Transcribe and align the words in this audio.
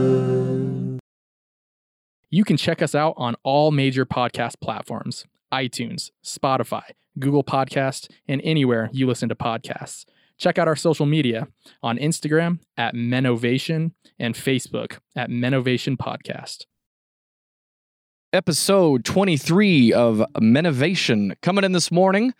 Menovation. 0.00 0.98
You 2.30 2.44
can 2.44 2.56
check 2.56 2.80
us 2.80 2.94
out 2.94 3.14
on 3.16 3.34
all 3.42 3.72
major 3.72 4.06
podcast 4.06 4.60
platforms 4.60 5.24
iTunes, 5.52 6.10
Spotify, 6.24 6.82
Google 7.18 7.42
Podcast, 7.42 8.08
and 8.28 8.40
anywhere 8.44 8.88
you 8.92 9.06
listen 9.08 9.28
to 9.28 9.34
podcasts. 9.34 10.04
Check 10.38 10.58
out 10.58 10.68
our 10.68 10.76
social 10.76 11.06
media 11.06 11.48
on 11.82 11.98
Instagram 11.98 12.60
at 12.76 12.94
Menovation 12.94 13.90
and 14.18 14.34
Facebook 14.36 14.98
at 15.16 15.28
Menovation 15.30 15.96
Podcast. 15.96 16.66
episode 18.32 19.04
23 19.04 19.92
of 19.92 20.22
Menovation. 20.36 21.34
Coming 21.42 21.64
in 21.64 21.72
this 21.72 21.90
morning, 21.90 22.32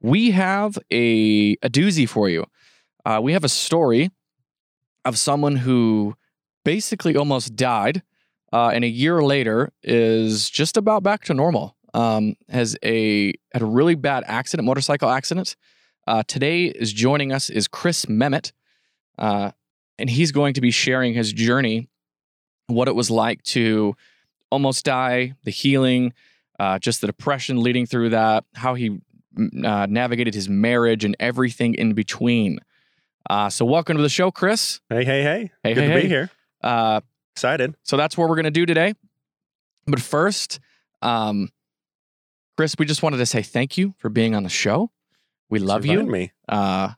we 0.00 0.30
have 0.32 0.78
a, 0.92 1.56
a 1.62 1.70
doozy 1.70 2.06
for 2.06 2.28
you. 2.28 2.44
Uh, 3.08 3.18
we 3.22 3.32
have 3.32 3.42
a 3.42 3.48
story 3.48 4.10
of 5.06 5.16
someone 5.16 5.56
who 5.56 6.14
basically 6.62 7.16
almost 7.16 7.56
died 7.56 8.02
uh, 8.52 8.68
and 8.68 8.84
a 8.84 8.88
year 8.88 9.22
later 9.22 9.72
is 9.82 10.50
just 10.50 10.76
about 10.76 11.02
back 11.02 11.24
to 11.24 11.32
normal. 11.32 11.74
Um, 11.94 12.34
has 12.50 12.76
a 12.84 13.32
had 13.54 13.62
a 13.62 13.64
really 13.64 13.94
bad 13.94 14.24
accident, 14.26 14.66
motorcycle 14.66 15.08
accident. 15.08 15.56
Uh, 16.06 16.22
today 16.28 16.66
is 16.66 16.92
joining 16.92 17.32
us 17.32 17.48
is 17.48 17.66
Chris 17.66 18.04
Mehmet, 18.04 18.52
uh, 19.16 19.52
and 19.98 20.10
he's 20.10 20.30
going 20.30 20.52
to 20.52 20.60
be 20.60 20.70
sharing 20.70 21.14
his 21.14 21.32
journey, 21.32 21.88
what 22.66 22.88
it 22.88 22.94
was 22.94 23.10
like 23.10 23.42
to 23.44 23.96
almost 24.50 24.84
die, 24.84 25.32
the 25.44 25.50
healing, 25.50 26.12
uh, 26.60 26.78
just 26.78 27.00
the 27.00 27.06
depression 27.06 27.62
leading 27.62 27.86
through 27.86 28.10
that, 28.10 28.44
how 28.54 28.74
he 28.74 28.90
mm, 29.34 29.64
uh, 29.64 29.86
navigated 29.86 30.34
his 30.34 30.50
marriage 30.50 31.06
and 31.06 31.16
everything 31.18 31.72
in 31.72 31.94
between. 31.94 32.58
Uh, 33.28 33.50
so, 33.50 33.64
welcome 33.64 33.96
to 33.96 34.02
the 34.02 34.08
show, 34.08 34.30
Chris. 34.30 34.80
Hey, 34.88 35.04
hey, 35.04 35.22
hey. 35.22 35.50
Hey, 35.62 35.74
Good 35.74 35.82
hey, 35.84 35.86
to 35.88 35.92
hey. 35.94 36.02
be 36.02 36.08
here. 36.08 36.30
Uh, 36.62 37.00
Excited. 37.34 37.74
so 37.84 37.96
that's 37.96 38.16
what 38.16 38.28
we're 38.28 38.34
going 38.36 38.44
to 38.46 38.50
do 38.50 38.66
today. 38.66 38.94
But 39.86 40.00
first, 40.00 40.60
um, 41.02 41.50
Chris, 42.56 42.74
we 42.78 42.84
just 42.86 43.02
wanted 43.02 43.18
to 43.18 43.26
say 43.26 43.42
thank 43.42 43.78
you 43.78 43.94
for 43.98 44.08
being 44.08 44.34
on 44.34 44.42
the 44.42 44.48
show. 44.48 44.90
We 45.50 45.58
love 45.60 45.84
you. 45.86 45.92
inviting 46.00 46.10
Me. 46.12 46.32
Uh, 46.48 46.88
I 46.92 46.94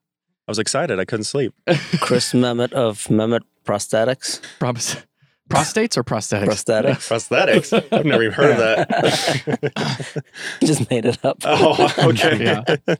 was 0.51 0.59
excited. 0.59 0.99
I 0.99 1.05
couldn't 1.05 1.25
sleep. 1.25 1.53
Chris 2.01 2.33
Mehmet 2.33 2.73
of 2.73 3.05
Mehmet 3.09 3.43
Prosthetics. 3.65 4.41
pros- 4.59 4.97
prostates 5.51 5.97
or 5.97 6.05
prosthetics? 6.05 6.47
Prosthetics. 6.65 7.09
Prosthetics. 7.09 7.93
I've 7.93 8.05
never 8.07 8.23
even 8.23 8.35
heard 8.35 8.51
of 8.53 8.57
that. 8.59 10.25
Just 10.63 10.89
made 10.91 11.05
it 11.05 11.25
up. 11.25 11.39
oh, 11.45 11.93
okay. 11.99 12.39
Yeah. 12.45 12.97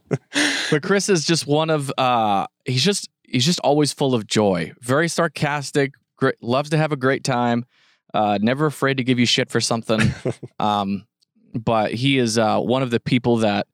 but 0.69 0.83
Chris 0.83 1.09
is 1.09 1.25
just 1.25 1.47
one 1.47 1.69
of 1.69 1.91
uh 1.97 2.45
he's 2.65 2.83
just 2.83 3.09
he's 3.23 3.45
just 3.45 3.59
always 3.61 3.93
full 3.93 4.13
of 4.13 4.27
joy. 4.27 4.71
Very 4.81 5.07
sarcastic, 5.07 5.93
great, 6.17 6.35
loves 6.41 6.69
to 6.71 6.77
have 6.77 6.91
a 6.91 6.97
great 6.97 7.23
time. 7.23 7.65
Uh 8.13 8.37
never 8.41 8.65
afraid 8.65 8.97
to 8.97 9.03
give 9.03 9.17
you 9.19 9.25
shit 9.25 9.49
for 9.49 9.61
something. 9.61 10.13
um 10.59 11.05
but 11.53 11.93
he 11.93 12.17
is 12.17 12.37
uh 12.37 12.59
one 12.59 12.83
of 12.83 12.91
the 12.91 12.99
people 12.99 13.37
that 13.37 13.67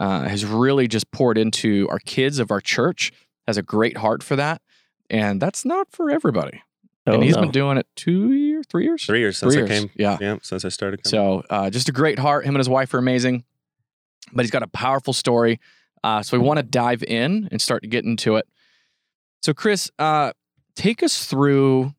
uh 0.00 0.22
has 0.28 0.44
really 0.44 0.88
just 0.88 1.10
poured 1.10 1.38
into 1.38 1.86
our 1.90 1.98
kids 2.00 2.38
of 2.38 2.50
our 2.50 2.60
church. 2.60 3.12
Has 3.46 3.56
a 3.56 3.62
great 3.62 3.98
heart 3.98 4.22
for 4.24 4.34
that. 4.36 4.60
And 5.08 5.40
that's 5.40 5.64
not 5.64 5.92
for 5.92 6.10
everybody. 6.10 6.62
Oh, 7.06 7.14
and 7.14 7.22
he's 7.22 7.36
no. 7.36 7.42
been 7.42 7.50
doing 7.52 7.78
it 7.78 7.86
2 7.96 8.32
years, 8.32 8.66
3 8.68 8.84
years? 8.84 9.04
Three 9.06 9.20
years 9.20 9.38
since 9.38 9.54
Three 9.54 9.62
I 9.62 9.66
years. 9.66 9.80
came. 9.80 9.90
Yeah. 9.96 10.18
Yeah, 10.20 10.36
since 10.42 10.64
I 10.64 10.68
started 10.70 11.02
coming. 11.04 11.10
So 11.10 11.44
uh, 11.50 11.70
just 11.70 11.88
a 11.88 11.92
great 11.92 12.18
heart. 12.18 12.44
Him 12.44 12.54
and 12.54 12.60
his 12.60 12.68
wife 12.68 12.92
are 12.94 12.98
amazing, 12.98 13.44
but 14.32 14.44
he's 14.44 14.50
got 14.50 14.62
a 14.62 14.66
powerful 14.68 15.12
story. 15.12 15.60
Uh, 16.02 16.22
so 16.22 16.38
we 16.38 16.44
want 16.44 16.58
to 16.58 16.62
dive 16.62 17.02
in 17.04 17.48
and 17.50 17.60
start 17.60 17.82
to 17.82 17.88
get 17.88 18.04
into 18.04 18.36
it. 18.36 18.46
So 19.42 19.54
Chris, 19.54 19.90
uh, 19.98 20.32
take 20.74 21.02
us 21.02 21.24
through. 21.24 21.94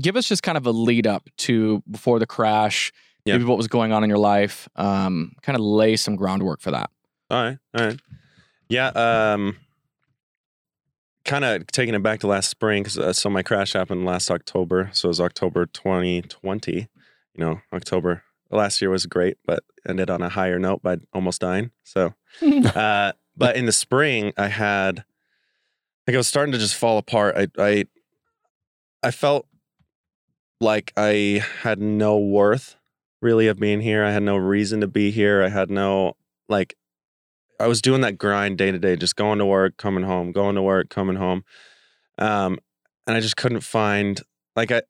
Give 0.00 0.16
us 0.16 0.28
just 0.28 0.42
kind 0.42 0.56
of 0.56 0.66
a 0.66 0.70
lead 0.72 1.06
up 1.06 1.28
to 1.38 1.82
before 1.90 2.18
the 2.18 2.26
crash. 2.26 2.92
Yeah. 3.24 3.34
Maybe 3.34 3.44
what 3.44 3.56
was 3.58 3.68
going 3.68 3.92
on 3.92 4.02
in 4.02 4.08
your 4.10 4.18
life. 4.18 4.68
Um, 4.76 5.32
kind 5.42 5.56
of 5.56 5.62
lay 5.62 5.96
some 5.96 6.16
groundwork 6.16 6.60
for 6.60 6.70
that. 6.70 6.90
All 7.30 7.42
right. 7.42 7.58
All 7.76 7.86
right. 7.86 8.00
Yeah. 8.68 8.88
Um, 8.88 9.56
kind 11.24 11.44
of 11.44 11.66
taking 11.68 11.94
it 11.94 12.02
back 12.02 12.20
to 12.20 12.26
last 12.26 12.48
spring 12.48 12.82
because 12.82 12.98
uh, 12.98 13.12
so 13.12 13.30
my 13.30 13.42
crash 13.42 13.72
happened 13.72 14.04
last 14.04 14.30
October. 14.30 14.90
So 14.92 15.06
it 15.06 15.10
was 15.10 15.20
October 15.20 15.66
2020. 15.66 16.72
You 16.72 16.88
know, 17.36 17.60
October 17.72 18.22
last 18.50 18.80
year 18.80 18.90
was 18.90 19.06
great, 19.06 19.38
but 19.44 19.62
ended 19.88 20.10
on 20.10 20.22
a 20.22 20.28
higher 20.28 20.58
note 20.58 20.82
by 20.82 20.98
almost 21.12 21.40
dying. 21.40 21.70
So, 21.84 22.14
uh, 22.42 23.12
but 23.36 23.56
in 23.56 23.66
the 23.66 23.72
spring, 23.72 24.32
I 24.36 24.48
had 24.48 25.04
like 26.06 26.14
I 26.14 26.18
was 26.18 26.28
starting 26.28 26.52
to 26.52 26.58
just 26.58 26.74
fall 26.74 26.98
apart. 26.98 27.36
I 27.36 27.48
I 27.58 27.84
I 29.02 29.10
felt 29.10 29.46
like 30.60 30.92
I 30.96 31.44
had 31.62 31.80
no 31.80 32.18
worth 32.18 32.76
really 33.22 33.46
of 33.46 33.58
being 33.58 33.80
here. 33.80 34.04
I 34.04 34.10
had 34.10 34.22
no 34.22 34.36
reason 34.36 34.80
to 34.80 34.88
be 34.88 35.10
here. 35.10 35.42
I 35.42 35.48
had 35.48 35.70
no 35.70 36.16
like 36.48 36.76
I 37.60 37.66
was 37.66 37.82
doing 37.82 38.00
that 38.00 38.18
grind 38.18 38.58
day 38.58 38.70
to 38.70 38.78
day, 38.78 38.96
just 38.96 39.16
going 39.16 39.38
to 39.38 39.46
work, 39.46 39.76
coming 39.76 40.04
home, 40.04 40.32
going 40.32 40.54
to 40.56 40.62
work, 40.62 40.88
coming 40.88 41.16
home. 41.16 41.44
Um, 42.18 42.58
and 43.06 43.16
I 43.16 43.20
just 43.20 43.36
couldn't 43.36 43.60
find 43.60 44.20
like 44.56 44.70
I 44.72 44.82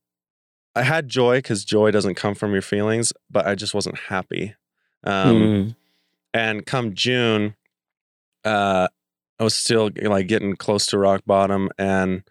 I 0.75 0.83
had 0.83 1.09
joy 1.09 1.39
because 1.39 1.65
joy 1.65 1.91
doesn't 1.91 2.15
come 2.15 2.35
from 2.35 2.53
your 2.53 2.63
feelings, 2.63 3.13
but 3.31 3.47
I 3.47 3.55
just 3.55 3.75
wasn't 3.75 3.99
happy. 3.99 4.55
Um, 5.05 5.37
Mm. 5.43 5.77
and 6.33 6.67
come 6.67 6.95
June, 6.95 7.57
uh, 8.45 8.87
I 9.39 9.45
was 9.45 9.57
still 9.57 9.91
like 10.03 10.29
getting 10.29 10.55
close 10.55 10.87
to 10.87 10.99
rock 10.99 11.23
bottom, 11.27 11.71
and 11.79 12.23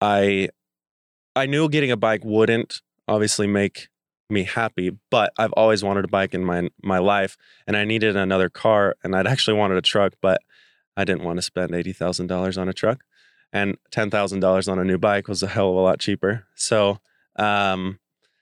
I, 0.00 0.50
I 1.34 1.46
knew 1.46 1.68
getting 1.68 1.90
a 1.90 1.96
bike 1.96 2.22
wouldn't 2.24 2.80
obviously 3.08 3.46
make 3.46 3.88
me 4.34 4.44
happy, 4.44 4.90
but 5.10 5.32
I've 5.38 5.52
always 5.52 5.82
wanted 5.82 6.04
a 6.04 6.08
bike 6.08 6.34
in 6.34 6.44
my 6.44 6.68
my 6.82 6.98
life, 6.98 7.36
and 7.66 7.76
I 7.76 7.84
needed 7.84 8.16
another 8.16 8.50
car, 8.50 8.96
and 9.02 9.16
I'd 9.16 9.26
actually 9.26 9.56
wanted 9.56 9.78
a 9.78 9.82
truck, 9.82 10.12
but 10.20 10.40
I 10.96 11.04
didn't 11.04 11.24
want 11.24 11.38
to 11.38 11.42
spend 11.42 11.74
eighty 11.74 11.92
thousand 11.94 12.26
dollars 12.26 12.58
on 12.58 12.68
a 12.68 12.72
truck, 12.74 13.02
and 13.52 13.78
ten 13.90 14.10
thousand 14.10 14.40
dollars 14.40 14.68
on 14.68 14.78
a 14.78 14.84
new 14.84 14.98
bike 14.98 15.26
was 15.28 15.42
a 15.42 15.46
hell 15.48 15.70
of 15.70 15.76
a 15.76 15.80
lot 15.80 15.98
cheaper. 16.00 16.46
So, 16.54 16.98
um, 17.36 17.98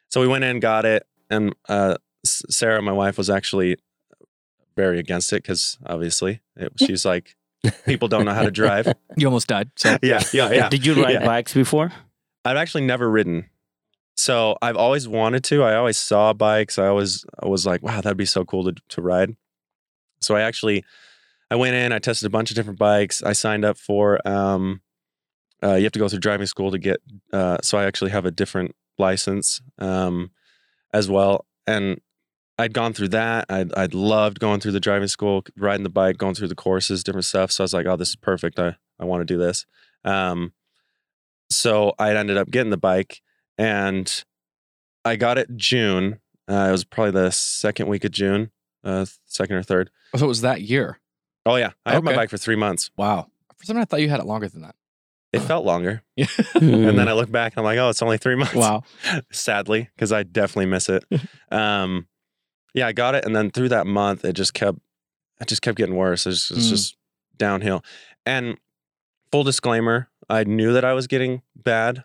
so 0.09 0.21
we 0.21 0.27
went 0.27 0.43
in, 0.45 0.59
got 0.59 0.85
it, 0.85 1.07
and 1.31 1.55
uh, 1.69 1.97
Sarah, 2.25 2.83
my 2.83 2.93
wife, 2.93 3.17
was 3.19 3.31
actually 3.31 3.77
very 4.77 4.99
against 4.99 5.33
it 5.33 5.43
because 5.43 5.79
obviously 5.87 6.41
it, 6.57 6.73
she's 6.79 7.05
like, 7.05 7.37
people 7.85 8.09
don't 8.09 8.25
know 8.25 8.33
how 8.35 8.43
to 8.43 8.51
drive. 8.51 8.93
You 9.17 9.27
almost 9.27 9.47
died. 9.49 9.71
So 9.77 9.99
yeah, 10.03 10.23
yeah, 10.33 10.51
yeah. 10.51 10.69
Did 10.71 10.87
you 10.87 10.95
ride 11.03 11.13
Yeah. 11.13 11.27
bikes 11.27 11.53
before? 11.53 11.93
I've 12.47 12.57
actually 12.57 12.87
never 12.87 13.11
ridden. 13.11 13.51
So 14.17 14.56
I've 14.61 14.77
always 14.77 15.09
wanted 15.09 15.43
to. 15.45 15.62
I 15.62 15.75
always 15.75 15.99
saw 15.99 16.33
bikes. 16.33 16.78
I 16.78 16.87
always 16.87 17.25
I 17.43 17.47
was 17.47 17.67
like, 17.67 17.83
wow, 17.83 18.00
that'd 18.00 18.17
be 18.17 18.25
so 18.25 18.45
cool 18.45 18.65
to, 18.65 18.75
to 18.91 19.03
ride. 19.03 19.37
So 20.21 20.37
I 20.37 20.43
actually 20.43 20.84
I 21.50 21.56
went 21.56 21.75
in, 21.75 21.93
I 21.93 21.99
tested 21.99 22.27
a 22.27 22.31
bunch 22.31 22.50
of 22.50 22.56
different 22.56 22.78
bikes. 22.78 23.23
I 23.23 23.33
signed 23.33 23.65
up 23.65 23.78
for 23.78 24.27
um 24.27 24.81
uh, 25.62 25.75
you 25.75 25.84
have 25.84 25.93
to 25.93 25.99
go 25.99 26.09
through 26.09 26.19
driving 26.19 26.47
school 26.47 26.71
to 26.73 26.78
get 26.78 27.00
uh, 27.33 27.59
so 27.62 27.78
I 27.78 27.84
actually 27.84 28.11
have 28.11 28.27
a 28.27 28.33
different 28.33 28.75
license 28.99 29.61
um, 29.78 30.31
as 30.93 31.09
well. 31.09 31.47
And 31.67 32.00
I'd 32.59 32.75
gone 32.75 32.93
through 32.93 33.09
that. 33.09 33.47
I'd, 33.49 33.73
I'd 33.75 33.94
loved 33.94 34.41
going 34.41 34.61
through 34.61 34.73
the 34.73 34.81
driving 34.81 35.09
school, 35.09 35.44
riding 35.56 35.84
the 35.84 35.89
bike, 35.89 36.19
going 36.19 36.34
through 36.34 36.49
the 36.49 36.55
courses, 36.55 37.05
different 37.05 37.25
stuff. 37.25 37.53
So 37.53 37.62
I 37.62 37.65
was 37.65 37.75
like, 37.75 37.87
oh, 37.87 37.97
this 37.97 38.11
is 38.11 38.17
perfect. 38.17 38.59
I, 38.59 38.77
I 38.99 39.05
want 39.05 39.21
to 39.21 39.25
do 39.34 39.39
this. 39.39 39.65
Um, 40.05 40.53
so 41.50 41.94
I 41.99 42.15
ended 42.15 42.37
up 42.37 42.50
getting 42.50 42.71
the 42.71 42.77
bike 42.77 43.21
and 43.59 44.25
I 45.05 45.17
got 45.17 45.39
it 45.39 45.57
June. 45.57 46.21
Uh, 46.49 46.67
it 46.69 46.73
was 46.73 46.85
probably 46.85 47.13
the 47.13 47.31
second 47.31 47.89
week 47.89 48.05
of 48.05 48.11
June, 48.11 48.51
uh, 48.85 49.07
second 49.27 49.57
or 49.57 49.63
third. 49.63 49.91
so 50.17 50.25
it 50.25 50.29
was 50.29 50.41
that 50.43 50.63
year. 50.63 50.99
Oh, 51.47 51.57
yeah. 51.57 51.71
I 51.87 51.93
had 51.95 52.05
my 52.05 52.15
bike 52.15 52.31
for 52.31 52.37
three 52.39 52.57
months. 52.57 52.91
Wow. 52.97 53.27
For 53.59 53.65
some 53.67 53.77
reason, 53.77 53.83
I 53.83 53.85
thought 53.87 54.01
you 54.01 54.09
had 54.09 54.21
it 54.21 54.27
longer 54.27 54.49
than 54.49 54.62
that. 54.62 54.75
It 55.32 55.41
felt 55.41 55.65
longer. 55.65 56.03
Yeah. 56.17 56.26
And 56.55 56.99
then 56.99 57.09
I 57.09 57.15
look 57.15 57.31
back 57.32 57.53
and 57.55 57.61
I'm 57.61 57.65
like, 57.65 57.79
oh, 57.79 57.88
it's 57.88 58.03
only 58.03 58.19
three 58.19 58.37
months. 58.37 58.55
wow. 58.55 58.82
sadly, 59.32 59.88
because 59.97 60.12
I 60.12 60.23
definitely 60.25 60.67
miss 60.67 60.88
it. 60.88 61.05
um, 61.50 62.06
yeah, 62.75 62.87
I 62.87 62.93
got 62.93 63.15
it, 63.15 63.25
and 63.25 63.35
then 63.35 63.50
through 63.50 63.71
that 63.71 63.87
month, 63.87 64.25
it 64.25 64.35
just 64.35 64.55
kept, 64.55 64.79
it 65.41 65.49
just 65.49 65.62
kept 65.62 65.76
getting 65.79 65.97
worse. 65.97 66.26
It's, 66.26 66.50
it's 66.50 66.67
Mm. 66.67 66.71
just 66.71 66.97
downhill. 67.37 67.82
And 68.25 68.56
full 69.32 69.43
disclaimer, 69.44 70.09
I 70.29 70.44
knew 70.44 70.73
that 70.75 70.85
I 70.85 70.93
was 70.93 71.06
getting 71.06 71.43
bad, 71.56 72.05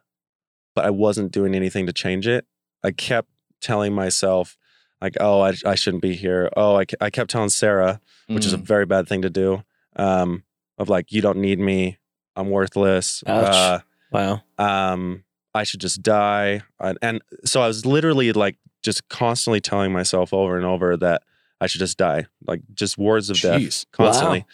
but 0.78 0.86
I 0.86 0.92
wasn't 0.92 1.32
doing 1.32 1.56
anything 1.56 1.88
to 1.88 1.94
change 1.94 2.28
it. 2.28 2.46
I 2.84 2.92
kept 2.92 3.30
telling 3.62 3.94
myself, 3.94 4.58
like, 5.02 5.16
oh, 5.20 5.42
I, 5.42 5.54
I 5.66 5.74
shouldn't 5.76 6.04
be 6.04 6.14
here. 6.16 6.50
Oh, 6.56 6.78
I, 6.80 6.86
I 7.02 7.10
kept 7.10 7.32
telling 7.32 7.50
Sarah, 7.50 8.00
which 8.28 8.46
is 8.46 8.54
a 8.54 8.58
Mm. 8.60 8.66
very 8.74 8.86
bad 8.86 9.08
thing 9.08 9.24
to 9.24 9.30
do, 9.30 9.64
um, 9.96 10.44
of 10.78 10.88
like, 10.90 11.12
you 11.12 11.22
don't 11.22 11.40
need 11.40 11.60
me. 11.60 11.98
I'm 12.36 12.50
worthless. 12.52 13.24
Uh, 13.26 13.80
wow. 14.12 14.42
um 14.60 15.24
i 15.56 15.64
should 15.64 15.82
just 15.82 16.04
die 16.04 16.62
and, 16.80 16.98
and 17.02 17.22
so 17.44 17.62
i 17.62 17.68
was 17.68 17.84
literally 17.86 18.32
like 18.32 18.56
just 18.84 19.02
constantly 19.10 19.60
telling 19.60 19.92
myself 19.92 20.32
over 20.34 20.56
and 20.56 20.66
over 20.66 20.96
that 20.96 21.24
i 21.60 21.66
should 21.68 21.80
just 21.80 21.98
die 21.98 22.28
like 22.46 22.62
just 22.76 22.96
words 22.98 23.30
of 23.32 23.38
death 23.42 23.60
Jeez. 23.62 23.86
constantly 23.92 24.46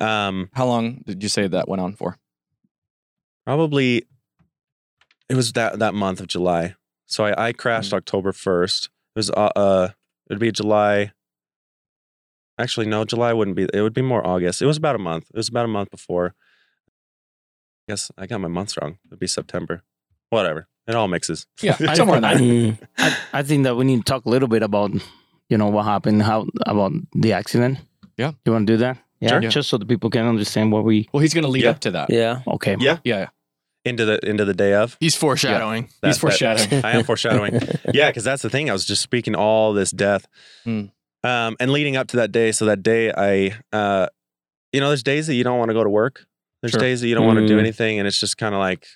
Um, 0.00 0.48
How 0.54 0.64
long 0.66 1.02
did 1.06 1.22
you 1.22 1.28
say 1.28 1.46
that 1.48 1.68
went 1.68 1.82
on 1.82 1.92
for? 1.92 2.16
probably 3.44 4.04
it 5.28 5.34
was 5.36 5.52
that 5.52 5.78
that 5.78 5.94
month 5.94 6.20
of 6.20 6.26
July. 6.26 6.74
So 7.06 7.24
I, 7.24 7.48
I 7.48 7.52
crashed 7.52 7.92
October 7.92 8.32
first. 8.32 8.86
It 9.14 9.18
was 9.18 9.30
uh, 9.30 9.50
uh 9.56 9.88
it'd 10.30 10.40
be 10.40 10.52
July. 10.52 11.12
Actually, 12.58 12.86
no, 12.86 13.04
July 13.04 13.32
wouldn't 13.32 13.56
be. 13.56 13.68
It 13.72 13.82
would 13.82 13.94
be 13.94 14.02
more 14.02 14.26
August. 14.26 14.60
It 14.62 14.66
was 14.66 14.76
about 14.76 14.96
a 14.96 14.98
month. 14.98 15.26
It 15.32 15.36
was 15.36 15.48
about 15.48 15.64
a 15.64 15.68
month 15.68 15.90
before. 15.90 16.34
I 17.88 17.92
guess 17.92 18.10
I 18.18 18.26
got 18.26 18.40
my 18.40 18.48
months 18.48 18.76
wrong. 18.80 18.98
It'd 19.06 19.18
be 19.20 19.26
September. 19.28 19.82
Whatever. 20.30 20.66
It 20.86 20.94
all 20.94 21.08
mixes. 21.08 21.46
Yeah, 21.62 21.76
I- 21.88 21.94
somewhere 21.94 22.16
in 22.16 22.22
there. 22.22 22.34
Mm, 22.36 22.78
I, 22.98 23.16
I 23.32 23.42
think 23.42 23.64
that 23.64 23.76
we 23.76 23.84
need 23.84 23.98
to 23.98 24.02
talk 24.04 24.24
a 24.26 24.28
little 24.28 24.48
bit 24.48 24.62
about, 24.62 24.90
you 25.48 25.56
know, 25.56 25.68
what 25.68 25.84
happened, 25.84 26.22
how 26.22 26.46
about 26.66 26.92
the 27.14 27.32
accident. 27.32 27.78
Yeah. 28.16 28.32
You 28.44 28.52
want 28.52 28.66
to 28.66 28.72
do 28.72 28.76
that? 28.78 28.98
Yeah. 29.20 29.28
Sure. 29.28 29.40
Just 29.40 29.68
so 29.70 29.78
the 29.78 29.86
people 29.86 30.10
can 30.10 30.26
understand 30.26 30.72
what 30.72 30.84
we. 30.84 31.08
Well, 31.12 31.20
he's 31.20 31.34
going 31.34 31.44
to 31.44 31.50
lead 31.50 31.64
Yeah. 31.64 31.70
up 31.70 31.80
to 31.80 31.90
that. 31.92 32.10
yeah. 32.10 32.40
Okay. 32.46 32.76
Yeah. 32.80 32.98
Yeah. 33.04 33.28
Into 33.84 34.04
the 34.04 34.18
into 34.28 34.44
the 34.44 34.54
day 34.54 34.74
of. 34.74 34.96
He's 35.00 35.14
foreshadowing. 35.14 35.84
He's 35.84 35.92
That- 36.02 36.12
that- 36.14 36.18
foreshadowing. 36.20 36.84
I 36.84 36.90
am 36.92 37.04
foreshadowing. 37.04 37.54
yeah, 37.94 38.10
because 38.10 38.24
that's 38.24 38.42
the 38.42 38.50
thing. 38.50 38.68
I 38.68 38.72
was 38.72 38.84
just 38.84 39.02
speaking 39.02 39.34
all 39.34 39.72
this 39.72 39.90
death, 39.92 40.26
Hmm. 40.64 40.86
um, 41.24 41.56
and 41.60 41.70
leading 41.70 41.96
up 41.96 42.08
to 42.08 42.16
that 42.18 42.32
day. 42.32 42.52
So 42.52 42.64
that 42.66 42.82
day, 42.82 43.12
I, 43.16 43.56
uh, 43.72 44.08
you 44.72 44.80
know, 44.80 44.88
there's 44.88 45.02
days 45.04 45.26
that 45.28 45.34
you 45.34 45.44
don't 45.44 45.58
want 45.58 45.70
to 45.70 45.74
go 45.74 45.84
to 45.84 45.88
work. 45.90 46.26
There's 46.60 46.72
Sure. 46.72 46.80
days 46.80 47.00
that 47.00 47.08
you 47.08 47.14
don't 47.14 47.24
want 47.26 47.38
to 47.38 47.46
do 47.46 47.56
Mm. 47.56 47.60
anything, 47.60 47.98
and 47.98 48.06
it's 48.08 48.18
just 48.18 48.36
kind 48.36 48.54
of 48.54 48.58
like, 48.58 48.86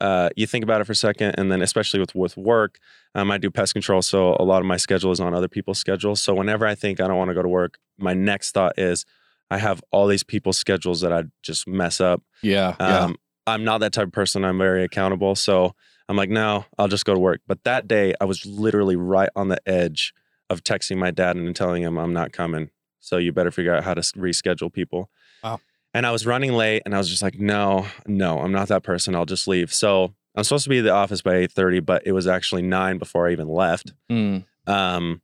uh, 0.00 0.28
you 0.36 0.46
think 0.46 0.62
about 0.64 0.80
it 0.80 0.84
for 0.84 0.92
a 0.92 0.96
second, 0.96 1.36
and 1.38 1.50
then 1.50 1.62
especially 1.62 2.00
with 2.00 2.14
with 2.14 2.36
work, 2.36 2.78
um, 3.14 3.30
I 3.30 3.38
do 3.38 3.50
pest 3.50 3.72
control, 3.72 4.02
so 4.02 4.36
a 4.38 4.42
lot 4.44 4.58
of 4.60 4.66
my 4.66 4.76
schedule 4.76 5.10
is 5.12 5.20
on 5.20 5.32
other 5.32 5.48
people's 5.48 5.78
schedules. 5.78 6.20
So 6.20 6.34
whenever 6.34 6.66
I 6.66 6.74
think 6.74 7.00
I 7.00 7.06
don't 7.06 7.16
want 7.16 7.30
to 7.30 7.34
go 7.34 7.42
to 7.42 7.48
work, 7.48 7.78
my 7.98 8.14
next 8.14 8.50
thought 8.52 8.78
is, 8.78 9.06
I 9.50 9.58
have 9.58 9.80
all 9.92 10.06
these 10.08 10.24
people's 10.24 10.58
schedules 10.58 11.00
that 11.00 11.12
I 11.12 11.24
just 11.42 11.66
mess 11.66 12.00
up. 12.00 12.20
Yeah. 12.42 12.74
Yeah. 12.78 13.12
I'm 13.48 13.64
not 13.64 13.78
that 13.78 13.92
type 13.92 14.06
of 14.06 14.12
person. 14.12 14.44
I'm 14.44 14.58
very 14.58 14.84
accountable. 14.84 15.34
So 15.34 15.74
I'm 16.08 16.16
like, 16.16 16.30
no, 16.30 16.64
I'll 16.78 16.88
just 16.88 17.04
go 17.04 17.14
to 17.14 17.20
work. 17.20 17.40
But 17.46 17.64
that 17.64 17.86
day, 17.86 18.14
I 18.20 18.24
was 18.24 18.46
literally 18.46 18.96
right 18.96 19.28
on 19.36 19.48
the 19.48 19.58
edge 19.68 20.14
of 20.50 20.64
texting 20.64 20.96
my 20.96 21.10
dad 21.10 21.36
and 21.36 21.54
telling 21.54 21.82
him 21.82 21.98
I'm 21.98 22.12
not 22.12 22.32
coming. 22.32 22.70
So 23.00 23.18
you 23.18 23.32
better 23.32 23.50
figure 23.50 23.74
out 23.74 23.84
how 23.84 23.94
to 23.94 24.00
reschedule 24.00 24.72
people. 24.72 25.10
Wow. 25.42 25.60
And 25.94 26.06
I 26.06 26.10
was 26.10 26.26
running 26.26 26.52
late, 26.52 26.82
and 26.84 26.94
I 26.94 26.98
was 26.98 27.08
just 27.08 27.22
like, 27.22 27.38
no, 27.38 27.86
no, 28.06 28.40
I'm 28.40 28.52
not 28.52 28.68
that 28.68 28.82
person. 28.82 29.14
I'll 29.14 29.24
just 29.24 29.48
leave. 29.48 29.72
So 29.72 30.14
I'm 30.34 30.44
supposed 30.44 30.64
to 30.64 30.70
be 30.70 30.78
at 30.78 30.84
the 30.84 30.90
office 30.90 31.22
by 31.22 31.34
8:30, 31.34 31.84
but 31.84 32.06
it 32.06 32.12
was 32.12 32.26
actually 32.26 32.62
nine 32.62 32.98
before 32.98 33.28
I 33.28 33.32
even 33.32 33.48
left. 33.48 33.92
Mm. 34.10 34.44
Um, 34.66 35.22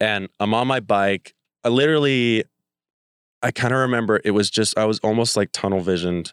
and 0.00 0.28
I'm 0.40 0.54
on 0.54 0.66
my 0.66 0.80
bike. 0.80 1.34
I 1.64 1.68
literally, 1.68 2.44
I 3.42 3.50
kind 3.50 3.72
of 3.72 3.80
remember 3.80 4.20
it 4.24 4.32
was 4.32 4.50
just, 4.50 4.76
I 4.76 4.84
was 4.84 4.98
almost 5.00 5.36
like 5.36 5.50
tunnel 5.52 5.80
visioned 5.80 6.32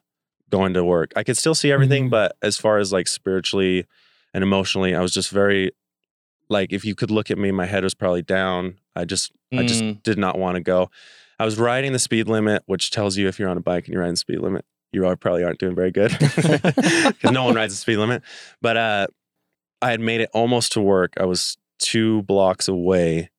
going 0.57 0.73
to 0.75 0.83
work. 0.83 1.09
I 1.15 1.23
could 1.23 1.38
still 1.38 1.55
see 1.55 1.71
everything, 1.71 2.03
Mhm. 2.07 2.11
but 2.17 2.29
as 2.50 2.55
far 2.63 2.77
as 2.77 2.94
like 2.97 3.07
spiritually 3.07 3.85
and 4.33 4.44
emotionally, 4.44 4.94
I 4.95 5.01
was 5.01 5.11
just 5.13 5.29
very, 5.31 5.71
like, 6.50 6.71
if 6.77 6.85
you 6.85 6.94
could 6.95 7.09
look 7.11 7.31
at 7.31 7.38
me, 7.38 7.50
my 7.51 7.65
head 7.65 7.83
was 7.83 7.95
probably 7.95 8.21
down. 8.21 8.61
I 8.95 9.05
just, 9.05 9.31
I 9.59 9.63
just 9.63 9.83
Mm. 9.83 10.03
did 10.03 10.17
not 10.17 10.38
want 10.38 10.55
to 10.55 10.61
go. 10.61 10.89
I 11.39 11.45
was 11.45 11.57
riding 11.57 11.91
the 11.94 12.00
speed 12.07 12.27
limit, 12.27 12.61
which 12.67 12.91
tells 12.91 13.17
you 13.17 13.27
if 13.27 13.39
you're 13.39 13.50
on 13.50 13.57
a 13.57 13.61
bike 13.71 13.85
and 13.85 13.94
you're 13.94 14.01
riding 14.01 14.13
the 14.13 14.25
speed 14.27 14.39
limit, 14.39 14.63
you 14.91 15.05
are 15.07 15.15
probably 15.15 15.44
aren't 15.44 15.59
doing 15.59 15.75
very 15.75 15.91
good 15.91 16.11
because 16.35 17.31
no 17.31 17.44
one 17.45 17.55
rides 17.55 17.73
the 17.73 17.77
speed 17.85 17.97
limit. 17.97 18.21
But 18.61 18.77
uh, 18.77 19.07
I 19.81 19.89
had 19.91 20.00
made 20.01 20.21
it 20.21 20.29
almost 20.33 20.71
to 20.73 20.81
work. 20.81 21.13
I 21.19 21.25
was 21.25 21.57
two 21.79 22.21
blocks 22.23 22.67
away, 22.67 23.31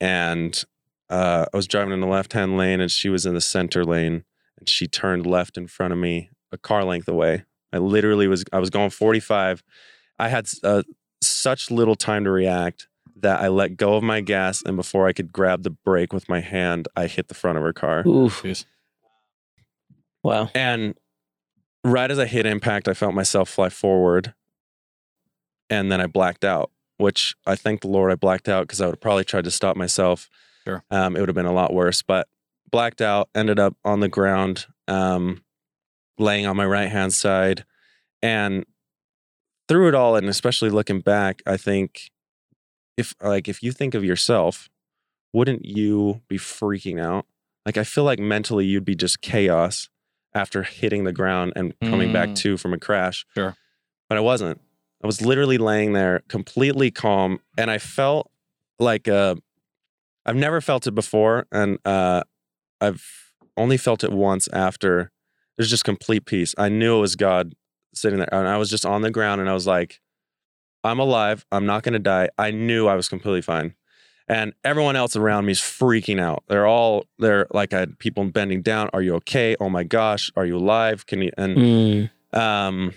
and 0.00 0.62
uh, 1.10 1.46
I 1.52 1.56
was 1.56 1.66
driving 1.66 1.92
in 1.92 2.00
the 2.00 2.06
left 2.06 2.32
hand 2.32 2.56
lane, 2.56 2.80
and 2.80 2.90
she 2.90 3.08
was 3.08 3.26
in 3.26 3.34
the 3.34 3.40
center 3.40 3.84
lane, 3.84 4.24
and 4.58 4.68
she 4.68 4.86
turned 4.86 5.26
left 5.26 5.56
in 5.58 5.66
front 5.66 5.92
of 5.92 5.98
me, 5.98 6.30
a 6.54 6.58
car 6.58 6.84
length 6.84 7.08
away. 7.08 7.44
I 7.72 7.78
literally 7.78 8.28
was. 8.28 8.44
I 8.52 8.58
was 8.58 8.70
going 8.70 8.90
45. 8.90 9.62
I 10.18 10.28
had 10.28 10.48
uh, 10.62 10.82
such 11.22 11.70
little 11.70 11.96
time 11.96 12.24
to 12.24 12.30
react 12.30 12.88
that 13.16 13.40
I 13.40 13.48
let 13.48 13.76
go 13.76 13.94
of 13.96 14.02
my 14.02 14.20
gas, 14.20 14.62
and 14.62 14.76
before 14.76 15.06
I 15.06 15.12
could 15.12 15.32
grab 15.32 15.62
the 15.62 15.70
brake 15.70 16.12
with 16.12 16.28
my 16.28 16.40
hand, 16.40 16.88
I 16.96 17.06
hit 17.06 17.28
the 17.28 17.34
front 17.34 17.58
of 17.58 17.64
her 17.64 17.72
car. 17.72 18.06
Oof. 18.06 18.42
Jeez. 18.42 18.64
Wow. 20.22 20.50
And 20.54 20.94
right 21.84 22.10
as 22.10 22.18
I 22.18 22.26
hit 22.26 22.46
impact, 22.46 22.88
I 22.88 22.94
felt 22.94 23.14
myself 23.14 23.48
fly 23.48 23.68
forward. 23.68 24.34
And 25.70 25.92
then 25.92 26.00
I 26.00 26.06
blacked 26.06 26.44
out, 26.44 26.70
which 26.96 27.36
I 27.46 27.54
thank 27.56 27.82
the 27.82 27.88
Lord 27.88 28.10
I 28.10 28.16
blacked 28.16 28.48
out 28.48 28.66
because 28.66 28.80
I 28.80 28.86
would 28.86 28.96
have 28.96 29.00
probably 29.00 29.24
tried 29.24 29.44
to 29.44 29.50
stop 29.50 29.76
myself. 29.76 30.28
Sure. 30.66 30.82
Um, 30.90 31.14
it 31.14 31.20
would 31.20 31.28
have 31.28 31.36
been 31.36 31.46
a 31.46 31.52
lot 31.52 31.74
worse. 31.74 32.02
But 32.02 32.26
blacked 32.70 33.00
out, 33.00 33.28
ended 33.34 33.58
up 33.58 33.76
on 33.84 34.00
the 34.00 34.08
ground, 34.08 34.66
um, 34.88 35.42
laying 36.18 36.46
on 36.46 36.56
my 36.56 36.66
right 36.66 36.88
hand 36.90 37.12
side. 37.12 37.64
And 38.22 38.64
through 39.68 39.88
it 39.88 39.94
all, 39.94 40.16
and 40.16 40.28
especially 40.28 40.70
looking 40.70 41.00
back, 41.00 41.42
I 41.46 41.56
think 41.56 42.10
if 42.96 43.14
like 43.22 43.48
if 43.48 43.62
you 43.62 43.72
think 43.72 43.94
of 43.94 44.04
yourself, 44.04 44.68
wouldn't 45.32 45.64
you 45.64 46.20
be 46.28 46.38
freaking 46.38 47.00
out? 47.00 47.26
Like 47.66 47.76
I 47.76 47.84
feel 47.84 48.04
like 48.04 48.18
mentally 48.18 48.66
you'd 48.66 48.84
be 48.84 48.94
just 48.94 49.20
chaos 49.20 49.88
after 50.34 50.62
hitting 50.62 51.04
the 51.04 51.12
ground 51.12 51.52
and 51.56 51.74
coming 51.80 52.12
back 52.12 52.30
Mm. 52.30 52.36
to 52.36 52.56
from 52.56 52.72
a 52.74 52.78
crash. 52.78 53.24
Sure. 53.34 53.56
But 54.08 54.18
I 54.18 54.20
wasn't. 54.20 54.60
I 55.02 55.06
was 55.06 55.20
literally 55.22 55.58
laying 55.58 55.92
there 55.92 56.22
completely 56.28 56.90
calm 56.90 57.40
and 57.58 57.70
I 57.70 57.78
felt 57.78 58.30
like 58.78 59.06
uh 59.08 59.34
I've 60.26 60.36
never 60.36 60.60
felt 60.60 60.86
it 60.86 60.94
before 60.94 61.46
and 61.52 61.78
uh 61.84 62.22
I've 62.80 63.04
only 63.56 63.76
felt 63.76 64.02
it 64.04 64.12
once 64.12 64.48
after 64.52 65.10
there's 65.56 65.70
just 65.70 65.84
complete 65.84 66.24
peace. 66.26 66.54
I 66.58 66.68
knew 66.68 66.96
it 66.98 67.00
was 67.00 67.16
God 67.16 67.54
sitting 67.94 68.18
there 68.18 68.32
and 68.32 68.48
I 68.48 68.56
was 68.56 68.68
just 68.70 68.84
on 68.84 69.02
the 69.02 69.10
ground 69.10 69.40
and 69.40 69.48
I 69.48 69.54
was 69.54 69.66
like 69.66 70.00
I'm 70.82 70.98
alive. 70.98 71.46
I'm 71.50 71.64
not 71.64 71.82
going 71.82 71.94
to 71.94 71.98
die. 71.98 72.28
I 72.36 72.50
knew 72.50 72.86
I 72.88 72.94
was 72.94 73.08
completely 73.08 73.40
fine. 73.40 73.74
And 74.28 74.52
everyone 74.64 74.96
else 74.96 75.16
around 75.16 75.46
me 75.46 75.52
is 75.52 75.60
freaking 75.60 76.20
out. 76.20 76.44
They're 76.48 76.66
all 76.66 77.06
they're 77.18 77.46
like 77.52 77.72
I 77.72 77.80
had 77.80 77.98
people 77.98 78.24
bending 78.24 78.62
down. 78.62 78.90
Are 78.92 79.00
you 79.02 79.14
okay? 79.16 79.56
Oh 79.60 79.68
my 79.68 79.84
gosh, 79.84 80.30
are 80.36 80.44
you 80.46 80.56
alive? 80.56 81.06
Can 81.06 81.22
you 81.22 81.30
and 81.38 81.56
Mm. 81.56 82.10
um, 82.38 82.92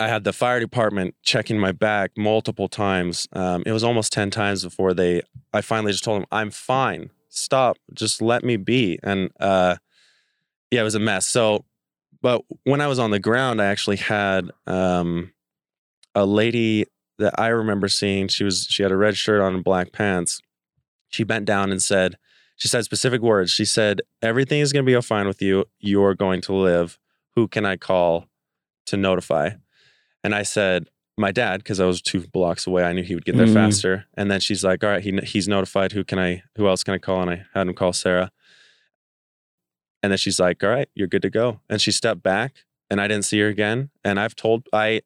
I 0.00 0.08
had 0.08 0.24
the 0.24 0.32
fire 0.32 0.60
department 0.60 1.14
checking 1.22 1.58
my 1.58 1.72
back 1.72 2.10
multiple 2.16 2.68
times. 2.68 3.28
Um, 3.32 3.62
it 3.64 3.72
was 3.72 3.84
almost 3.84 4.12
10 4.12 4.30
times 4.30 4.64
before 4.64 4.92
they, 4.92 5.22
I 5.52 5.60
finally 5.60 5.92
just 5.92 6.02
told 6.04 6.20
them, 6.22 6.26
I'm 6.32 6.50
fine. 6.50 7.10
Stop. 7.28 7.76
Just 7.92 8.20
let 8.20 8.42
me 8.44 8.56
be. 8.56 8.98
And 9.04 9.30
uh, 9.38 9.76
yeah, 10.70 10.80
it 10.80 10.84
was 10.84 10.94
a 10.94 11.00
mess. 11.00 11.26
So, 11.26 11.64
but 12.22 12.42
when 12.64 12.80
I 12.80 12.86
was 12.86 12.98
on 12.98 13.10
the 13.10 13.18
ground, 13.18 13.60
I 13.60 13.66
actually 13.66 13.96
had 13.96 14.50
um, 14.66 15.32
a 16.14 16.24
lady 16.26 16.86
that 17.18 17.38
I 17.38 17.48
remember 17.48 17.88
seeing. 17.88 18.28
She 18.28 18.44
was, 18.44 18.66
she 18.68 18.82
had 18.82 18.92
a 18.92 18.96
red 18.96 19.16
shirt 19.16 19.40
on 19.40 19.54
and 19.54 19.64
black 19.64 19.92
pants. 19.92 20.40
She 21.08 21.22
bent 21.24 21.44
down 21.44 21.70
and 21.70 21.82
said, 21.82 22.16
she 22.56 22.68
said 22.68 22.84
specific 22.84 23.20
words. 23.20 23.50
She 23.50 23.64
said, 23.64 24.00
Everything 24.22 24.60
is 24.60 24.72
going 24.72 24.84
to 24.84 24.86
be 24.90 24.94
all 24.94 25.02
fine 25.02 25.26
with 25.26 25.42
you. 25.42 25.64
You're 25.80 26.14
going 26.14 26.40
to 26.42 26.54
live. 26.54 26.98
Who 27.34 27.48
can 27.48 27.64
I 27.66 27.76
call 27.76 28.26
to 28.86 28.96
notify? 28.96 29.50
And 30.22 30.34
I 30.34 30.42
said, 30.44 30.88
my 31.16 31.30
dad, 31.30 31.58
because 31.58 31.78
I 31.80 31.84
was 31.86 32.00
two 32.02 32.26
blocks 32.28 32.66
away. 32.66 32.82
I 32.84 32.92
knew 32.92 33.02
he 33.02 33.14
would 33.14 33.24
get 33.24 33.36
there 33.36 33.46
Mm. 33.46 33.54
faster. 33.54 34.06
And 34.16 34.30
then 34.30 34.40
she's 34.40 34.64
like, 34.64 34.82
all 34.82 34.90
right, 34.90 35.02
he, 35.02 35.16
he's 35.24 35.46
notified. 35.46 35.92
Who 35.92 36.02
can 36.04 36.18
I, 36.18 36.42
who 36.56 36.66
else 36.66 36.82
can 36.82 36.94
I 36.94 36.98
call? 36.98 37.22
And 37.22 37.30
I 37.30 37.44
had 37.54 37.68
him 37.68 37.74
call 37.74 37.92
Sarah. 37.92 38.30
And 40.04 40.10
then 40.10 40.18
she's 40.18 40.38
like, 40.38 40.62
all 40.62 40.68
right, 40.68 40.88
you're 40.94 41.08
good 41.08 41.22
to 41.22 41.30
go. 41.30 41.60
And 41.70 41.80
she 41.80 41.90
stepped 41.90 42.22
back 42.22 42.66
and 42.90 43.00
I 43.00 43.08
didn't 43.08 43.24
see 43.24 43.40
her 43.40 43.48
again. 43.48 43.88
And 44.04 44.20
I've 44.20 44.36
told, 44.36 44.68
I, 44.70 45.00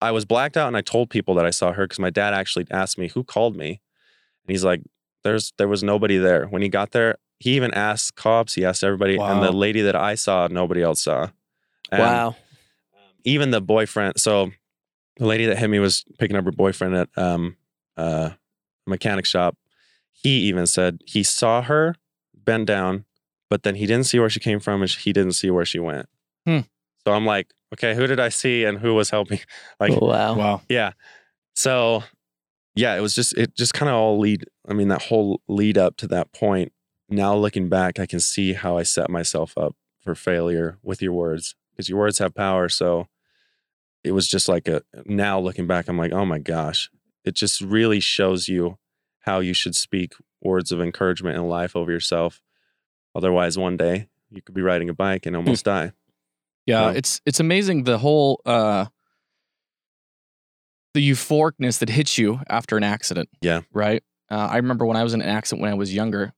I 0.00 0.12
was 0.12 0.24
blacked 0.24 0.56
out 0.56 0.66
and 0.66 0.78
I 0.78 0.80
told 0.80 1.10
people 1.10 1.34
that 1.34 1.44
I 1.44 1.50
saw 1.50 1.72
her 1.72 1.84
because 1.84 1.98
my 1.98 2.08
dad 2.08 2.32
actually 2.32 2.66
asked 2.70 2.96
me, 2.96 3.08
who 3.08 3.22
called 3.22 3.54
me? 3.54 3.68
And 3.68 4.48
he's 4.54 4.64
like, 4.64 4.80
there's, 5.24 5.52
there 5.58 5.68
was 5.68 5.82
nobody 5.82 6.16
there. 6.16 6.46
When 6.46 6.62
he 6.62 6.70
got 6.70 6.92
there, 6.92 7.18
he 7.38 7.54
even 7.56 7.74
asked 7.74 8.14
cops, 8.14 8.54
he 8.54 8.64
asked 8.64 8.82
everybody. 8.82 9.18
And 9.18 9.42
the 9.42 9.52
lady 9.52 9.82
that 9.82 9.94
I 9.94 10.14
saw, 10.14 10.48
nobody 10.50 10.82
else 10.82 11.02
saw. 11.02 11.28
And 11.92 12.02
wow. 12.02 12.36
even 13.24 13.50
the 13.50 13.60
boyfriend. 13.60 14.18
So 14.18 14.52
the 15.18 15.26
lady 15.26 15.44
that 15.44 15.58
hit 15.58 15.68
me 15.68 15.80
was 15.80 16.06
picking 16.18 16.36
up 16.36 16.46
her 16.46 16.52
boyfriend 16.52 16.94
at 16.94 17.08
um 17.16 17.56
uh 17.98 18.30
a 18.86 18.90
mechanic 18.90 19.26
shop. 19.26 19.56
He 20.12 20.40
even 20.44 20.66
said 20.66 21.02
he 21.04 21.22
saw 21.22 21.60
her 21.60 21.96
bend 22.34 22.66
down, 22.66 23.04
but 23.50 23.62
then 23.62 23.74
he 23.74 23.86
didn't 23.86 24.06
see 24.06 24.18
where 24.18 24.30
she 24.30 24.40
came 24.40 24.60
from 24.60 24.82
and 24.82 24.90
he 24.90 25.12
didn't 25.12 25.32
see 25.32 25.50
where 25.50 25.64
she 25.64 25.78
went. 25.78 26.08
Hmm. 26.46 26.60
So 27.06 27.12
I'm 27.12 27.26
like, 27.26 27.52
okay, 27.74 27.94
who 27.94 28.06
did 28.06 28.20
I 28.20 28.30
see 28.30 28.64
and 28.64 28.78
who 28.78 28.94
was 28.94 29.10
helping? 29.10 29.40
Like, 29.80 30.00
wow. 30.00 30.34
Wow. 30.34 30.62
yeah. 30.68 30.92
So 31.54 32.02
yeah, 32.74 32.96
it 32.96 33.00
was 33.00 33.14
just 33.14 33.36
it 33.36 33.54
just 33.56 33.74
kind 33.74 33.88
of 33.88 33.96
all 33.96 34.18
lead. 34.18 34.46
I 34.68 34.72
mean, 34.72 34.88
that 34.88 35.02
whole 35.02 35.40
lead 35.48 35.78
up 35.78 35.96
to 35.98 36.06
that 36.08 36.32
point. 36.32 36.72
Now 37.08 37.36
looking 37.36 37.68
back, 37.68 37.98
I 37.98 38.06
can 38.06 38.20
see 38.20 38.54
how 38.54 38.78
I 38.78 38.82
set 38.82 39.10
myself 39.10 39.56
up 39.56 39.76
for 40.00 40.14
failure 40.14 40.78
with 40.82 41.00
your 41.00 41.12
words 41.12 41.54
because 41.70 41.88
your 41.88 41.98
words 41.98 42.18
have 42.18 42.34
power. 42.34 42.68
So 42.68 43.08
it 44.02 44.12
was 44.12 44.28
just 44.28 44.48
like 44.48 44.68
a 44.68 44.82
now 45.06 45.38
looking 45.38 45.66
back, 45.66 45.88
I'm 45.88 45.98
like, 45.98 46.12
oh 46.12 46.24
my 46.24 46.38
gosh, 46.38 46.90
it 47.24 47.34
just 47.34 47.60
really 47.60 48.00
shows 48.00 48.48
you 48.48 48.78
how 49.20 49.40
you 49.40 49.54
should 49.54 49.74
speak 49.74 50.14
words 50.42 50.70
of 50.70 50.80
encouragement 50.80 51.36
in 51.36 51.48
life 51.48 51.74
over 51.74 51.90
yourself. 51.90 52.42
Otherwise, 53.14 53.56
one 53.58 53.76
day 53.76 54.08
you 54.30 54.42
could 54.42 54.54
be 54.54 54.62
riding 54.62 54.88
a 54.88 54.94
bike 54.94 55.26
and 55.26 55.36
almost 55.36 55.64
die. 55.64 55.92
Yeah, 56.66 56.90
Yeah. 56.90 56.96
it's 56.96 57.20
it's 57.26 57.40
amazing 57.40 57.84
the 57.84 57.98
whole 57.98 58.40
uh 58.46 58.86
the 60.94 61.10
euphoricness 61.10 61.78
that 61.80 61.88
hits 61.88 62.18
you 62.18 62.40
after 62.48 62.76
an 62.76 62.84
accident. 62.84 63.28
Yeah. 63.40 63.62
Right? 63.72 64.02
Uh, 64.30 64.48
I 64.50 64.56
remember 64.56 64.86
when 64.86 64.96
I 64.96 65.02
was 65.02 65.12
in 65.14 65.20
an 65.22 65.28
accident 65.28 65.62
when 65.62 65.70
I 65.70 65.74
was 65.74 65.92
younger, 65.92 66.32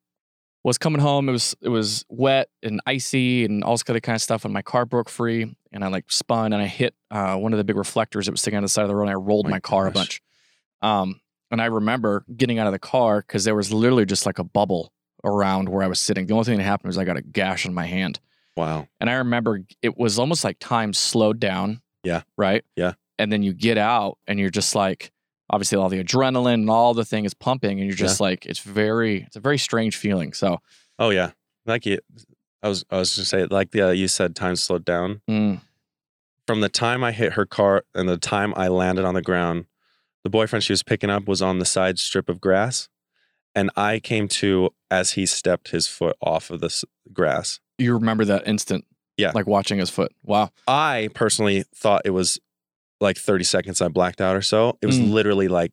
was 0.64 0.78
coming 0.78 1.00
home, 1.00 1.28
it 1.28 1.32
was 1.32 1.54
it 1.60 1.68
was 1.68 2.04
wet 2.08 2.48
and 2.62 2.80
icy 2.86 3.44
and 3.44 3.62
all 3.62 3.74
this 3.74 3.84
other 3.88 4.00
kind 4.00 4.16
of 4.16 4.22
stuff 4.22 4.44
and 4.44 4.52
my 4.52 4.62
car 4.62 4.84
broke 4.84 5.08
free 5.08 5.54
and 5.72 5.84
I 5.84 5.88
like 5.88 6.10
spun 6.10 6.52
and 6.52 6.60
I 6.62 6.66
hit 6.66 6.94
uh, 7.10 7.36
one 7.36 7.52
of 7.52 7.58
the 7.58 7.64
big 7.64 7.76
reflectors 7.76 8.26
that 8.26 8.32
was 8.32 8.40
sticking 8.40 8.56
on 8.56 8.62
the 8.62 8.68
side 8.68 8.82
of 8.82 8.88
the 8.88 8.94
road 8.96 9.02
and 9.04 9.10
I 9.10 9.14
rolled 9.14 9.46
My 9.46 9.52
my, 9.52 9.60
car 9.60 9.86
a 9.86 9.90
bunch. 9.92 10.20
Um 10.82 11.20
and 11.50 11.62
I 11.62 11.66
remember 11.66 12.24
getting 12.36 12.58
out 12.58 12.66
of 12.66 12.72
the 12.72 12.78
car 12.80 13.20
because 13.20 13.44
there 13.44 13.54
was 13.54 13.72
literally 13.72 14.04
just 14.04 14.26
like 14.26 14.40
a 14.40 14.44
bubble 14.44 14.92
around 15.26 15.68
where 15.68 15.82
I 15.82 15.86
was 15.88 16.00
sitting. 16.00 16.26
The 16.26 16.32
only 16.32 16.44
thing 16.44 16.56
that 16.56 16.64
happened 16.64 16.88
was 16.88 16.96
I 16.96 17.04
got 17.04 17.16
a 17.18 17.22
gash 17.22 17.66
on 17.66 17.74
my 17.74 17.84
hand. 17.84 18.20
Wow. 18.56 18.88
And 19.00 19.10
I 19.10 19.14
remember 19.14 19.60
it 19.82 19.98
was 19.98 20.18
almost 20.18 20.42
like 20.44 20.58
time 20.58 20.94
slowed 20.94 21.38
down. 21.40 21.82
Yeah. 22.04 22.22
Right. 22.38 22.64
Yeah. 22.76 22.94
And 23.18 23.30
then 23.32 23.42
you 23.42 23.52
get 23.52 23.76
out 23.76 24.16
and 24.26 24.38
you're 24.38 24.48
just 24.50 24.74
like, 24.74 25.10
obviously 25.50 25.76
all 25.78 25.88
the 25.88 26.02
adrenaline 26.02 26.54
and 26.54 26.70
all 26.70 26.94
the 26.94 27.04
thing 27.04 27.24
is 27.24 27.34
pumping, 27.34 27.78
and 27.78 27.86
you're 27.86 27.96
just 27.96 28.20
like, 28.20 28.46
it's 28.46 28.60
very, 28.60 29.22
it's 29.24 29.36
a 29.36 29.40
very 29.40 29.58
strange 29.58 29.96
feeling. 29.96 30.32
So, 30.32 30.58
Oh 30.98 31.10
yeah. 31.10 31.32
Like 31.66 31.84
you, 31.84 31.98
I 32.62 32.68
was 32.68 32.84
I 32.90 32.96
was 32.96 33.14
just 33.14 33.28
say 33.30 33.44
like 33.46 33.72
the, 33.72 33.88
uh, 33.88 33.90
you 33.90 34.08
said 34.08 34.34
time 34.36 34.56
slowed 34.56 34.84
down. 34.84 35.20
mm, 35.28 35.60
From 36.46 36.60
the 36.62 36.68
time 36.68 37.02
I 37.04 37.12
hit 37.12 37.34
her 37.34 37.44
car 37.46 37.84
and 37.94 38.08
the 38.08 38.16
time 38.16 38.54
I 38.56 38.68
landed 38.68 39.04
on 39.04 39.14
the 39.14 39.22
ground, 39.22 39.66
the 40.24 40.30
boyfriend 40.30 40.62
she 40.64 40.72
was 40.72 40.82
picking 40.82 41.10
up 41.10 41.28
was 41.28 41.42
on 41.42 41.58
the 41.58 41.64
side 41.64 41.98
strip 41.98 42.28
of 42.28 42.40
grass, 42.40 42.88
and 43.56 43.70
I 43.76 43.98
came 43.98 44.28
to 44.28 44.70
as 44.90 45.12
he 45.12 45.26
stepped 45.26 45.70
his 45.70 45.88
foot 45.88 46.14
off 46.20 46.50
of 46.50 46.60
the 46.60 46.84
grass. 47.12 47.58
you 47.78 47.92
remember 47.94 48.24
that 48.26 48.46
instant. 48.46 48.84
Yeah. 49.16 49.32
Like 49.34 49.46
watching 49.48 49.78
his 49.78 49.90
foot. 49.90 50.12
Wow. 50.22 50.50
I 50.68 51.08
personally 51.14 51.64
thought 51.74 52.02
it 52.04 52.10
was 52.10 52.38
like 53.00 53.16
30 53.18 53.44
seconds 53.44 53.80
I 53.82 53.88
blacked 53.88 54.20
out 54.20 54.36
or 54.36 54.42
so. 54.42 54.78
It 54.80 54.86
was 54.86 54.98
Mm. 55.00 55.10
literally 55.10 55.48
like 55.48 55.72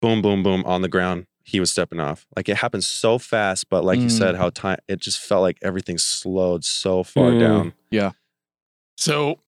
boom, 0.00 0.22
boom, 0.22 0.42
boom 0.42 0.64
on 0.64 0.80
the 0.82 0.88
ground. 0.88 1.26
He 1.44 1.60
was 1.60 1.70
stepping 1.70 1.98
off. 2.00 2.26
Like 2.36 2.48
it 2.48 2.56
happened 2.58 2.84
so 2.84 3.18
fast, 3.18 3.68
but 3.68 3.84
like 3.84 3.98
you 4.00 4.06
Mm. 4.06 4.18
said, 4.18 4.34
how 4.36 4.50
time 4.50 4.78
it 4.88 5.00
just 5.00 5.18
felt 5.18 5.42
like 5.42 5.58
everything 5.62 5.98
slowed 5.98 6.64
so 6.64 7.02
far 7.02 7.30
Mm. 7.32 7.40
down. 7.40 7.72
Yeah. 7.90 8.12
So 8.96 9.40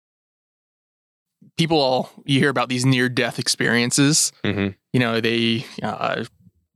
people 1.56 1.80
all 1.80 2.10
you 2.24 2.38
hear 2.40 2.50
about 2.50 2.68
these 2.68 2.84
near 2.86 3.08
death 3.08 3.38
experiences. 3.38 4.32
hmm 4.44 4.68
You 4.92 5.00
know, 5.00 5.20
they 5.20 5.64
uh, 5.82 6.24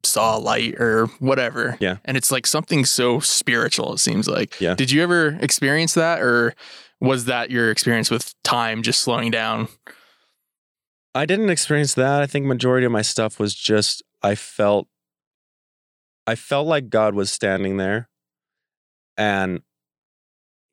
saw 0.04 0.36
light 0.36 0.74
or 0.80 1.06
whatever. 1.18 1.76
Yeah. 1.80 1.98
And 2.04 2.16
it's 2.16 2.30
like 2.30 2.46
something 2.46 2.84
so 2.84 3.20
spiritual, 3.20 3.94
it 3.94 3.98
seems 3.98 4.28
like. 4.28 4.60
Yeah. 4.60 4.74
Did 4.74 4.90
you 4.90 5.02
ever 5.02 5.38
experience 5.40 5.94
that 5.94 6.20
or 6.20 6.54
was 7.00 7.26
that 7.26 7.50
your 7.50 7.70
experience 7.70 8.10
with 8.10 8.34
time 8.42 8.82
just 8.82 9.00
slowing 9.00 9.30
down? 9.30 9.68
I 11.14 11.26
didn't 11.26 11.50
experience 11.50 11.94
that. 11.94 12.22
I 12.22 12.26
think 12.26 12.46
majority 12.46 12.86
of 12.86 12.92
my 12.92 13.02
stuff 13.02 13.38
was 13.38 13.54
just 13.54 14.02
I 14.22 14.34
felt 14.34 14.88
I 16.26 16.34
felt 16.34 16.66
like 16.66 16.88
God 16.88 17.14
was 17.14 17.30
standing 17.30 17.76
there 17.76 18.08
and 19.16 19.60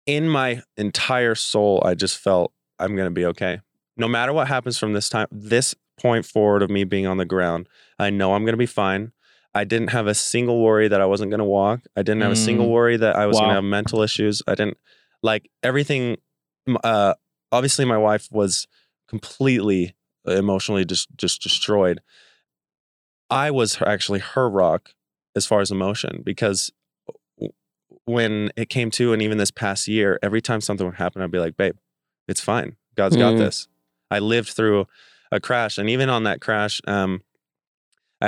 in 0.06 0.28
my 0.30 0.64
entire 0.78 1.36
soul 1.36 1.82
I 1.86 1.94
just 1.94 2.18
felt 2.18 2.54
I'm 2.80 2.96
going 2.96 3.08
to 3.08 3.12
be 3.12 3.26
okay. 3.26 3.62
No 3.98 4.08
matter 4.08 4.34
what 4.34 4.48
happens 4.48 4.78
from 4.78 4.94
this 4.94 5.10
time 5.10 5.28
this 5.32 5.76
point 6.00 6.26
forward 6.26 6.64
of 6.64 6.72
me 6.72 6.84
being 6.84 7.06
on 7.06 7.18
the 7.18 7.26
ground, 7.26 7.70
I 8.00 8.10
know 8.10 8.34
I'm 8.34 8.44
going 8.44 8.54
to 8.54 8.58
be 8.58 8.66
fine. 8.66 9.12
I 9.54 9.64
didn't 9.66 9.90
have 9.90 10.08
a 10.08 10.14
single 10.14 10.62
worry 10.64 10.88
that 10.88 11.02
I 11.02 11.06
wasn't 11.06 11.30
going 11.32 11.40
to 11.40 11.46
walk. 11.46 11.82
I 11.96 12.04
didn't 12.04 12.22
have 12.22 12.32
a 12.32 12.36
single 12.38 12.68
Mm. 12.68 12.72
worry 12.72 12.98
that 12.98 13.16
I 13.16 13.26
was 13.26 13.38
going 13.38 13.50
to 13.50 13.56
have 13.56 13.64
mental 13.64 14.02
issues. 14.02 14.42
I 14.48 14.56
didn't 14.56 14.78
like 15.22 15.50
everything 15.62 16.18
uh 16.84 17.14
obviously 17.52 17.86
my 17.86 17.98
wife 17.98 18.28
was 18.32 18.68
completely 19.10 19.94
emotionally 20.26 20.86
just 20.86 21.10
just 21.18 21.42
destroyed. 21.42 22.00
I 23.30 23.52
was 23.52 23.76
her, 23.76 23.88
actually 23.88 24.20
her 24.20 24.50
rock 24.50 24.94
as 25.36 25.46
far 25.46 25.60
as 25.62 25.72
emotion 25.72 26.22
because 26.24 26.72
when 28.06 28.52
it 28.56 28.70
came 28.70 28.90
to 28.92 29.14
and 29.14 29.22
even 29.22 29.38
this 29.38 29.52
past 29.52 29.88
year, 29.88 30.18
every 30.22 30.42
time 30.42 30.62
something 30.62 30.86
would 30.86 30.96
happen, 30.96 31.22
I'd 31.22 31.32
be 31.32 31.40
like, 31.40 31.58
"Babe, 31.58 31.76
it's 32.28 32.42
fine. 32.42 32.76
God's 32.96 33.16
got 33.18 33.34
Mm. 33.34 33.40
this." 33.40 33.68
I 34.10 34.20
lived 34.20 34.50
through 34.50 34.88
a 35.32 35.40
crash, 35.40 35.78
and 35.78 35.90
even 35.90 36.10
on 36.10 36.24
that 36.24 36.42
crash, 36.42 36.82
um, 36.88 37.22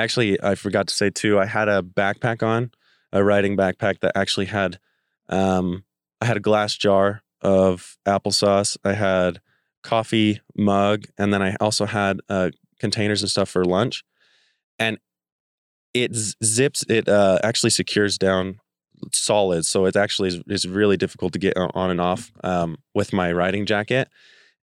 actually 0.02 0.42
I 0.42 0.56
forgot 0.56 0.88
to 0.88 0.96
say 0.96 1.10
too, 1.10 1.40
I 1.40 1.46
had 1.46 1.70
a 1.70 1.82
backpack 1.82 2.42
on, 2.42 2.72
a 3.12 3.24
riding 3.24 3.56
backpack 3.56 4.00
that 4.00 4.14
actually 4.16 4.48
had, 4.48 4.80
um, 5.30 5.84
I 6.22 6.26
had 6.26 6.38
a 6.38 6.42
glass 6.42 6.76
jar 6.76 7.24
of 7.42 7.98
applesauce. 8.06 8.78
I 8.84 8.94
had 8.94 9.42
coffee 9.84 10.42
mug, 10.56 11.06
and 11.18 11.34
then 11.34 11.42
I 11.42 11.56
also 11.60 11.86
had 11.86 12.22
uh, 12.30 12.52
containers 12.80 13.22
and 13.22 13.30
stuff 13.30 13.50
for 13.50 13.66
lunch. 13.66 14.04
And 14.80 14.98
it 15.94 16.16
zips, 16.16 16.84
it 16.90 17.08
uh, 17.08 17.40
actually 17.44 17.70
secures 17.70 18.18
down 18.18 18.60
solid, 19.12 19.66
so 19.66 19.86
it 19.86 19.96
actually 19.96 20.30
is, 20.30 20.42
is 20.48 20.68
really 20.68 20.98
difficult 20.98 21.34
to 21.34 21.40
get 21.40 21.56
on 21.58 21.92
and 21.92 22.02
off 22.02 22.32
um, 22.44 22.78
with 22.96 23.14
my 23.14 23.32
riding 23.32 23.66
jacket. 23.66 24.08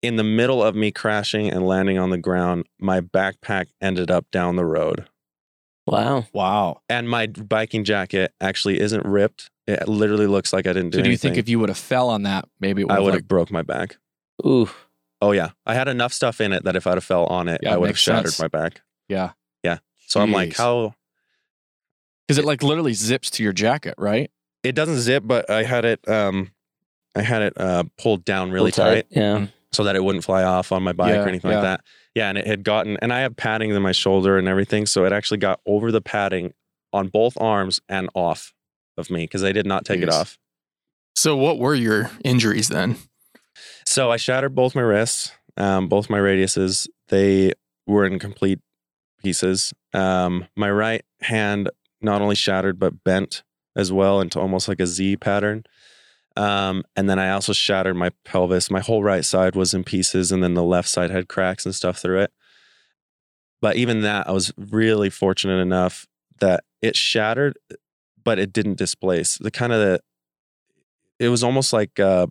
In 0.01 0.17
the 0.17 0.23
middle 0.23 0.61
of 0.61 0.75
me 0.75 0.91
crashing 0.91 1.49
and 1.49 1.65
landing 1.65 1.97
on 1.97 2.09
the 2.09 2.17
ground, 2.17 2.65
my 2.79 2.99
backpack 2.99 3.67
ended 3.81 4.11
up 4.11 4.25
down 4.31 4.57
the 4.57 4.65
road, 4.65 5.07
Wow. 5.85 6.25
Wow. 6.33 6.81
and 6.89 7.09
my 7.09 7.27
biking 7.27 7.83
jacket 7.83 8.33
actually 8.39 8.79
isn't 8.79 9.05
ripped. 9.05 9.49
It 9.67 9.87
literally 9.87 10.27
looks 10.27 10.53
like 10.53 10.65
I 10.67 10.73
didn't 10.73 10.91
do 10.91 10.99
So 10.99 11.03
do 11.03 11.09
you 11.09 11.17
think 11.17 11.37
if 11.37 11.47
you 11.49 11.59
would 11.59 11.69
have 11.69 11.77
fell 11.77 12.09
on 12.09 12.23
that, 12.23 12.47
maybe 12.59 12.81
it 12.81 12.85
would 12.85 12.91
I 12.91 12.95
have 12.95 13.03
would 13.03 13.11
like, 13.11 13.21
have 13.21 13.27
broke 13.27 13.51
my 13.51 13.61
back? 13.63 13.97
Ooh. 14.45 14.69
Oh 15.21 15.31
yeah, 15.31 15.51
I 15.65 15.73
had 15.73 15.87
enough 15.87 16.11
stuff 16.13 16.41
in 16.41 16.51
it 16.53 16.63
that 16.65 16.75
if 16.75 16.85
I'd 16.87 16.95
have 16.95 17.03
fell 17.03 17.25
on 17.27 17.47
it, 17.47 17.61
Yeah, 17.63 17.71
I 17.71 17.73
it 17.73 17.79
would 17.79 17.87
have 17.87 17.93
makes 17.93 17.99
shattered 18.01 18.31
sense. 18.33 18.39
my 18.41 18.47
back. 18.47 18.81
yeah. 19.07 19.31
Yeah. 19.63 19.79
So 20.07 20.19
I'm 20.21 20.31
like, 20.31 20.49
Jeez. 20.49 20.57
how 20.57 20.93
Because 22.27 22.37
it 22.37 22.45
like 22.45 22.61
literally 22.63 22.93
zips 22.93 23.29
to 23.31 23.43
your 23.43 23.53
jacket, 23.53 23.95
right? 23.97 24.29
it 24.63 24.75
doesn't 24.75 24.99
zip, 24.99 25.23
but 25.25 25.49
I 25.49 25.63
had 25.63 25.83
it 25.85 26.07
um 26.07 26.51
I 27.15 27.21
had 27.21 27.41
it 27.41 27.53
uh 27.59 27.83
pulled 27.97 28.23
down 28.25 28.51
really 28.51 28.71
Pull 28.71 28.85
tight 28.85 29.05
Yeah. 29.09 29.47
so 29.73 29.83
that 29.85 29.95
it 29.97 30.03
wouldn't 30.03 30.23
fly 30.23 30.43
off 30.43 30.71
on 30.71 30.83
my 30.83 30.93
bike 30.93 31.13
Yeah, 31.13 31.23
or 31.23 31.27
anything 31.27 31.51
yeah. 31.51 31.57
like 31.57 31.63
that. 31.63 31.81
Yeah, 32.15 32.29
and 32.29 32.37
it 32.37 32.45
had 32.45 32.63
gotten 32.63 32.97
and 33.01 33.11
I 33.11 33.21
have 33.21 33.35
padding 33.35 33.71
in 33.71 33.81
my 33.81 33.91
shoulder 33.91 34.37
and 34.37 34.47
everything, 34.47 34.85
so 34.85 35.05
it 35.05 35.13
actually 35.13 35.39
got 35.39 35.59
over 35.65 35.91
the 35.91 36.01
padding 36.01 36.53
on 36.91 37.07
both 37.07 37.39
arms 37.41 37.81
and 37.89 38.09
off 38.13 38.53
of 38.97 39.09
me 39.09 39.23
because 39.23 39.43
I 39.43 39.51
did 39.51 39.65
not 39.65 39.85
take 39.85 40.01
it 40.01 40.09
off. 40.09 40.37
So 41.15 41.35
what 41.35 41.57
were 41.57 41.75
your 41.75 42.11
injuries 42.23 42.69
then? 42.69 42.97
So 43.85 44.11
I 44.11 44.17
shattered 44.17 44.55
both 44.55 44.75
my 44.75 44.81
wrists, 44.81 45.31
um, 45.57 45.87
both 45.87 46.09
my 46.09 46.19
radiuses. 46.19 46.87
They 47.09 47.53
were 47.87 48.05
in 48.05 48.19
complete 48.19 48.59
pieces. 49.21 49.73
Um, 49.93 50.47
my 50.55 50.69
right 50.69 51.03
hand 51.21 51.69
not 52.01 52.21
only 52.21 52.35
shattered 52.35 52.79
but 52.79 53.03
bent 53.03 53.43
as 53.75 53.91
well 53.91 54.21
into 54.21 54.39
almost 54.39 54.67
like 54.67 54.79
a 54.79 54.87
Z 54.87 55.17
pattern. 55.17 55.63
Um, 56.35 56.83
and 56.95 57.09
then 57.09 57.19
I 57.19 57.29
also 57.31 57.53
shattered 57.53 57.95
my 57.95 58.09
pelvis. 58.25 58.71
My 58.71 58.79
whole 58.79 59.03
right 59.03 59.23
side 59.23 59.55
was 59.55 59.73
in 59.73 59.83
pieces, 59.83 60.31
and 60.31 60.43
then 60.43 60.53
the 60.55 60.63
left 60.63 60.89
side 60.89 61.11
had 61.11 61.27
cracks 61.27 61.65
and 61.65 61.75
stuff 61.75 61.97
through 61.99 62.21
it. 62.21 62.31
But 63.61 63.75
even 63.75 64.01
that, 64.01 64.27
I 64.27 64.31
was 64.31 64.51
really 64.57 65.09
fortunate 65.09 65.59
enough 65.61 66.05
that 66.39 66.63
it 66.81 66.95
shattered, 66.95 67.57
but 68.23 68.39
it 68.39 68.51
didn't 68.51 68.77
displace. 68.77 69.37
The 69.37 69.51
kind 69.51 69.71
of 69.71 69.79
the, 69.79 69.99
it 71.19 71.29
was 71.29 71.43
almost 71.43 71.71
like 71.71 71.99
uh, 71.99 72.27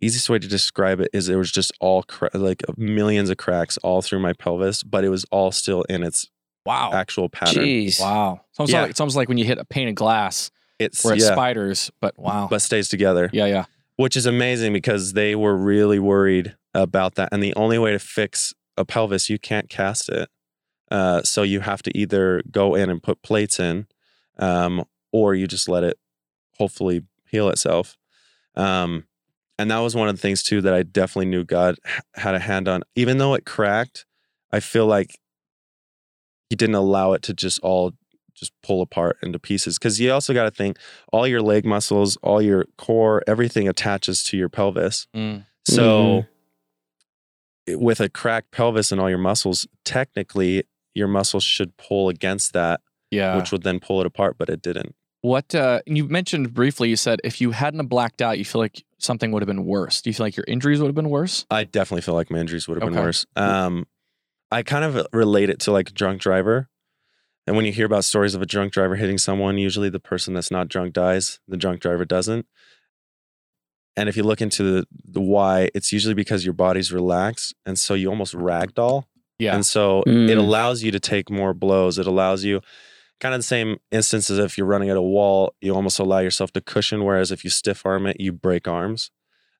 easiest 0.00 0.28
way 0.28 0.38
to 0.38 0.48
describe 0.48 1.00
it 1.00 1.08
is 1.12 1.28
it 1.28 1.36
was 1.36 1.50
just 1.50 1.72
all 1.80 2.02
cra- 2.02 2.30
like 2.34 2.62
millions 2.76 3.30
of 3.30 3.36
cracks 3.36 3.78
all 3.78 4.02
through 4.02 4.20
my 4.20 4.32
pelvis, 4.32 4.82
but 4.82 5.04
it 5.04 5.08
was 5.08 5.24
all 5.30 5.52
still 5.52 5.82
in 5.84 6.02
its 6.02 6.28
Wow. 6.66 6.90
actual 6.92 7.28
pattern. 7.30 7.64
Jeez. 7.64 8.00
Wow. 8.00 8.42
It's 8.50 8.60
almost, 8.60 8.72
Yeah. 8.72 8.82
like, 8.82 8.90
it's 8.90 9.00
almost 9.00 9.16
like 9.16 9.28
when 9.28 9.38
you 9.38 9.44
hit 9.46 9.56
a 9.58 9.64
pane 9.64 9.88
of 9.88 9.94
glass 9.94 10.50
It's 10.80 11.04
where 11.04 11.14
it 11.14 11.20
yeah, 11.20 11.32
spiders, 11.32 11.90
but 12.00 12.18
wow. 12.18 12.48
but 12.50 12.62
stays 12.62 12.88
together, 12.88 13.28
yeah, 13.32 13.46
yeah. 13.46 13.66
which 13.96 14.16
is 14.16 14.26
amazing 14.26 14.72
because 14.72 15.12
they 15.12 15.34
were 15.36 15.56
really 15.56 15.98
worried 15.98 16.56
about 16.74 17.16
that. 17.16 17.28
And 17.30 17.42
the 17.42 17.54
only 17.54 17.78
way 17.78 17.92
to 17.92 17.98
fix 17.98 18.54
a 18.76 18.84
pelvis, 18.84 19.28
you 19.28 19.38
can't 19.38 19.68
cast 19.68 20.08
it. 20.08 20.28
Uh, 20.90 21.22
so 21.22 21.42
you 21.42 21.60
have 21.60 21.82
to 21.82 21.96
either 21.96 22.42
go 22.50 22.74
in 22.74 22.90
and 22.90 23.02
put 23.02 23.22
plates 23.22 23.60
in, 23.60 23.86
um, 24.38 24.84
or 25.12 25.34
you 25.34 25.46
just 25.46 25.68
let 25.68 25.84
it 25.84 25.98
hopefully 26.56 27.02
heal 27.28 27.48
itself. 27.48 27.96
Um, 28.56 29.04
and 29.58 29.70
that 29.70 29.78
was 29.78 29.94
one 29.94 30.08
of 30.08 30.16
the 30.16 30.22
things 30.22 30.42
too 30.42 30.62
that 30.62 30.72
I 30.72 30.82
definitely 30.82 31.26
knew 31.26 31.44
God 31.44 31.76
had 32.14 32.34
a 32.34 32.38
hand 32.40 32.68
on. 32.68 32.82
Even 32.96 33.18
though 33.18 33.34
it 33.34 33.44
cracked, 33.44 34.06
I 34.50 34.60
feel 34.60 34.86
like 34.86 35.18
He 36.48 36.56
didn't 36.56 36.74
allow 36.74 37.12
it 37.12 37.22
to 37.22 37.34
just 37.34 37.60
all 37.60 37.92
just 38.40 38.52
pull 38.62 38.82
apart 38.82 39.18
into 39.22 39.38
pieces. 39.38 39.78
Because 39.78 40.00
you 40.00 40.10
also 40.12 40.34
got 40.34 40.44
to 40.44 40.50
think 40.50 40.78
all 41.12 41.26
your 41.26 41.42
leg 41.42 41.64
muscles, 41.64 42.16
all 42.22 42.42
your 42.42 42.64
core, 42.78 43.22
everything 43.28 43.68
attaches 43.68 44.24
to 44.24 44.36
your 44.36 44.48
pelvis. 44.48 45.06
Mm. 45.14 45.44
So 45.68 46.24
it- 47.66 47.78
with 47.80 48.00
a 48.00 48.08
cracked 48.08 48.50
pelvis 48.50 48.90
and 48.90 49.00
all 49.00 49.08
your 49.08 49.18
muscles, 49.18 49.66
technically 49.84 50.64
your 50.94 51.06
muscles 51.06 51.44
should 51.44 51.76
pull 51.76 52.08
against 52.08 52.52
that, 52.54 52.80
Yeah. 53.10 53.36
which 53.36 53.52
would 53.52 53.62
then 53.62 53.78
pull 53.78 54.00
it 54.00 54.06
apart, 54.06 54.36
but 54.38 54.48
it 54.48 54.60
didn't. 54.62 54.94
What 55.22 55.54
uh, 55.54 55.82
you 55.84 56.08
mentioned 56.08 56.54
briefly, 56.54 56.88
you 56.88 56.96
said 56.96 57.20
if 57.22 57.42
you 57.42 57.50
hadn't 57.50 57.86
blacked 57.88 58.22
out, 58.22 58.38
you 58.38 58.44
feel 58.46 58.60
like 58.60 58.82
something 58.98 59.30
would 59.32 59.42
have 59.42 59.46
been 59.46 59.66
worse. 59.66 60.00
Do 60.00 60.08
you 60.08 60.14
feel 60.14 60.24
like 60.24 60.36
your 60.36 60.46
injuries 60.48 60.80
would 60.80 60.86
have 60.86 60.94
been 60.94 61.10
worse? 61.10 61.44
I 61.50 61.64
definitely 61.64 62.00
feel 62.00 62.14
like 62.14 62.30
my 62.30 62.38
injuries 62.38 62.66
would 62.66 62.80
have 62.82 62.90
been 62.90 62.98
worse. 62.98 63.26
Um, 63.36 63.86
I 64.50 64.62
kind 64.62 64.82
of 64.84 65.06
relate 65.12 65.50
it 65.50 65.60
to 65.60 65.72
like 65.72 65.92
drunk 65.92 66.22
driver. 66.22 66.69
And 67.50 67.56
when 67.56 67.66
you 67.66 67.72
hear 67.72 67.84
about 67.86 68.04
stories 68.04 68.36
of 68.36 68.42
a 68.42 68.46
drunk 68.46 68.72
driver 68.72 68.94
hitting 68.94 69.18
someone, 69.18 69.58
usually 69.58 69.88
the 69.90 69.98
person 69.98 70.34
that's 70.34 70.52
not 70.52 70.68
drunk 70.68 70.92
dies, 70.92 71.40
the 71.48 71.56
drunk 71.56 71.80
driver 71.80 72.04
doesn't. 72.04 72.46
And 73.96 74.08
if 74.08 74.16
you 74.16 74.22
look 74.22 74.40
into 74.40 74.62
the, 74.62 74.86
the 75.04 75.20
why, 75.20 75.68
it's 75.74 75.92
usually 75.92 76.14
because 76.14 76.44
your 76.44 76.54
body's 76.54 76.92
relaxed. 76.92 77.52
And 77.66 77.76
so 77.76 77.94
you 77.94 78.08
almost 78.08 78.34
ragdoll. 78.34 79.06
Yeah. 79.40 79.56
And 79.56 79.66
so 79.66 80.04
Mm. 80.06 80.28
it 80.30 80.38
allows 80.38 80.84
you 80.84 80.92
to 80.92 81.00
take 81.00 81.28
more 81.28 81.52
blows. 81.52 81.98
It 81.98 82.06
allows 82.06 82.44
you 82.44 82.60
kind 83.18 83.34
of 83.34 83.40
the 83.40 83.44
same 83.46 83.78
instance 83.90 84.30
as 84.30 84.38
if 84.38 84.56
you're 84.56 84.64
running 84.68 84.88
at 84.88 84.96
a 84.96 85.02
wall, 85.02 85.52
you 85.60 85.74
almost 85.74 85.98
allow 85.98 86.20
yourself 86.20 86.52
to 86.52 86.60
cushion. 86.60 87.02
Whereas 87.02 87.32
if 87.32 87.42
you 87.42 87.50
stiff 87.50 87.84
arm 87.84 88.06
it, 88.06 88.20
you 88.20 88.30
break 88.30 88.68
arms. 88.68 89.10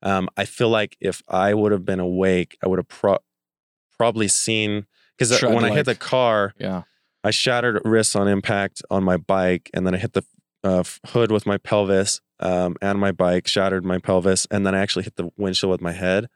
Um, 0.00 0.28
I 0.36 0.44
feel 0.44 0.68
like 0.68 0.96
if 1.00 1.24
I 1.26 1.54
would 1.54 1.72
have 1.72 1.84
been 1.84 1.98
awake, 1.98 2.56
I 2.62 2.68
would 2.68 2.78
have 2.78 2.86
pro- 2.86 3.18
probably 3.98 4.28
seen 4.28 4.86
because 5.18 5.36
Shred 5.36 5.52
when 5.52 5.64
I 5.64 5.70
hit 5.70 5.86
the 5.86 5.96
car, 5.96 6.54
Yeah. 6.56 6.82
I 7.22 7.30
shattered 7.30 7.82
wrists 7.84 8.16
on 8.16 8.28
impact 8.28 8.82
on 8.90 9.04
my 9.04 9.16
bike, 9.16 9.70
and 9.74 9.86
then 9.86 9.94
I 9.94 9.98
hit 9.98 10.14
the 10.14 10.24
uh, 10.64 10.84
hood 11.08 11.30
with 11.30 11.46
my 11.46 11.58
pelvis 11.58 12.20
um, 12.40 12.76
and 12.80 12.98
my 12.98 13.12
bike, 13.12 13.46
shattered 13.46 13.84
my 13.84 13.98
pelvis, 13.98 14.46
and 14.50 14.66
then 14.66 14.74
I 14.74 14.80
actually 14.80 15.04
hit 15.04 15.16
the 15.16 15.30
windshield 15.36 15.70
with 15.70 15.80
my 15.80 15.92
head. 15.92 16.28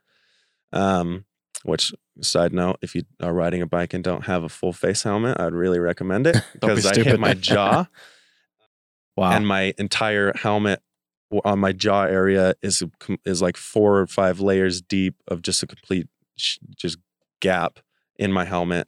Um, 0.71 1.25
which, 1.63 1.93
side 2.21 2.53
note, 2.53 2.77
if 2.81 2.93
you 2.93 3.03
are 3.21 3.33
riding 3.33 3.61
a 3.61 3.65
bike 3.65 3.93
and 3.93 4.03
don't 4.03 4.25
have 4.25 4.43
a 4.43 4.49
full 4.49 4.73
face 4.73 5.03
helmet, 5.03 5.39
I'd 5.39 5.53
really 5.53 5.79
recommend 5.79 6.27
it 6.27 6.35
be 6.53 6.59
because 6.59 6.85
I 6.85 6.95
hit 7.01 7.19
my 7.19 7.33
jaw 7.33 7.87
Wow. 9.17 9.31
and 9.31 9.47
my 9.47 9.73
entire 9.77 10.33
helmet 10.35 10.81
on 11.45 11.59
my 11.59 11.71
jaw 11.71 12.03
area 12.03 12.53
is 12.61 12.83
is 13.23 13.41
like 13.41 13.55
four 13.57 13.99
or 13.99 14.07
five 14.07 14.41
layers 14.41 14.81
deep 14.81 15.15
of 15.27 15.41
just 15.41 15.63
a 15.63 15.67
complete 15.67 16.07
sh- 16.37 16.57
just 16.75 16.97
gap 17.39 17.79
in 18.17 18.31
my 18.31 18.43
helmet. 18.43 18.87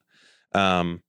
Um, 0.53 1.01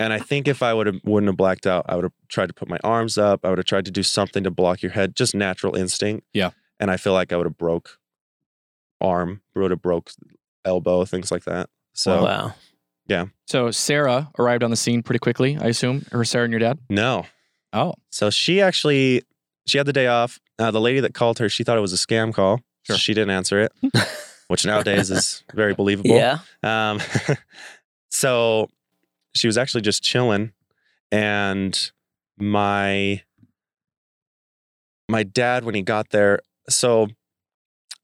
and 0.00 0.12
I 0.12 0.18
think 0.18 0.46
if 0.48 0.62
I 0.62 0.72
would 0.74 0.86
have 0.86 1.00
wouldn't 1.04 1.28
have 1.28 1.36
blacked 1.36 1.66
out, 1.66 1.84
I 1.88 1.94
would 1.96 2.04
have 2.04 2.12
tried 2.28 2.46
to 2.48 2.54
put 2.54 2.68
my 2.68 2.78
arms 2.84 3.18
up. 3.18 3.44
I 3.44 3.48
would 3.50 3.58
have 3.58 3.66
tried 3.66 3.84
to 3.86 3.90
do 3.90 4.02
something 4.02 4.44
to 4.44 4.50
block 4.50 4.82
your 4.82 4.92
head, 4.92 5.16
just 5.16 5.34
natural 5.34 5.74
instinct. 5.76 6.26
Yeah. 6.32 6.50
And 6.80 6.90
I 6.90 6.96
feel 6.96 7.12
like 7.12 7.32
I 7.32 7.36
would 7.36 7.46
have 7.46 7.58
broke 7.58 7.98
arm, 9.00 9.42
would 9.54 9.70
have 9.70 9.82
broke 9.82 10.10
elbow, 10.64 11.04
things 11.04 11.30
like 11.32 11.44
that. 11.44 11.68
So 11.94 12.22
wow. 12.24 12.54
Yeah. 13.06 13.26
So 13.46 13.70
Sarah 13.70 14.30
arrived 14.38 14.62
on 14.62 14.70
the 14.70 14.76
scene 14.76 15.02
pretty 15.02 15.18
quickly, 15.18 15.56
I 15.60 15.68
assume. 15.68 16.04
Or 16.12 16.24
Sarah 16.24 16.44
and 16.44 16.52
your 16.52 16.60
dad? 16.60 16.78
no, 16.88 17.26
Oh. 17.72 17.94
So 18.10 18.30
she 18.30 18.60
actually 18.62 19.22
she 19.66 19.76
had 19.78 19.86
the 19.86 19.92
day 19.92 20.06
off. 20.06 20.38
Uh, 20.58 20.70
the 20.70 20.80
lady 20.80 21.00
that 21.00 21.12
called 21.14 21.38
her, 21.38 21.48
she 21.48 21.62
thought 21.64 21.76
it 21.76 21.82
was 21.82 21.92
a 21.92 21.96
scam 21.96 22.32
call. 22.32 22.58
So 22.84 22.94
Sure. 22.94 22.96
she 22.98 23.12
didn't 23.14 23.30
answer 23.30 23.60
it, 23.60 23.72
which 24.48 24.64
nowadays 24.64 25.10
is 25.10 25.44
very 25.54 25.74
believable. 25.74 26.10
Yeah. 26.16 26.38
Um, 26.62 27.00
so 28.10 28.68
she 29.34 29.46
was 29.46 29.58
actually 29.58 29.82
just 29.82 30.02
chilling, 30.02 30.52
and 31.10 31.90
my 32.38 33.22
my 35.08 35.22
dad 35.22 35.64
when 35.64 35.74
he 35.74 35.82
got 35.82 36.10
there. 36.10 36.40
So 36.68 37.08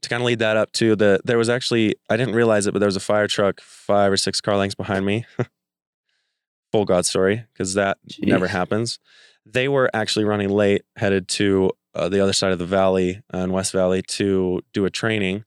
to 0.02 0.08
kind 0.08 0.22
of 0.22 0.26
lead 0.26 0.38
that 0.38 0.56
up 0.56 0.72
to 0.72 0.96
the 0.96 1.20
there 1.24 1.38
was 1.38 1.48
actually 1.48 1.96
I 2.08 2.16
didn't 2.16 2.34
realize 2.34 2.66
it, 2.66 2.72
but 2.72 2.78
there 2.78 2.86
was 2.86 2.96
a 2.96 3.00
fire 3.00 3.26
truck 3.26 3.60
five 3.60 4.12
or 4.12 4.16
six 4.16 4.40
car 4.40 4.56
lengths 4.56 4.74
behind 4.74 5.04
me. 5.04 5.24
Full 6.72 6.84
God 6.84 7.06
story 7.06 7.44
because 7.52 7.74
that 7.74 7.98
never 8.20 8.48
happens. 8.48 8.98
They 9.46 9.68
were 9.68 9.90
actually 9.94 10.24
running 10.24 10.48
late, 10.48 10.82
headed 10.96 11.28
to 11.28 11.70
uh, 11.94 12.08
the 12.08 12.20
other 12.20 12.32
side 12.32 12.52
of 12.52 12.58
the 12.58 12.66
valley 12.66 13.22
uh, 13.32 13.38
in 13.38 13.52
West 13.52 13.72
Valley 13.72 14.02
to 14.02 14.62
do 14.72 14.84
a 14.84 14.90
training, 14.90 15.44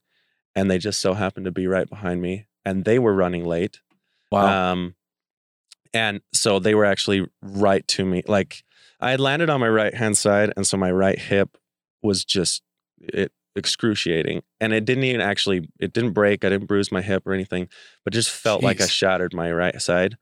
and 0.54 0.70
they 0.70 0.78
just 0.78 1.00
so 1.00 1.14
happened 1.14 1.44
to 1.44 1.52
be 1.52 1.66
right 1.66 1.88
behind 1.88 2.22
me, 2.22 2.46
and 2.64 2.84
they 2.84 2.98
were 2.98 3.12
running 3.12 3.44
late. 3.44 3.80
Wow. 4.30 4.72
Um, 4.72 4.94
and 5.94 6.20
so 6.32 6.58
they 6.58 6.74
were 6.74 6.84
actually 6.84 7.26
right 7.42 7.86
to 7.88 8.04
me. 8.04 8.22
Like 8.26 8.64
I 9.00 9.10
had 9.10 9.20
landed 9.20 9.50
on 9.50 9.60
my 9.60 9.68
right 9.68 9.94
hand 9.94 10.16
side, 10.16 10.52
and 10.56 10.66
so 10.66 10.76
my 10.76 10.90
right 10.90 11.18
hip 11.18 11.56
was 12.02 12.24
just 12.24 12.62
it 12.98 13.32
excruciating, 13.56 14.42
and 14.60 14.72
it 14.72 14.84
didn't 14.84 15.04
even 15.04 15.20
actually 15.20 15.68
it 15.78 15.92
didn't 15.92 16.12
break. 16.12 16.44
I 16.44 16.48
didn't 16.48 16.66
bruise 16.66 16.90
my 16.90 17.02
hip 17.02 17.26
or 17.26 17.32
anything, 17.32 17.68
but 18.04 18.12
just 18.12 18.30
felt 18.30 18.62
like 18.62 18.80
I 18.80 18.86
shattered 18.86 19.34
my 19.34 19.52
right 19.52 19.80
side. 19.80 20.16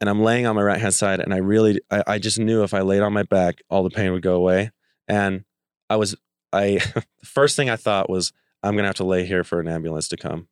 And 0.00 0.10
I'm 0.10 0.20
laying 0.20 0.46
on 0.46 0.56
my 0.56 0.62
right 0.62 0.80
hand 0.80 0.94
side, 0.94 1.20
and 1.20 1.32
I 1.32 1.38
really 1.38 1.80
I, 1.90 2.02
I 2.06 2.18
just 2.18 2.38
knew 2.38 2.62
if 2.62 2.74
I 2.74 2.80
laid 2.80 3.02
on 3.02 3.12
my 3.12 3.22
back, 3.22 3.62
all 3.70 3.82
the 3.82 3.90
pain 3.90 4.12
would 4.12 4.22
go 4.22 4.34
away. 4.34 4.70
And 5.08 5.44
I 5.88 5.96
was 5.96 6.16
I 6.52 6.78
the 6.94 7.04
first 7.24 7.56
thing 7.56 7.70
I 7.70 7.76
thought 7.76 8.10
was 8.10 8.32
I'm 8.62 8.76
gonna 8.76 8.88
have 8.88 8.96
to 8.96 9.04
lay 9.04 9.24
here 9.24 9.44
for 9.44 9.60
an 9.60 9.68
ambulance 9.68 10.08
to 10.08 10.16
come, 10.16 10.48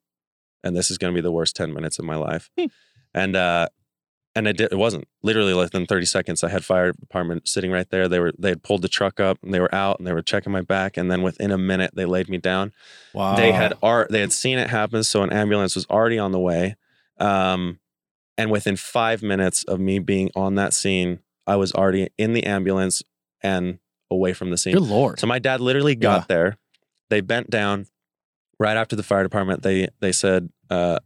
and 0.63 0.77
this 0.77 0.91
is 0.91 0.99
gonna 0.99 1.15
be 1.15 1.21
the 1.21 1.33
worst 1.33 1.57
ten 1.57 1.73
minutes 1.73 1.99
of 1.99 2.05
my 2.05 2.17
life. 2.17 2.51
and 3.15 3.37
uh, 3.37 3.69
and 4.41 4.49
it, 4.49 4.57
did, 4.57 4.73
it 4.73 4.77
wasn't 4.77 5.07
literally 5.23 5.53
less 5.55 5.71
than 5.71 5.87
30 5.87 6.07
seconds. 6.07 6.43
I 6.43 6.49
had 6.49 6.65
fire 6.65 6.93
department 6.93 7.47
sitting 7.47 7.71
right 7.71 7.89
there. 7.91 8.09
They 8.09 8.19
were 8.19 8.33
they 8.39 8.49
had 8.49 8.63
pulled 8.63 8.83
the 8.83 8.89
truck 8.89 9.21
up 9.21 9.39
and 9.43 9.53
they 9.53 9.61
were 9.61 9.73
out 9.75 9.99
and 9.99 10.07
they 10.07 10.13
were 10.13 10.23
checking 10.23 10.53
my 10.53 10.63
back. 10.63 10.97
And 10.97 11.11
then 11.11 11.23
within 11.23 11.51
a 11.51 11.59
minute, 11.59 11.91
they 11.95 12.05
laid 12.07 12.29
me 12.29 12.39
down. 12.39 12.73
wow. 13.13 13.37
They 13.37 13.53
had 13.53 13.75
art. 13.83 14.11
They 14.11 14.21
had 14.21 14.33
seen 14.33 14.59
it 14.59 14.71
happen, 14.71 15.05
so 15.05 15.23
an 15.23 15.33
ambulance 15.33 15.75
was 15.75 15.87
already 15.87 16.19
on 16.19 16.33
the 16.33 16.41
way. 16.41 16.77
Um, 17.19 17.79
and 18.39 18.51
within 18.51 18.77
five 18.77 19.23
minutes 19.23 19.65
of 19.65 19.79
me 19.79 19.99
being 19.99 20.31
on 20.35 20.55
that 20.55 20.73
scene, 20.73 21.19
I 21.47 21.57
was 21.57 21.73
already 21.75 22.09
in 22.17 22.33
the 22.33 22.45
ambulance 22.45 23.03
and 23.43 23.79
away 24.11 24.33
from 24.33 24.51
the 24.51 24.57
scene. 24.57 24.73
Good 24.75 24.83
lord. 24.83 25.21
So 25.21 25.27
my 25.27 25.39
dad 25.39 25.61
literally 25.61 25.95
got 25.95 26.23
Yeah. 26.23 26.25
there. 26.29 26.59
They 27.11 27.21
bent 27.21 27.51
down 27.51 27.87
right 28.59 28.77
after 28.77 28.97
the 28.97 29.03
fire 29.03 29.23
department. 29.23 29.63
They 29.63 29.89
they 30.01 30.13
said 30.13 30.49
uh, 30.71 30.99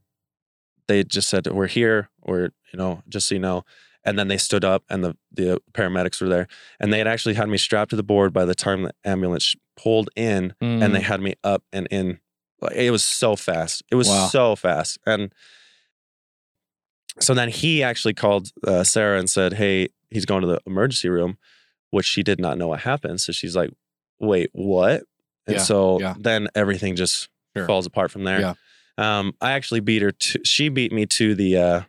they 0.89 1.05
just 1.05 1.29
said 1.29 1.47
we're 1.47 1.67
here 1.67 2.09
or 2.23 2.51
you 2.73 2.79
know 2.79 3.03
just 3.09 3.29
so 3.29 3.35
you 3.35 3.41
know. 3.41 3.65
And 4.07 4.19
then 4.19 4.29
they 4.29 4.37
stood 4.37 4.65
up 4.65 4.85
and 4.91 5.03
the 5.03 5.17
the 5.33 5.61
paramedics 5.73 6.21
were 6.21 6.29
there 6.29 6.47
and 6.79 6.93
they 6.93 6.99
had 6.99 7.07
actually 7.07 7.35
had 7.35 7.49
me 7.49 7.57
strapped 7.57 7.91
to 7.91 7.97
the 7.97 8.03
board 8.03 8.33
by 8.35 8.45
the 8.45 8.55
time 8.55 8.83
the 8.83 8.93
ambulance 9.05 9.55
pulled 9.79 10.11
in 10.15 10.53
and 10.61 10.95
they 10.95 11.01
Mm. 11.01 11.03
had 11.03 11.21
me 11.23 11.35
up 11.43 11.63
and 11.73 11.87
in. 11.91 12.21
It 12.75 12.91
was 12.91 13.03
so 13.05 13.35
fast. 13.37 13.83
It 13.91 13.95
was 13.97 14.09
Wow. 14.09 14.29
so 14.29 14.57
fast 14.57 14.99
and. 15.07 15.33
So 17.21 17.33
then 17.33 17.49
he 17.49 17.83
actually 17.83 18.15
called 18.15 18.51
uh, 18.67 18.83
Sarah 18.85 19.19
and 19.19 19.31
said, 19.31 19.55
"Hey, 19.55 19.89
he's 20.11 20.27
going 20.27 20.41
to 20.43 20.49
the 20.49 20.61
emergency 20.67 21.09
room," 21.09 21.39
which 21.91 22.07
she 22.07 22.23
did 22.23 22.41
not 22.41 22.59
know 22.59 22.69
what 22.69 22.81
happened. 22.81 23.21
So 23.21 23.33
she's 23.33 23.55
like, 23.55 23.71
"Wait, 24.19 24.51
what?" 24.53 25.05
And 25.47 25.57
Yeah, 25.57 25.63
so 25.63 26.01
yeah. 26.01 26.15
then 26.19 26.49
everything 26.55 26.97
just 26.97 27.29
Sure. 27.57 27.67
falls 27.67 27.87
apart 27.87 28.11
from 28.11 28.25
there. 28.25 28.41
Yeah. 28.41 28.55
Um, 28.99 29.35
I 29.41 29.53
actually 29.53 29.81
beat 29.81 30.03
her 30.03 30.13
to. 30.13 30.41
She 30.45 30.69
beat 30.69 30.93
me 30.93 31.07
to 31.07 31.35
the 31.35 31.57
uh, 31.57 31.81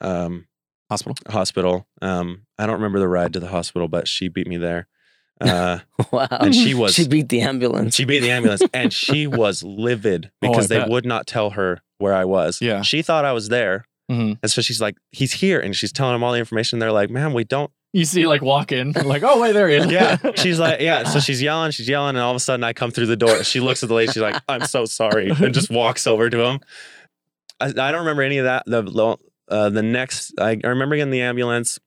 um, 0.00 0.46
hospital. 0.90 1.16
hospital. 1.28 1.86
Um, 2.02 2.42
I 2.58 2.66
don't 2.66 2.76
remember 2.76 2.98
the 2.98 3.08
ride 3.08 3.32
to 3.34 3.40
the 3.40 3.48
hospital, 3.48 3.88
but 3.88 4.08
she 4.08 4.28
beat 4.28 4.46
me 4.46 4.56
there. 4.56 4.88
Uh, 5.38 5.80
Wow. 6.12 6.26
and 6.30 6.54
she 6.54 6.72
was 6.72 6.94
She 6.94 7.06
beat 7.06 7.28
the 7.28 7.42
ambulance. 7.42 7.94
she 7.94 8.06
beat 8.06 8.20
the 8.20 8.30
ambulance, 8.30 8.62
and 8.72 8.90
she 9.04 9.26
was 9.26 9.62
livid 9.62 10.30
Oh, 10.42 10.48
because 10.48 10.68
they 10.68 10.78
bet. 10.78 10.88
would 10.88 11.04
not 11.04 11.26
tell 11.26 11.50
her 11.50 11.82
where 11.98 12.14
I 12.14 12.24
was. 12.24 12.62
Yeah. 12.62 12.80
she 12.80 13.02
thought 13.02 13.26
I 13.26 13.32
was 13.32 13.50
there. 13.50 13.84
Mhm. 14.10 14.38
And 14.42 14.50
so 14.50 14.62
she's 14.62 14.80
like, 14.80 14.96
he's 15.12 15.32
here. 15.34 15.60
And 15.60 15.76
she's 15.76 15.92
telling 15.92 16.14
them 16.14 16.24
all 16.24 16.32
the 16.32 16.38
information. 16.38 16.78
They're 16.78 16.90
like, 16.90 17.10
man, 17.10 17.34
we 17.34 17.44
don't. 17.44 17.70
You 17.92 18.04
see, 18.04 18.26
like 18.26 18.42
walk 18.42 18.72
in, 18.72 18.92
like, 19.04 19.22
oh 19.22 19.40
wait, 19.40 19.52
there 19.52 19.68
he 19.68 19.76
is. 19.76 19.90
Yeah. 19.90 20.18
She's 20.36 20.58
like, 20.58 20.80
yeah. 20.80 21.04
So 21.04 21.18
she's 21.20 21.40
yelling, 21.40 21.70
she's 21.70 21.88
yelling. 21.88 22.16
And 22.16 22.18
all 22.18 22.30
of 22.30 22.36
a 22.36 22.40
sudden 22.40 22.62
I 22.62 22.72
come 22.72 22.90
through 22.90 23.06
the 23.06 23.16
door. 23.16 23.42
She 23.42 23.60
looks 23.60 23.82
at 23.82 23.88
the 23.88 23.94
lady. 23.94 24.12
She's 24.12 24.22
like, 24.22 24.42
I'm 24.48 24.66
so 24.66 24.84
sorry. 24.84 25.30
And 25.30 25.54
just 25.54 25.70
walks 25.70 26.06
over 26.06 26.28
to 26.28 26.44
him. 26.44 26.60
I, 27.60 27.66
I 27.68 27.70
don't 27.92 28.00
remember 28.00 28.22
any 28.22 28.38
of 28.38 28.44
that. 28.44 28.64
The, 28.66 28.82
the, 28.82 29.16
uh, 29.48 29.70
the 29.70 29.82
next, 29.82 30.34
I, 30.38 30.58
I 30.62 30.68
remember 30.68 30.96
getting 30.96 31.10
the 31.10 31.22
ambulance. 31.22 31.78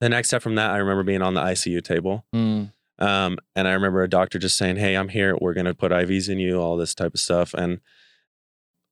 The 0.00 0.08
next 0.08 0.28
step 0.28 0.42
from 0.42 0.56
that, 0.56 0.70
I 0.70 0.78
remember 0.78 1.02
being 1.02 1.22
on 1.22 1.34
the 1.34 1.40
ICU 1.40 1.82
table. 1.82 2.24
Mm. 2.34 2.72
Um, 2.98 3.38
and 3.54 3.68
I 3.68 3.72
remember 3.72 4.02
a 4.02 4.08
doctor 4.08 4.38
just 4.38 4.56
saying, 4.56 4.76
Hey, 4.76 4.96
I'm 4.96 5.08
here. 5.08 5.36
We're 5.40 5.54
going 5.54 5.66
to 5.66 5.74
put 5.74 5.92
IVs 5.92 6.28
in 6.28 6.38
you, 6.38 6.60
all 6.60 6.76
this 6.76 6.94
type 6.94 7.14
of 7.14 7.20
stuff. 7.20 7.54
And 7.54 7.80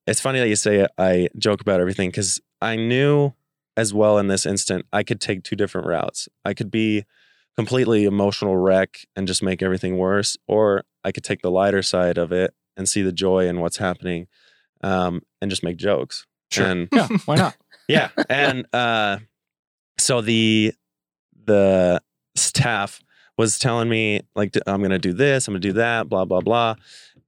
it's 0.07 0.21
funny 0.21 0.39
that 0.39 0.49
you 0.49 0.57
say 0.57 0.87
I 0.97 1.29
joke 1.37 1.61
about 1.61 1.81
everything 1.81 2.11
because 2.11 2.41
I 2.61 2.77
knew 2.77 3.33
as 3.77 3.93
well 3.93 4.19
in 4.19 4.29
this 4.29 4.47
instant, 4.47 4.87
I 4.93 5.03
could 5.03 5.21
take 5.21 5.43
two 5.43 5.57
different 5.57 5.87
routes. 5.87 6.29
I 6.45 6.55
could 6.55 6.71
be 6.71 7.05
completely 7.57 8.05
emotional 8.05 8.57
wreck 8.57 9.07
and 9.15 9.27
just 9.27 9.43
make 9.43 9.63
everything 9.63 9.97
worse, 9.99 10.37
or 10.47 10.85
I 11.05 11.13
could 11.13 11.25
take 11.25 11.43
the 11.43 11.51
lighter 11.51 11.83
side 11.83 12.19
of 12.19 12.33
it 12.33 12.55
and 12.77 12.89
see 12.89 13.03
the 13.03 13.13
joy 13.13 13.47
in 13.49 13.61
what's 13.61 13.79
happening 13.79 14.27
um, 14.83 15.23
and 15.41 15.51
just 15.51 15.63
make 15.63 15.77
jokes. 15.77 16.27
Sure. 16.51 16.67
And 16.67 16.89
Yeah. 16.93 17.09
Why 17.25 17.37
not? 17.37 17.57
yeah 17.89 18.09
and 18.29 18.67
uh 18.73 19.19
so 19.97 20.21
the 20.21 20.75
the 21.45 22.03
staff 22.35 23.01
was 23.39 23.59
telling 23.59 23.89
me 23.89 24.23
like 24.35 24.57
I'm 24.67 24.83
gonna 24.83 24.99
do 24.99 25.13
this 25.13 25.47
i'm 25.47 25.55
gonna 25.55 25.61
do 25.61 25.75
that 25.75 26.09
blah 26.09 26.25
blah 26.25 26.41
blah 26.41 26.75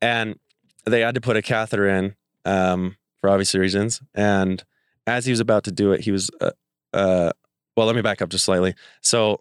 and 0.03 0.37
they 0.85 1.01
had 1.03 1.15
to 1.15 1.21
put 1.21 1.37
a 1.37 1.43
catheter 1.43 1.87
in 1.89 2.17
um 2.45 2.97
for 3.21 3.31
obvious 3.31 3.55
reasons 3.55 4.03
and 4.15 4.65
as 5.09 5.25
he 5.25 5.33
was 5.33 5.41
about 5.41 5.65
to 5.65 5.73
do 5.73 5.93
it 5.93 6.01
he 6.03 6.11
was 6.11 6.31
uh, 6.41 6.51
uh 6.93 7.31
well 7.77 7.87
let 7.87 7.97
me 7.97 8.03
back 8.03 8.23
up 8.23 8.29
just 8.29 8.45
slightly 8.45 8.75
so 9.03 9.41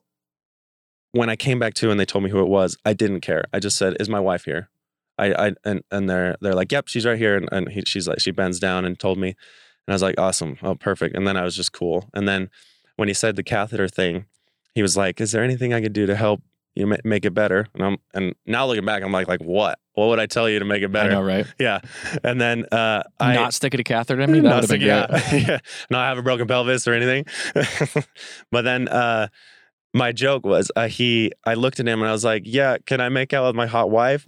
when 1.11 1.29
I 1.29 1.35
came 1.35 1.59
back 1.59 1.73
to 1.75 1.89
and 1.89 1.99
they 1.99 2.05
told 2.05 2.23
me 2.23 2.29
who 2.29 2.41
it 2.41 2.47
was, 2.47 2.77
I 2.85 2.93
didn't 2.93 3.21
care. 3.21 3.45
I 3.53 3.59
just 3.59 3.77
said, 3.77 3.97
"Is 3.99 4.09
my 4.09 4.19
wife 4.19 4.45
here?" 4.45 4.69
I, 5.17 5.47
I 5.47 5.51
and 5.63 5.81
and 5.91 6.09
they're 6.09 6.35
they're 6.41 6.53
like, 6.53 6.71
"Yep, 6.71 6.87
she's 6.87 7.05
right 7.05 7.17
here." 7.17 7.35
And, 7.35 7.49
and 7.51 7.69
he, 7.69 7.83
she's 7.85 8.07
like, 8.07 8.19
she 8.19 8.31
bends 8.31 8.59
down 8.59 8.85
and 8.85 8.99
told 8.99 9.17
me, 9.17 9.29
and 9.29 9.35
I 9.89 9.93
was 9.93 10.01
like, 10.01 10.19
"Awesome, 10.19 10.57
oh 10.61 10.75
perfect." 10.75 11.15
And 11.15 11.27
then 11.27 11.37
I 11.37 11.43
was 11.43 11.55
just 11.55 11.73
cool. 11.73 12.09
And 12.13 12.27
then 12.27 12.49
when 12.95 13.07
he 13.07 13.13
said 13.13 13.35
the 13.35 13.43
catheter 13.43 13.87
thing, 13.87 14.25
he 14.75 14.81
was 14.81 14.97
like, 14.97 15.19
"Is 15.21 15.31
there 15.31 15.43
anything 15.43 15.73
I 15.73 15.81
could 15.81 15.93
do 15.93 16.05
to 16.05 16.15
help 16.15 16.41
you 16.77 16.87
ma- 16.87 16.95
make 17.03 17.25
it 17.25 17.33
better?" 17.33 17.67
And 17.73 17.83
I'm 17.83 17.97
and 18.13 18.35
now 18.45 18.65
looking 18.67 18.85
back, 18.85 19.03
I'm 19.03 19.11
like, 19.11 19.27
like 19.27 19.41
what? 19.41 19.79
What 19.93 20.07
would 20.09 20.19
I 20.19 20.27
tell 20.27 20.47
you 20.47 20.59
to 20.59 20.65
make 20.65 20.83
it 20.83 20.91
better? 20.91 21.09
I 21.09 21.13
know, 21.13 21.21
right? 21.21 21.45
Yeah. 21.59 21.79
And 22.23 22.39
then 22.39 22.65
uh, 22.71 23.03
I 23.19 23.33
Not 23.33 23.53
sticking 23.55 23.79
a 23.79 23.83
catheter 23.83 24.21
in 24.21 24.31
me. 24.31 24.39
That 24.41 24.49
not 24.49 24.61
would 24.61 24.69
have 24.69 24.79
been 24.79 25.09
sick- 25.19 25.31
great. 25.31 25.41
yeah, 25.43 25.47
yeah. 25.53 25.59
Not 25.89 26.07
have 26.07 26.17
a 26.17 26.21
broken 26.21 26.47
pelvis 26.47 26.87
or 26.87 26.93
anything. 26.93 27.25
but 28.51 28.61
then 28.61 28.87
uh, 28.87 29.27
my 29.93 30.11
joke 30.11 30.45
was 30.45 30.71
uh, 30.75 30.87
he. 30.87 31.31
I 31.45 31.55
looked 31.55 31.79
at 31.79 31.87
him 31.87 31.99
and 32.01 32.07
I 32.09 32.11
was 32.11 32.23
like, 32.23 32.43
"Yeah, 32.45 32.77
can 32.85 33.01
I 33.01 33.09
make 33.09 33.33
out 33.33 33.47
with 33.47 33.55
my 33.55 33.65
hot 33.65 33.89
wife?" 33.89 34.27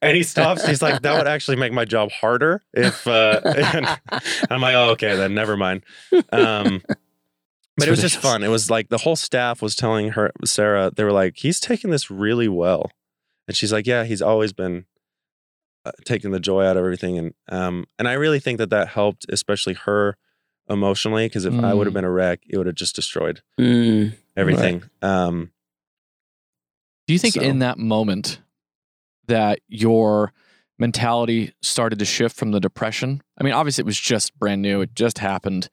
And 0.00 0.16
he 0.16 0.22
stops. 0.22 0.64
He's 0.66 0.82
like, 0.82 1.02
"That 1.02 1.16
would 1.18 1.26
actually 1.28 1.56
make 1.56 1.72
my 1.72 1.84
job 1.84 2.10
harder 2.10 2.62
if." 2.72 3.06
Uh, 3.06 3.40
and 3.44 3.86
I'm 4.50 4.60
like, 4.60 4.74
"Oh, 4.74 4.90
okay, 4.90 5.14
then 5.16 5.34
never 5.34 5.56
mind." 5.56 5.82
Um, 6.32 6.82
but 7.78 7.88
it 7.88 7.90
was 7.90 8.00
just 8.00 8.16
fun. 8.18 8.42
It 8.42 8.48
was 8.48 8.68
like 8.70 8.88
the 8.88 8.98
whole 8.98 9.16
staff 9.16 9.62
was 9.62 9.74
telling 9.76 10.10
her 10.10 10.30
Sarah. 10.44 10.90
They 10.94 11.04
were 11.04 11.12
like, 11.12 11.36
"He's 11.38 11.60
taking 11.60 11.90
this 11.90 12.10
really 12.10 12.48
well," 12.48 12.90
and 13.46 13.56
she's 13.56 13.72
like, 13.72 13.86
"Yeah, 13.86 14.04
he's 14.04 14.22
always 14.22 14.52
been." 14.52 14.84
Uh, 15.84 15.92
taking 16.04 16.32
the 16.32 16.40
joy 16.40 16.64
out 16.64 16.76
of 16.76 16.82
everything 16.84 17.16
and 17.16 17.34
um 17.50 17.86
and 18.00 18.08
I 18.08 18.14
really 18.14 18.40
think 18.40 18.58
that 18.58 18.68
that 18.70 18.88
helped 18.88 19.24
especially 19.28 19.74
her 19.74 20.16
emotionally 20.68 21.26
because 21.26 21.44
if 21.44 21.54
I 21.54 21.72
would 21.72 21.86
have 21.86 21.92
Mm. 21.92 21.98
been 21.98 22.04
a 22.04 22.10
wreck 22.10 22.40
it 22.48 22.58
would 22.58 22.66
have 22.66 22.74
just 22.74 22.96
destroyed 22.96 23.42
Mm. 23.60 24.14
everything 24.36 24.82
um 25.02 25.52
Do 27.06 27.12
you 27.14 27.18
think 27.20 27.34
So- 27.34 27.40
in 27.42 27.60
that 27.60 27.78
moment 27.78 28.40
that 29.28 29.60
your 29.68 30.32
mentality 30.78 31.52
started 31.62 32.00
to 32.00 32.04
shift 32.04 32.36
from 32.36 32.50
the 32.50 32.60
depression? 32.60 33.22
I 33.40 33.44
mean, 33.44 33.54
obviously 33.54 33.82
it 33.82 33.86
was 33.86 33.98
just 34.00 34.36
brand 34.38 34.60
new; 34.60 34.80
it 34.80 34.94
just 34.96 35.18
happened. 35.18 35.70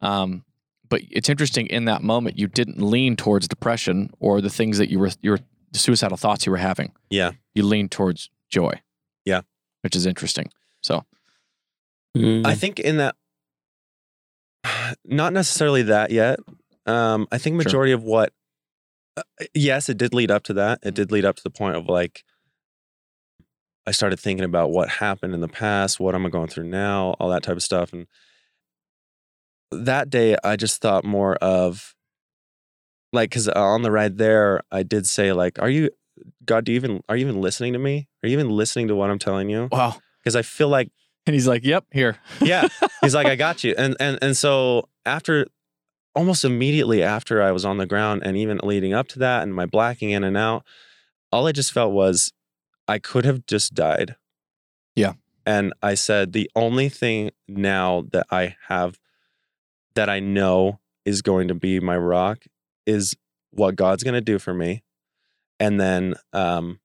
Um, 0.00 0.44
but 0.88 1.02
it's 1.10 1.28
interesting 1.28 1.66
in 1.66 1.84
that 1.86 2.02
moment 2.02 2.38
you 2.38 2.46
didn't 2.48 2.80
lean 2.80 3.16
towards 3.16 3.48
depression 3.48 4.10
or 4.20 4.40
the 4.40 4.50
things 4.50 4.78
that 4.78 4.88
you 4.90 4.98
were 4.98 5.10
your 5.22 5.38
suicidal 5.72 6.16
thoughts 6.16 6.46
you 6.46 6.52
were 6.52 6.58
having. 6.58 6.92
Yeah. 7.10 7.32
you 7.54 7.62
leaned 7.64 7.90
towards 7.90 8.30
joy. 8.50 8.80
Yeah. 9.24 9.42
which 9.82 9.94
is 9.96 10.06
interesting. 10.06 10.50
So 10.82 11.04
Mm. 12.16 12.46
I 12.46 12.54
think 12.54 12.80
in 12.80 12.96
that 12.96 13.14
not 15.04 15.32
necessarily 15.34 15.82
that 15.82 16.10
yet 16.10 16.38
um 16.86 17.26
I 17.30 17.38
think 17.38 17.54
Sure. 17.54 17.64
majority 17.64 17.92
of 17.92 18.02
what 18.02 18.32
uh, 19.16 19.22
yes 19.54 19.88
it 19.88 19.98
did 19.98 20.14
lead 20.14 20.30
up 20.30 20.42
to 20.44 20.54
that 20.54 20.78
it 20.82 20.94
did 20.94 21.12
lead 21.12 21.24
up 21.26 21.36
to 21.36 21.42
the 21.42 21.50
point 21.50 21.76
of 21.76 21.86
like 21.88 22.24
I 23.86 23.92
started 23.92 24.18
thinking 24.18 24.44
about 24.44 24.70
what 24.70 24.88
happened 24.88 25.34
in 25.34 25.40
the 25.40 25.48
past 25.48 26.00
what 26.00 26.14
am 26.14 26.24
I 26.26 26.30
going 26.30 26.48
through 26.48 26.68
now 26.68 27.14
all 27.20 27.28
that 27.30 27.42
type 27.42 27.56
of 27.56 27.62
stuff 27.62 27.92
and 27.92 28.06
that 29.70 30.10
day 30.10 30.36
I 30.44 30.56
just 30.56 30.80
thought 30.80 31.04
more 31.04 31.36
of 31.36 31.94
like 33.12 33.30
because 33.30 33.48
uh, 33.48 33.52
on 33.56 33.82
the 33.82 33.90
ride 33.90 34.18
there 34.18 34.62
I 34.70 34.82
did 34.82 35.06
say 35.06 35.32
like 35.32 35.58
are 35.60 35.68
you 35.70 35.90
God 36.44 36.64
do 36.64 36.72
you 36.72 36.76
even 36.76 37.02
are 37.08 37.16
you 37.16 37.26
even 37.28 37.40
listening 37.40 37.72
to 37.74 37.78
me 37.78 38.08
are 38.22 38.28
you 38.28 38.32
even 38.32 38.50
listening 38.50 38.88
to 38.88 38.94
what 38.96 39.10
I'm 39.10 39.18
telling 39.18 39.48
you 39.50 39.68
wow. 39.70 39.96
because 40.18 40.36
I 40.36 40.42
feel 40.42 40.68
like 40.68 40.90
And 41.26 41.34
he's 41.34 41.48
like, 41.48 41.64
"Yep, 41.64 41.84
here." 41.92 42.18
yeah 42.40 42.68
he's 43.02 43.14
like 43.14 43.26
i 43.26 43.34
got 43.46 43.64
you 43.64 43.74
and 43.76 43.96
and 44.00 44.18
and 44.22 44.36
so 44.36 44.88
after 45.04 45.46
almost 46.14 46.44
immediately 46.44 47.02
after 47.02 47.42
i 47.42 47.50
was 47.52 47.64
on 47.64 47.76
the 47.78 47.86
ground 47.86 48.22
and 48.24 48.36
even 48.36 48.58
leading 48.62 48.94
up 48.94 49.08
to 49.08 49.18
that 49.18 49.42
and 49.42 49.54
my 49.54 49.66
blacking 49.66 50.10
in 50.10 50.24
and 50.24 50.36
out 50.36 50.64
all 51.32 51.46
i 51.46 51.52
just 51.52 51.72
felt 51.72 51.92
was 51.92 52.32
i 52.88 52.98
could 52.98 53.24
have 53.24 53.44
just 53.46 53.74
died 53.74 54.16
Yeah. 54.94 55.14
and 55.44 55.72
i 55.82 55.94
said 55.94 56.32
the 56.32 56.50
only 56.54 56.88
thing 56.88 57.30
now 57.48 58.04
that 58.12 58.26
i 58.30 58.56
have 58.68 58.98
that 59.96 60.08
i 60.08 60.20
know 60.20 60.78
is 61.04 61.22
going 61.22 61.48
to 61.48 61.54
be 61.54 61.80
my 61.80 61.96
rock 61.96 62.44
is 62.86 63.16
what 63.50 63.76
god's 63.76 64.02
going 64.02 64.14
to 64.14 64.20
do 64.20 64.38
for 64.38 64.54
me. 64.54 64.82
And 65.58 65.80
then 65.80 66.14
um 66.32 66.80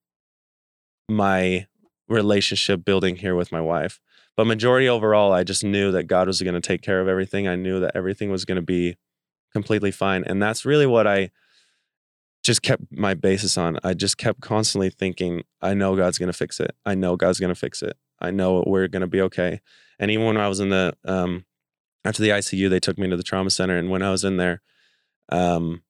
my 1.10 1.68
relationship 2.08 2.86
building 2.86 3.18
here 3.18 3.36
with 3.36 3.52
my 3.52 3.62
wife. 3.62 4.00
But 4.38 4.48
majority 4.48 4.88
overall 4.88 5.34
i 5.34 5.44
just 5.44 5.64
knew 5.64 5.92
that 5.92 6.06
god 6.06 6.28
was 6.28 6.42
going 6.42 6.54
to 6.54 6.62
take 6.62 6.82
care 6.82 7.02
of 7.02 7.08
everything. 7.08 7.48
I 7.48 7.56
knew 7.56 7.80
that 7.82 7.96
everything 7.96 8.32
was 8.32 8.46
going 8.46 8.56
to 8.56 8.62
be 8.62 8.98
completely 9.52 9.92
fine. 9.92 10.24
And 10.24 10.42
that's 10.42 10.66
really 10.66 10.88
what 10.88 11.06
i 11.08 11.30
just 12.44 12.64
kept 12.64 12.84
my 12.90 13.14
basis 13.14 13.56
on. 13.56 13.78
I 13.84 13.94
just 13.94 14.18
kept 14.18 14.42
constantly 14.42 14.90
thinking 14.90 15.44
i 15.62 15.74
know 15.74 15.96
god's 15.96 16.18
going 16.18 16.32
to 16.32 16.38
fix 16.38 16.60
it. 16.60 16.72
I 16.86 16.96
know 16.96 17.16
god's 17.16 17.40
going 17.40 17.54
to 17.54 17.60
fix 17.60 17.82
it. 17.82 17.98
I 18.20 18.32
know 18.32 18.64
we're 18.66 18.88
going 18.88 19.02
to 19.02 19.08
be 19.08 19.22
okay. 19.22 19.60
And 20.00 20.10
even 20.12 20.26
when 20.26 20.38
i 20.38 20.48
was 20.48 20.60
in 20.60 20.70
the 20.70 20.94
um 21.06 21.46
after 22.06 22.22
the 22.22 22.30
icu 22.30 22.70
they 22.70 22.80
took 22.80 22.98
me 22.98 23.10
to 23.10 23.18
the 23.18 23.24
trauma 23.24 23.50
center 23.50 23.78
and 23.78 23.90
when 23.90 24.02
i 24.02 24.12
was 24.12 24.24
in 24.24 24.38
there 24.38 24.62
um 25.30 25.82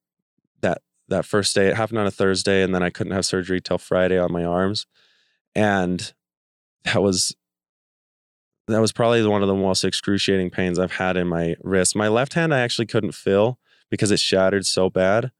that 0.62 0.82
that 1.08 1.26
first 1.26 1.56
day 1.56 1.68
it 1.68 1.76
happened 1.76 2.00
on 2.00 2.08
a 2.08 2.12
thursday 2.12 2.64
and 2.64 2.74
then 2.74 2.84
i 2.84 2.90
couldn't 2.90 3.14
have 3.14 3.26
surgery 3.26 3.62
till 3.62 3.78
friday 3.78 4.18
on 4.18 4.32
my 4.32 4.44
arms 4.44 4.86
and 5.56 6.14
that 6.84 7.02
was 7.02 7.36
that 8.68 8.82
was 8.82 8.92
probably 8.92 9.26
one 9.26 9.42
of 9.42 9.48
the 9.48 9.56
most 9.56 9.84
excruciating 9.84 10.50
pains 10.50 10.80
I've 10.80 10.94
had 10.94 11.18
in 11.18 11.28
my 11.28 11.56
wrist. 11.62 11.96
My 11.96 12.08
left 12.08 12.34
hand 12.34 12.54
I 12.54 12.60
actually 12.60 12.86
couldn't 12.86 13.14
feel 13.14 13.60
because 13.90 14.12
it 14.12 14.20
shattered 14.20 14.66
so 14.66 14.90
bad, 14.90 15.32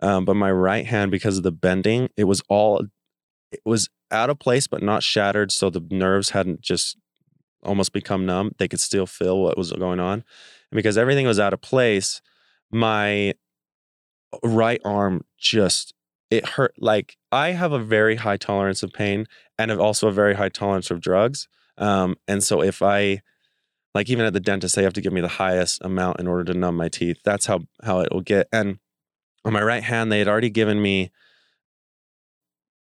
um, 0.00 0.24
but 0.24 0.34
my 0.34 0.50
right 0.50 0.86
hand 0.86 1.10
because 1.10 1.36
of 1.36 1.42
the 1.42 1.52
bending, 1.52 2.08
it 2.16 2.24
was 2.24 2.42
all 2.48 2.84
it 3.50 3.60
was 3.64 3.88
out 4.10 4.30
of 4.30 4.38
place 4.38 4.66
but 4.66 4.82
not 4.82 5.02
shattered, 5.02 5.52
so 5.52 5.70
the 5.70 5.84
nerves 5.90 6.30
hadn't 6.30 6.60
just 6.60 6.96
almost 7.62 7.92
become 7.92 8.26
numb. 8.26 8.52
They 8.58 8.68
could 8.68 8.80
still 8.80 9.06
feel 9.06 9.40
what 9.40 9.58
was 9.58 9.72
going 9.72 10.00
on, 10.00 10.24
and 10.70 10.76
because 10.76 10.98
everything 10.98 11.26
was 11.26 11.40
out 11.40 11.52
of 11.52 11.60
place, 11.60 12.20
my 12.70 13.34
right 14.42 14.80
arm 14.84 15.24
just 15.38 15.94
it 16.30 16.46
hurt 16.46 16.74
like 16.78 17.16
I 17.32 17.50
have 17.50 17.72
a 17.72 17.78
very 17.78 18.16
high 18.16 18.36
tolerance 18.36 18.82
of 18.82 18.92
pain 18.92 19.26
and 19.58 19.70
have 19.70 19.80
also 19.80 20.08
a 20.08 20.12
very 20.12 20.34
high 20.34 20.50
tolerance 20.50 20.90
of 20.90 21.00
drugs. 21.00 21.48
Um, 21.78 22.16
and 22.26 22.42
so 22.42 22.62
if 22.62 22.82
I 22.82 23.22
like 23.94 24.10
even 24.10 24.26
at 24.26 24.32
the 24.32 24.40
dentist, 24.40 24.76
they 24.76 24.82
have 24.82 24.92
to 24.94 25.00
give 25.00 25.12
me 25.12 25.20
the 25.20 25.28
highest 25.28 25.82
amount 25.82 26.20
in 26.20 26.26
order 26.26 26.52
to 26.52 26.58
numb 26.58 26.76
my 26.76 26.88
teeth. 26.88 27.20
That's 27.24 27.46
how 27.46 27.60
how 27.82 28.00
it 28.00 28.12
will 28.12 28.20
get. 28.20 28.48
And 28.52 28.78
on 29.44 29.52
my 29.52 29.62
right 29.62 29.82
hand, 29.82 30.12
they 30.12 30.18
had 30.18 30.28
already 30.28 30.50
given 30.50 30.82
me 30.82 31.10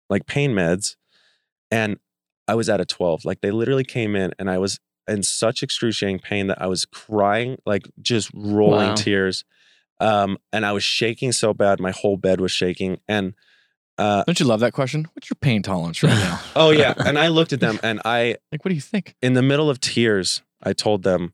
like 0.08 0.26
pain 0.26 0.52
meds, 0.52 0.96
and 1.70 1.98
I 2.46 2.54
was 2.54 2.68
at 2.68 2.80
a 2.80 2.84
12. 2.84 3.24
Like 3.24 3.40
they 3.40 3.50
literally 3.50 3.84
came 3.84 4.16
in 4.16 4.32
and 4.38 4.50
I 4.50 4.58
was 4.58 4.78
in 5.08 5.22
such 5.22 5.62
excruciating 5.62 6.18
pain 6.20 6.46
that 6.48 6.60
I 6.60 6.66
was 6.66 6.86
crying, 6.86 7.58
like 7.66 7.88
just 8.00 8.30
rolling 8.34 8.88
Wow. 8.90 8.94
tears. 8.94 9.44
Um, 10.00 10.38
and 10.52 10.66
I 10.66 10.72
was 10.72 10.82
shaking 10.82 11.32
so 11.32 11.54
bad, 11.54 11.80
my 11.80 11.90
whole 11.92 12.16
bed 12.16 12.40
was 12.40 12.52
shaking. 12.52 12.98
And 13.08 13.34
uh, 13.96 14.24
Don't 14.24 14.40
you 14.40 14.46
love 14.46 14.60
that 14.60 14.72
question? 14.72 15.06
What's 15.14 15.30
your 15.30 15.36
pain 15.40 15.62
tolerance 15.62 16.02
right 16.02 16.12
now? 16.18 16.40
oh 16.56 16.70
yeah, 16.70 16.94
and 17.06 17.16
I 17.18 17.28
looked 17.28 17.52
at 17.52 17.60
them 17.60 17.78
and 17.84 18.00
I 18.04 18.36
like, 18.50 18.64
what 18.64 18.70
do 18.70 18.74
you 18.74 18.80
think? 18.80 19.14
in 19.22 19.34
the 19.34 19.42
middle 19.42 19.70
of 19.70 19.80
tears, 19.80 20.42
I 20.62 20.72
told 20.72 21.02
them, 21.04 21.32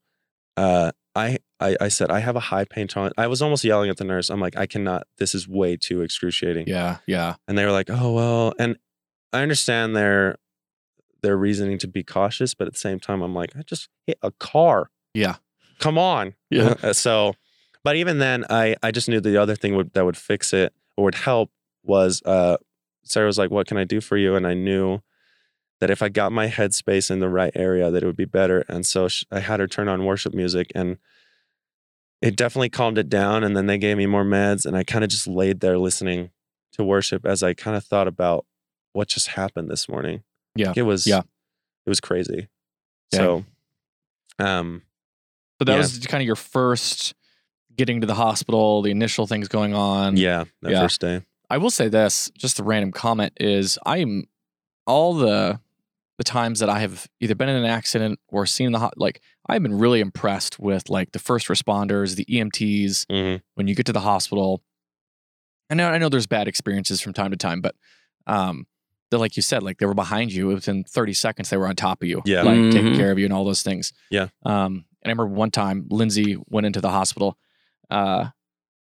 uh, 0.57 0.93
I, 1.15 1.39
I, 1.59 1.77
I 1.81 1.89
said, 1.89 2.11
I 2.11 2.21
have 2.21 2.37
a 2.37 2.41
high 2.41 2.65
pain 2.65 2.87
tolerance. 2.87 3.15
I 3.17 3.27
was 3.29 3.41
almost 3.41 3.65
yelling 3.65 3.89
at 3.91 3.97
the 3.97 4.05
nurse. 4.05 4.29
I'm 4.31 4.41
like, 4.41 4.57
I 4.57 4.67
cannot, 4.67 5.07
this 5.19 5.35
is 5.35 5.49
way 5.49 5.77
too 5.77 6.03
excruciating. 6.03 6.69
Yeah, 6.69 6.99
yeah. 7.07 7.37
And 7.49 7.57
they 7.57 7.65
were 7.65 7.73
like, 7.73 7.89
oh, 7.89 8.13
well, 8.13 8.53
and 8.59 8.77
I 9.33 9.43
understand 9.43 9.97
their, 9.97 10.37
their 11.23 11.37
reasoning 11.37 11.79
to 11.79 11.89
be 11.89 12.03
cautious, 12.03 12.55
but 12.55 12.67
at 12.67 12.75
the 12.75 12.79
same 12.79 13.01
time, 13.01 13.23
I'm 13.23 13.35
like, 13.35 13.57
I 13.57 13.63
just 13.63 13.89
hit 14.07 14.19
a 14.23 14.31
car. 14.31 14.91
Yeah. 15.15 15.37
Come 15.79 15.99
on. 15.99 16.35
Yeah. 16.51 16.75
Uh, 16.83 16.93
so, 16.93 17.35
but 17.83 17.97
even 17.97 18.19
then, 18.19 18.45
I, 18.51 18.77
I 18.83 18.91
just 18.91 19.09
knew 19.09 19.21
the 19.21 19.37
other 19.37 19.57
thing 19.57 19.75
would, 19.77 19.93
that 19.95 20.05
would 20.05 20.17
fix 20.17 20.53
it 20.53 20.73
or 20.97 21.05
would 21.05 21.15
help 21.15 21.51
was, 21.83 22.23
uh, 22.25 22.59
Sarah 23.03 23.27
was 23.27 23.39
like, 23.39 23.51
what 23.51 23.67
can 23.67 23.79
I 23.79 23.85
do 23.85 24.01
for 24.01 24.17
you? 24.17 24.37
And 24.37 24.47
I 24.47 24.55
knew 24.55 25.01
that 25.81 25.91
if 25.91 26.03
I 26.03 26.11
got 26.11 26.31
my 26.31 26.47
headspace 26.47 27.11
in 27.11 27.21
the 27.21 27.29
right 27.31 27.53
area, 27.55 27.91
that 27.91 28.03
it 28.03 28.07
would 28.07 28.17
be 28.17 28.27
better. 28.27 28.65
And 28.69 28.85
so 28.85 29.09
sh- 29.09 29.25
I 29.31 29.41
had 29.41 29.61
her 29.61 29.67
turn 29.67 29.89
on 29.89 30.05
worship 30.05 30.35
music, 30.35 30.71
and 30.75 30.99
it 32.21 32.37
definitely 32.37 32.69
calmed 32.69 32.99
it 32.99 33.09
down. 33.09 33.43
And 33.43 33.57
then 33.57 33.65
they 33.65 33.79
gave 33.79 33.97
me 33.97 34.05
more 34.05 34.25
meds, 34.25 34.67
and 34.67 34.77
I 34.77 34.85
kind 34.85 35.03
of 35.03 35.11
just 35.11 35.27
laid 35.27 35.61
there 35.61 35.79
listening 35.79 36.31
to 36.73 36.85
worship 36.85 37.25
as 37.25 37.43
I 37.43 37.55
kind 37.55 37.77
of 37.77 37.85
thought 37.85 38.07
about 38.07 38.45
what 38.93 39.09
just 39.09 39.29
happened 39.29 39.71
this 39.71 39.89
morning. 39.89 40.23
Yeah. 40.55 40.73
It 40.77 40.83
was 40.83 41.07
Yeah. 41.07 41.21
it 41.21 41.89
was 41.89 42.01
crazy. 42.01 42.49
Yeah. 43.13 43.19
So, 43.19 43.45
um, 44.39 44.83
but 45.59 45.67
that 45.67 45.73
Yeah. 45.75 45.79
was 45.79 45.99
kind 46.07 46.23
of 46.23 46.27
your 46.27 46.37
first 46.37 47.15
getting 47.77 48.01
to 48.01 48.07
the 48.07 48.15
hospital, 48.15 48.83
the 48.83 48.91
initial 48.91 49.27
things 49.27 49.49
going 49.49 49.75
on. 49.75 50.17
yeah, 50.17 50.45
that 50.63 50.73
Yeah. 50.73 50.81
first 50.83 51.01
day. 51.01 51.23
I 51.49 51.59
will 51.59 51.71
say 51.71 51.89
this, 51.89 52.31
just 52.37 52.59
a 52.61 52.63
random 52.63 52.93
comment 52.93 53.33
is 53.41 53.79
I 53.85 53.99
am 53.99 54.25
all 54.87 55.15
the 55.15 55.61
the 56.19 56.25
times 56.25 56.59
that 56.61 56.69
I 56.69 56.81
have 56.81 57.09
either 57.21 57.35
been 57.35 57.49
in 57.49 57.57
an 57.57 57.65
accident 57.65 58.21
or 58.29 58.45
seen 58.45 58.73
the 58.73 58.79
hot 58.79 58.99
like 58.99 59.23
I've 59.49 59.63
been 59.63 59.79
really 59.79 60.01
impressed 60.01 60.59
with 60.59 60.91
like 60.91 61.13
the 61.13 61.19
first 61.19 61.49
responders, 61.49 62.15
the 62.17 62.27
EMTs 62.27 63.07
hmm 63.11 63.37
when 63.55 63.67
you 63.69 63.75
get 63.75 63.87
to 63.87 63.93
the 63.95 64.01
hospital. 64.01 64.63
I 65.71 65.75
know 65.75 65.89
I 65.89 65.97
know 65.99 66.09
there's 66.11 66.27
bad 66.27 66.47
experiences 66.49 67.01
from 67.01 67.15
time 67.15 67.31
to 67.31 67.37
time, 67.39 67.61
but 67.63 67.75
um, 68.27 68.67
they're 69.11 69.19
like 69.19 69.37
you 69.37 69.43
said, 69.43 69.63
like 69.63 69.79
they 69.79 69.87
were 69.87 69.95
behind 69.95 70.33
you 70.33 70.47
within 70.49 70.85
30 70.85 71.13
seconds, 71.15 71.51
they 71.51 71.57
were 71.57 71.67
on 71.69 71.77
top 71.77 72.03
of 72.03 72.09
you, 72.09 72.23
Yeah. 72.25 72.43
like 72.43 72.73
taking 72.73 72.93
Mhm. 72.93 72.97
care 72.97 73.11
of 73.11 73.19
you 73.19 73.25
and 73.25 73.35
all 73.35 73.45
those 73.45 73.63
things. 73.63 73.93
Yeah. 74.11 74.29
Um, 74.45 74.85
and 75.03 75.07
I 75.07 75.09
remember 75.11 75.27
one 75.29 75.51
time 75.51 75.87
Lindsay 75.91 76.37
went 76.49 76.67
into 76.67 76.81
the 76.81 76.91
hospital, 76.91 77.37
uh, 77.91 78.29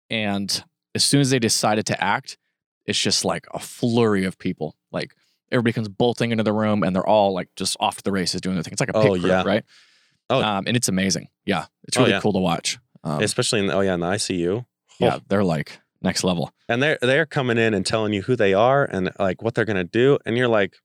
and 0.08 0.64
as 0.94 1.04
soon 1.04 1.20
as 1.20 1.30
they 1.30 1.38
decided 1.38 1.86
to 1.86 2.02
act, 2.02 2.36
it's 2.86 2.98
just 2.98 3.24
like 3.24 3.46
a 3.54 3.58
flurry 3.58 4.24
of 4.24 4.38
people. 4.38 4.76
Like 4.92 5.14
everybody 5.52 5.72
comes 5.72 5.88
bolting 5.88 6.30
into 6.32 6.44
the 6.44 6.52
room, 6.52 6.82
and 6.82 6.94
they're 6.94 7.06
all 7.06 7.32
like 7.34 7.48
just 7.56 7.76
off 7.80 7.96
to 7.98 8.02
the 8.02 8.12
races 8.12 8.40
doing 8.40 8.56
their 8.56 8.62
thing. 8.62 8.72
It's 8.72 8.80
like 8.80 8.90
a 8.90 8.94
pit 8.94 9.10
Oh, 9.10 9.18
crew, 9.18 9.28
yeah. 9.28 9.42
right? 9.44 9.64
Oh. 10.28 10.42
um, 10.42 10.64
and 10.68 10.76
it's 10.76 10.88
amazing. 10.88 11.28
Yeah, 11.44 11.66
it's 11.88 11.96
Oh, 11.96 12.00
really 12.02 12.12
yeah. 12.12 12.20
cool 12.20 12.32
to 12.34 12.38
watch. 12.38 12.78
Um, 13.02 13.20
Especially 13.22 13.58
in 13.60 13.66
the, 13.66 13.74
oh 13.74 13.80
yeah 13.80 13.94
in 13.94 14.00
the 14.00 14.06
ICU. 14.06 14.64
yeah, 15.00 15.16
Oh. 15.16 15.20
they're 15.28 15.42
like 15.44 15.80
next 16.02 16.24
level. 16.24 16.50
and 16.68 16.82
they're 16.82 16.98
they're 17.00 17.26
coming 17.26 17.58
in 17.58 17.74
and 17.74 17.84
telling 17.84 18.12
you 18.12 18.22
who 18.22 18.36
they 18.36 18.54
are 18.54 18.84
and 18.84 19.10
like 19.18 19.42
what 19.42 19.54
they're 19.54 19.64
gonna 19.64 19.84
do, 19.84 20.18
and 20.26 20.36
you're 20.36 20.48
like, 20.48 20.76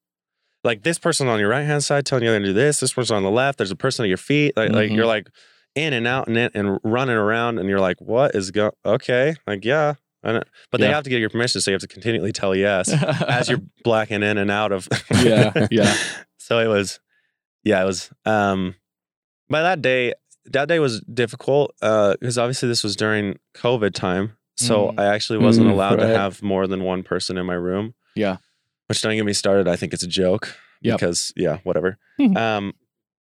like 0.64 0.84
this 0.84 0.98
person 1.00 1.28
on 1.28 1.40
your 1.40 1.50
right 1.50 1.66
hand 1.66 1.84
side 1.84 2.06
telling 2.06 2.24
you 2.24 2.30
they're 2.32 2.40
gonna 2.40 2.50
do 2.50 2.54
this. 2.54 2.80
This 2.80 2.94
person 2.94 3.16
on 3.16 3.24
the 3.24 3.32
left. 3.32 3.58
There's 3.58 3.72
a 3.72 3.76
person 3.76 4.04
at 4.06 4.08
your 4.10 4.18
feet. 4.18 4.56
Like, 4.58 4.72
like 4.72 4.90
Mhm. 4.92 4.96
you're 4.96 5.06
like 5.06 5.28
in 5.76 5.94
and 5.94 6.08
out 6.08 6.28
and 6.28 6.38
in, 6.38 6.50
and 6.54 6.80
running 6.84 7.16
around, 7.18 7.60
and 7.60 7.68
you're 7.70 7.80
like, 7.82 8.00
what 8.00 8.34
is 8.36 8.52
go? 8.52 8.72
Okay, 8.86 9.36
like 9.46 9.64
yeah, 9.66 9.96
and, 10.24 10.44
but 10.72 10.80
they 10.82 10.88
Yeah. 10.88 10.96
have 10.96 11.04
to 11.04 11.10
get 11.10 11.20
your 11.20 11.30
permission, 11.30 11.62
so 11.62 11.72
you 11.72 11.76
have 11.76 11.82
to 11.82 11.88
continually 11.88 12.32
tell 12.32 12.56
yes 12.56 12.90
as 13.28 13.50
you're 13.50 13.62
blacking 13.84 14.24
in 14.24 14.38
and 14.38 14.50
out 14.52 14.72
of. 14.72 14.88
Yeah, 15.24 15.68
yeah. 15.72 15.94
So 16.38 16.60
it 16.60 16.68
was, 16.68 17.00
yeah, 17.64 17.82
it 17.82 17.86
was. 17.86 18.12
Um, 18.26 18.76
by 19.50 19.62
that 19.64 19.82
day, 19.82 20.14
that 20.46 20.68
day 20.68 20.78
was 20.78 21.02
difficult 21.02 21.74
uh, 21.82 22.16
because 22.20 22.38
obviously 22.38 22.70
this 22.70 22.84
was 22.84 22.96
during 22.96 23.40
COVID 23.56 23.94
time. 23.96 24.38
So 24.58 24.90
Mm. 24.92 25.00
I 25.00 25.06
actually 25.14 25.40
wasn't 25.40 25.68
Mm, 25.68 25.72
allowed 25.72 25.96
to 25.98 26.08
have 26.08 26.42
more 26.42 26.66
than 26.68 26.84
one 26.84 27.04
person 27.04 27.38
in 27.38 27.46
my 27.46 27.54
room. 27.56 27.94
Yeah. 28.16 28.38
Which 28.88 29.02
don't 29.02 29.16
get 29.16 29.26
me 29.26 29.34
started. 29.34 29.68
I 29.68 29.76
think 29.76 29.94
it's 29.94 30.04
a 30.04 30.08
joke. 30.08 30.56
Yep. 30.82 31.00
Because 31.00 31.34
yeah, 31.36 31.58
whatever. 31.64 31.98
um, 32.36 32.74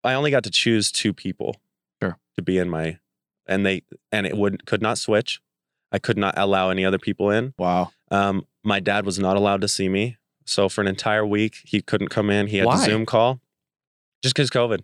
I 0.03 0.13
only 0.13 0.31
got 0.31 0.43
to 0.43 0.51
choose 0.51 0.91
two 0.91 1.13
people. 1.13 1.55
Sure. 2.01 2.17
To 2.35 2.41
be 2.41 2.57
in 2.57 2.69
my, 2.69 2.97
and 3.47 3.65
they 3.65 3.83
and 4.11 4.25
it 4.27 4.35
would 4.37 4.65
could 4.65 4.81
not 4.81 4.97
switch. 4.97 5.39
I 5.91 5.99
could 5.99 6.17
not 6.17 6.33
allow 6.37 6.69
any 6.69 6.83
other 6.85 6.97
people 6.99 7.29
in. 7.29 7.53
wow. 7.57 7.91
Um, 8.11 8.45
my 8.63 8.79
dad 8.79 9.05
was 9.05 9.17
not 9.19 9.35
allowed 9.37 9.61
to 9.61 9.67
see 9.67 9.89
me. 9.89 10.17
So 10.45 10.67
for 10.69 10.81
an 10.81 10.87
entire 10.87 11.25
week, 11.25 11.57
he 11.65 11.81
couldn't 11.81 12.09
come 12.09 12.29
in. 12.29 12.47
He 12.47 12.57
had 12.57 12.67
Why? 12.67 12.75
to 12.75 12.81
Zoom 12.81 13.05
call 13.05 13.39
just 14.21 14.35
because 14.35 14.49
COVID. 14.49 14.81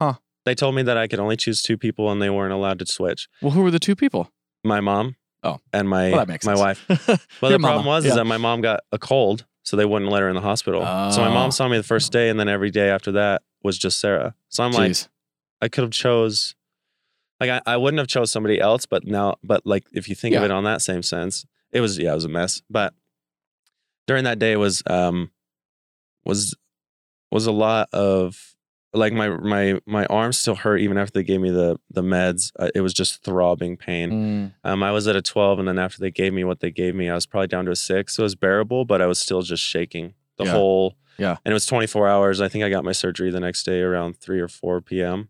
Huh. 0.00 0.14
They 0.44 0.54
told 0.54 0.74
me 0.74 0.82
that 0.82 0.96
I 0.96 1.06
could 1.06 1.20
only 1.20 1.36
choose 1.36 1.62
two 1.62 1.78
people 1.78 2.10
and 2.10 2.20
they 2.20 2.30
weren't 2.30 2.52
allowed 2.52 2.78
to 2.80 2.86
switch. 2.86 3.28
Well, 3.40 3.52
who 3.52 3.62
were 3.62 3.70
the 3.70 3.78
two 3.78 3.94
people? 3.96 4.30
My 4.64 4.80
mom. 4.80 5.16
Oh. 5.44 5.58
And 5.72 5.88
my 5.88 6.10
Well, 6.10 6.18
that 6.18 6.28
makes 6.28 6.44
my 6.46 6.54
sense. 6.54 6.88
wife. 6.88 7.28
Well, 7.40 7.50
the 7.52 7.58
problem 7.58 7.84
mama. 7.84 7.88
was 7.88 8.04
Yeah. 8.04 8.10
is 8.10 8.16
that 8.16 8.24
my 8.26 8.36
mom 8.38 8.60
got 8.60 8.80
a 8.92 8.98
cold, 8.98 9.44
so 9.64 9.76
they 9.76 9.84
wouldn't 9.84 10.10
let 10.10 10.22
her 10.22 10.28
in 10.28 10.34
the 10.34 10.40
hospital. 10.40 10.82
So 10.82 11.20
my 11.20 11.28
Oh. 11.28 11.34
mom 11.34 11.50
saw 11.50 11.68
me 11.68 11.76
the 11.76 11.82
first 11.82 12.12
day, 12.12 12.28
and 12.28 12.38
then 12.38 12.48
every 12.48 12.70
day 12.70 12.88
after 12.90 13.12
that 13.12 13.42
was 13.62 13.76
just 13.78 13.98
Sarah. 14.00 14.34
So 14.48 14.62
I'm 14.64 14.72
like, 14.72 14.96
I 15.60 15.68
could 15.68 15.82
have 15.82 15.90
chose, 15.92 16.54
like 17.40 17.50
I, 17.50 17.60
I 17.66 17.76
wouldn't 17.76 17.98
have 17.98 18.08
chose 18.08 18.30
somebody 18.30 18.60
else, 18.60 18.86
but 18.86 19.04
now, 19.04 19.36
but 19.42 19.66
like 19.66 19.84
if 19.92 20.08
you 20.08 20.14
think 20.14 20.34
of 20.36 20.42
it 20.42 20.50
on 20.50 20.64
that 20.64 20.80
same 20.82 21.02
sense, 21.02 21.44
it 21.72 21.80
was 21.80 21.98
yeah, 21.98 22.12
it 22.12 22.14
was 22.14 22.24
a 22.24 22.28
mess. 22.28 22.62
But 22.70 22.94
during 24.06 24.24
that 24.24 24.38
day 24.38 24.56
was 24.56 24.82
um 24.86 25.30
was 26.24 26.54
was 27.30 27.46
a 27.46 27.52
lot 27.52 27.88
of 27.92 28.51
like 28.94 29.12
my 29.12 29.28
my 29.28 29.80
my 29.86 30.04
arms 30.06 30.38
still 30.38 30.54
hurt 30.54 30.78
even 30.80 30.98
after 30.98 31.12
they 31.18 31.24
gave 31.24 31.40
me 31.40 31.50
the 31.50 31.78
the 31.90 32.02
meds. 32.02 32.52
Uh, 32.58 32.68
it 32.74 32.80
was 32.82 32.92
just 32.92 33.22
throbbing 33.24 33.76
pain. 33.76 34.10
Mm, 34.10 34.52
Um, 34.70 34.82
I 34.82 34.92
was 34.92 35.06
at 35.08 35.16
a 35.16 35.22
12, 35.22 35.58
and 35.60 35.68
then 35.68 35.78
after 35.78 35.98
they 36.00 36.10
gave 36.10 36.32
me 36.32 36.44
what 36.44 36.60
they 36.60 36.70
gave 36.70 36.94
me, 36.94 37.08
I 37.08 37.14
was 37.14 37.26
probably 37.26 37.46
down 37.48 37.64
to 37.66 37.70
a 37.70 37.76
six. 37.76 38.16
So 38.16 38.22
it 38.22 38.24
was 38.24 38.34
bearable, 38.34 38.84
but 38.84 39.00
I 39.00 39.06
was 39.06 39.18
still 39.18 39.42
just 39.42 39.62
shaking 39.62 40.14
the 40.36 40.44
Yeah. 40.44 40.52
whole. 40.52 40.96
Yeah. 41.18 41.36
And 41.44 41.52
it 41.52 41.54
was 41.54 41.66
24 41.66 42.08
hours. 42.08 42.40
I 42.40 42.48
think 42.48 42.64
I 42.64 42.70
got 42.70 42.84
my 42.84 42.92
surgery 42.92 43.30
the 43.30 43.40
next 43.40 43.64
day 43.64 43.80
around 43.80 44.16
3 44.16 44.40
or 44.40 44.48
4 44.48 44.80
p.m. 44.80 45.28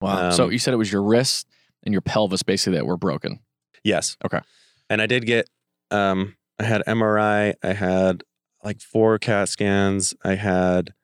wow. 0.00 0.30
so 0.30 0.44
Um, 0.44 0.52
you 0.52 0.58
said 0.58 0.72
it 0.72 0.76
was 0.78 0.90
your 0.92 1.02
wrist 1.02 1.46
and 1.82 1.92
your 1.92 2.00
pelvis 2.00 2.42
basically 2.44 2.76
that 2.78 2.86
were 2.86 2.96
broken. 2.96 3.40
Yes. 3.84 4.16
Okay. 4.24 4.40
And 4.88 5.02
I 5.02 5.06
did 5.06 5.26
get, 5.26 5.48
um, 5.90 6.36
I 6.60 6.64
had 6.64 6.82
MRI, 6.86 7.54
I 7.62 7.72
had 7.72 8.22
like 8.64 8.80
four 8.80 9.18
CAT 9.18 9.48
scans, 9.48 10.14
I 10.24 10.34
had 10.36 10.94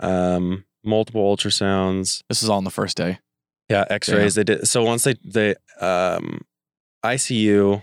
um, 0.00 0.64
multiple 0.84 1.22
ultrasounds. 1.22 2.22
This 2.28 2.42
is 2.42 2.48
all 2.48 2.58
on 2.58 2.64
the 2.64 2.70
first 2.70 2.96
day. 2.96 3.18
Yeah, 3.68 3.84
X-rays. 3.88 4.34
They 4.34 4.44
did. 4.44 4.68
So 4.68 4.82
once 4.84 5.04
they 5.04 5.14
they 5.24 5.54
um, 5.80 6.42
ICU 7.04 7.82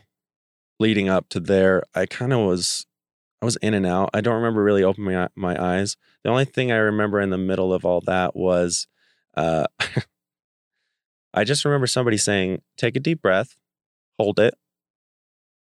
leading 0.80 1.10
up 1.10 1.30
to 1.30 1.40
there, 1.40 1.84
I 1.96 2.06
kind 2.06 2.34
of 2.34 2.40
was 2.40 2.86
I 3.42 3.46
was 3.46 3.56
in 3.58 3.74
and 3.74 3.86
out. 3.86 4.12
I 4.14 4.22
don't 4.22 4.36
remember 4.36 4.64
really 4.64 4.84
opening 4.84 5.14
my 5.14 5.30
my 5.36 5.62
eyes. 5.62 5.98
The 6.24 6.30
only 6.30 6.46
thing 6.46 6.72
I 6.72 6.78
remember 6.78 7.20
in 7.20 7.32
the 7.32 7.38
middle 7.38 7.74
of 7.74 7.86
all 7.86 8.02
that 8.02 8.36
was, 8.36 8.88
uh, 9.36 9.66
I 11.34 11.44
just 11.44 11.66
remember 11.66 11.88
somebody 11.88 12.18
saying, 12.18 12.62
"Take 12.78 12.96
a 12.96 13.00
deep 13.00 13.22
breath, 13.22 13.56
hold 14.20 14.40
it. 14.40 14.54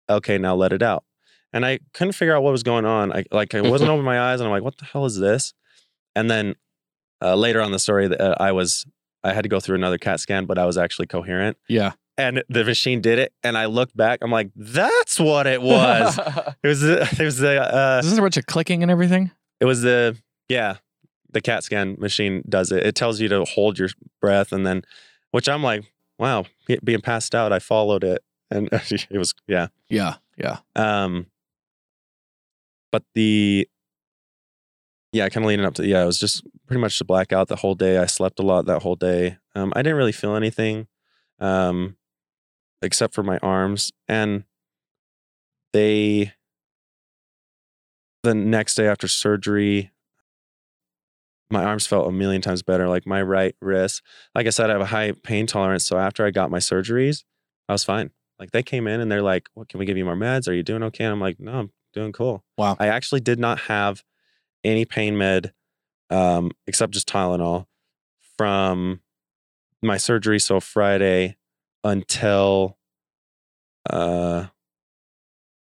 Okay, 0.08 0.36
now 0.36 0.54
let 0.54 0.72
it 0.72 0.82
out." 0.82 1.04
And 1.52 1.64
I 1.64 1.80
couldn't 1.94 2.12
figure 2.12 2.36
out 2.36 2.42
what 2.42 2.52
was 2.52 2.62
going 2.62 2.84
on. 2.84 3.12
I 3.12 3.24
like 3.32 3.54
I 3.54 3.62
wasn't 3.62 3.90
opening 3.90 4.04
my 4.04 4.20
eyes, 4.20 4.40
and 4.40 4.46
I'm 4.46 4.52
like, 4.52 4.62
"What 4.62 4.76
the 4.76 4.84
hell 4.84 5.06
is 5.06 5.18
this?" 5.18 5.54
And 6.14 6.30
then 6.30 6.56
uh, 7.22 7.34
later 7.34 7.60
on 7.60 7.72
the 7.72 7.78
story, 7.78 8.06
uh, 8.14 8.34
I 8.40 8.52
was 8.52 8.86
I 9.22 9.32
had 9.32 9.42
to 9.42 9.48
go 9.48 9.60
through 9.60 9.74
another 9.76 9.98
CAT 9.98 10.20
scan, 10.20 10.46
but 10.46 10.58
I 10.58 10.64
was 10.66 10.78
actually 10.78 11.06
coherent. 11.06 11.56
Yeah. 11.68 11.92
And 12.18 12.42
the 12.48 12.64
machine 12.64 13.00
did 13.00 13.18
it, 13.18 13.32
and 13.42 13.56
I 13.56 13.64
looked 13.66 13.96
back. 13.96 14.18
I'm 14.22 14.30
like, 14.30 14.50
"That's 14.54 15.18
what 15.18 15.46
it 15.46 15.62
was." 15.62 16.18
it 16.62 16.68
was. 16.68 16.80
the- 16.80 17.08
It 17.20 17.24
was 17.24 17.38
the. 17.38 17.60
Uh, 17.62 18.00
Is 18.02 18.10
this 18.10 18.18
a 18.18 18.22
bunch 18.22 18.36
of 18.36 18.44
clicking 18.46 18.82
and 18.82 18.90
everything? 18.90 19.30
it 19.60 19.64
was 19.64 19.80
the. 19.82 20.16
Yeah, 20.48 20.76
the 21.32 21.40
CAT 21.40 21.64
scan 21.64 21.96
machine 21.98 22.42
does 22.48 22.72
it. 22.72 22.84
It 22.84 22.94
tells 22.94 23.20
you 23.20 23.28
to 23.28 23.44
hold 23.44 23.78
your 23.78 23.88
breath, 24.20 24.52
and 24.52 24.66
then, 24.66 24.82
which 25.30 25.48
I'm 25.48 25.62
like, 25.62 25.84
wow, 26.18 26.44
being 26.84 27.00
passed 27.00 27.34
out, 27.34 27.52
I 27.54 27.58
followed 27.58 28.04
it, 28.04 28.22
and 28.50 28.68
it 28.72 29.16
was 29.16 29.32
yeah. 29.46 29.68
Yeah. 29.88 30.16
Yeah. 30.36 30.58
Um, 30.76 31.26
but 32.92 33.04
the 33.14 33.68
yeah, 35.12 35.28
kind 35.28 35.44
of 35.44 35.48
leading 35.48 35.66
up 35.66 35.74
to 35.74 35.86
yeah, 35.86 36.02
it 36.02 36.06
was 36.06 36.18
just 36.18 36.44
pretty 36.66 36.80
much 36.80 37.00
a 37.00 37.04
blackout 37.04 37.48
the 37.48 37.56
whole 37.56 37.74
day. 37.74 37.98
I 37.98 38.06
slept 38.06 38.38
a 38.38 38.42
lot 38.42 38.66
that 38.66 38.82
whole 38.82 38.96
day. 38.96 39.38
Um, 39.54 39.72
I 39.74 39.82
didn't 39.82 39.96
really 39.98 40.12
feel 40.12 40.36
anything, 40.36 40.86
um, 41.40 41.96
except 42.82 43.14
for 43.14 43.22
my 43.22 43.38
arms, 43.38 43.90
and 44.08 44.44
they 45.72 46.32
the 48.22 48.34
next 48.34 48.74
day 48.74 48.86
after 48.86 49.08
surgery. 49.08 49.90
My 51.52 51.64
arms 51.64 51.86
felt 51.86 52.06
a 52.08 52.12
million 52.12 52.42
times 52.42 52.62
better. 52.62 52.88
Like 52.88 53.06
my 53.06 53.20
right 53.20 53.56
wrist, 53.60 54.02
like 54.36 54.46
I 54.46 54.50
said, 54.50 54.70
I 54.70 54.74
have 54.74 54.82
a 54.82 54.86
high 54.86 55.12
pain 55.12 55.48
tolerance. 55.48 55.84
So 55.84 55.98
after 55.98 56.24
I 56.24 56.30
got 56.30 56.50
my 56.50 56.58
surgeries, 56.58 57.24
I 57.68 57.72
was 57.72 57.82
fine. 57.82 58.12
Like 58.38 58.52
they 58.52 58.62
came 58.62 58.86
in 58.86 59.00
and 59.00 59.10
they're 59.10 59.22
like, 59.22 59.48
"What 59.54 59.68
can 59.68 59.80
we 59.80 59.86
give 59.86 59.96
you 59.96 60.04
more 60.04 60.14
meds? 60.14 60.48
Are 60.48 60.52
you 60.52 60.62
doing 60.62 60.82
okay?" 60.84 61.04
And 61.04 61.12
I'm 61.12 61.20
like, 61.20 61.40
"No, 61.40 61.52
I'm 61.52 61.72
doing 61.92 62.12
cool." 62.12 62.44
Wow. 62.56 62.76
I 62.78 62.86
actually 62.86 63.20
did 63.20 63.40
not 63.40 63.60
have 63.62 64.04
any 64.64 64.84
pain 64.84 65.16
med, 65.16 65.52
um, 66.10 66.50
except 66.66 66.92
just 66.92 67.08
Tylenol, 67.08 67.66
from 68.36 69.00
my 69.82 69.96
surgery. 69.96 70.38
So 70.38 70.60
Friday 70.60 71.36
until, 71.84 72.76
uh, 73.88 74.46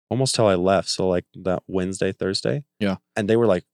almost 0.10 0.36
till 0.36 0.48
I 0.48 0.56
left. 0.56 0.90
So 0.90 1.08
like 1.08 1.26
that 1.36 1.64
Wednesday, 1.68 2.12
Thursday. 2.12 2.64
Yeah. 2.80 2.96
And 3.16 3.30
they 3.30 3.36
were 3.36 3.46
like, 3.48 3.66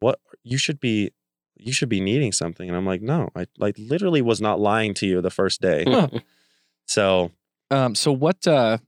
"What? 0.00 0.20
You 0.42 0.58
should 0.58 0.80
be." 0.80 1.12
You 1.58 1.72
should 1.72 1.90
be 1.90 2.00
needing 2.00 2.32
something, 2.32 2.66
and 2.66 2.76
I'm 2.76 2.86
like, 2.86 3.02
no, 3.02 3.28
I 3.36 3.46
like 3.56 3.76
literally 3.78 4.20
was 4.20 4.40
not 4.40 4.58
lying 4.58 4.94
to 4.94 5.06
you 5.06 5.20
the 5.20 5.30
first 5.30 5.60
day. 5.60 5.84
so 6.88 7.30
Um, 7.70 7.94
so 7.94 8.10
what 8.10 8.44
uh 8.48 8.78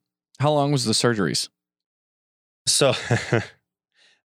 how 0.41 0.51
long 0.51 0.73
was 0.73 0.85
the 0.85 0.93
surgeries? 0.93 1.51
So 2.67 2.95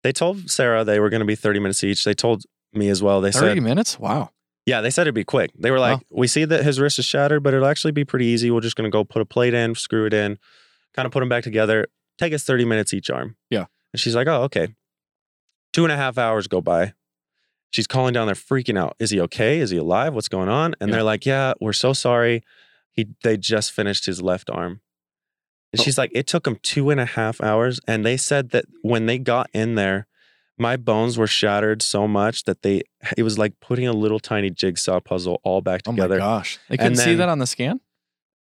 they 0.02 0.12
told 0.12 0.50
Sarah 0.50 0.84
they 0.84 1.00
were 1.00 1.10
going 1.10 1.20
to 1.20 1.26
be 1.26 1.34
30 1.34 1.60
minutes 1.60 1.82
each. 1.84 2.04
They 2.04 2.14
told 2.14 2.44
me 2.72 2.88
as 2.88 3.02
well. 3.02 3.20
They 3.20 3.30
30 3.32 3.54
said, 3.56 3.62
minutes? 3.62 3.98
Wow. 3.98 4.30
yeah, 4.66 4.80
they 4.80 4.90
said 4.90 5.02
it'd 5.02 5.14
be 5.14 5.24
quick. 5.24 5.50
They 5.58 5.70
were 5.70 5.78
like, 5.78 6.00
we 6.10 6.26
see 6.26 6.44
that 6.44 6.64
his 6.64 6.80
wrist 6.80 6.98
is 6.98 7.04
shattered, 7.04 7.42
but 7.42 7.54
it'll 7.54 7.66
actually 7.68 7.92
be 7.92 8.04
pretty 8.04 8.26
easy. 8.26 8.50
We're 8.50 8.60
just 8.60 8.76
going 8.76 8.90
to 8.90 8.94
go 8.94 9.04
put 9.04 9.22
a 9.22 9.24
plate 9.24 9.54
in, 9.54 9.74
screw 9.74 10.06
it 10.06 10.14
in, 10.14 10.38
kind 10.94 11.06
of 11.06 11.12
put 11.12 11.20
them 11.20 11.28
back 11.28 11.44
together. 11.44 11.86
Take 12.18 12.32
us 12.32 12.44
30 12.44 12.64
minutes 12.64 12.92
each 12.94 13.10
arm. 13.10 13.36
Yeah. 13.50 13.66
And 13.92 14.00
she's 14.00 14.14
like, 14.14 14.26
oh, 14.28 14.42
okay. 14.44 14.68
Two 15.72 15.84
and 15.84 15.92
a 15.92 15.96
half 15.96 16.18
hours 16.18 16.46
go 16.46 16.60
by. 16.60 16.92
She's 17.70 17.86
calling 17.86 18.12
down 18.12 18.26
there, 18.26 18.34
freaking 18.34 18.78
out. 18.78 18.96
Is 18.98 19.10
he 19.10 19.20
okay? 19.22 19.58
Is 19.58 19.70
he 19.70 19.78
alive? 19.78 20.12
What's 20.14 20.28
going 20.28 20.50
on? 20.50 20.74
And 20.80 20.90
Yeah. 20.90 20.96
they're 20.96 21.02
like, 21.04 21.24
yeah, 21.24 21.54
we're 21.60 21.72
so 21.72 21.94
sorry. 21.94 22.42
He 22.92 23.06
they 23.22 23.38
just 23.38 23.72
finished 23.72 24.04
his 24.04 24.20
left 24.20 24.50
arm. 24.50 24.81
And 25.72 25.80
Oh. 25.80 25.84
she's 25.84 25.96
like, 25.98 26.10
it 26.14 26.26
took 26.26 26.44
them 26.44 26.58
two 26.62 26.90
and 26.90 27.00
a 27.00 27.04
half 27.06 27.40
hours. 27.40 27.80
And 27.88 28.04
they 28.04 28.16
said 28.16 28.50
that 28.50 28.64
when 28.82 29.06
they 29.06 29.18
got 29.18 29.48
in 29.54 29.74
there, 29.74 30.06
my 30.58 30.76
bones 30.76 31.16
were 31.16 31.26
shattered 31.26 31.80
so 31.82 32.06
much 32.06 32.44
that 32.44 32.62
they 32.62 32.82
it 33.16 33.22
was 33.22 33.38
like 33.38 33.58
putting 33.60 33.86
a 33.86 33.92
little 33.92 34.20
tiny 34.20 34.50
jigsaw 34.50 35.00
puzzle 35.00 35.40
all 35.44 35.60
back 35.62 35.82
together. 35.82 36.16
Oh 36.16 36.18
my 36.18 36.24
gosh. 36.38 36.58
They 36.68 36.76
couldn't 36.76 36.96
see 36.96 37.14
that 37.14 37.28
on 37.28 37.38
the 37.38 37.46
scan? 37.46 37.80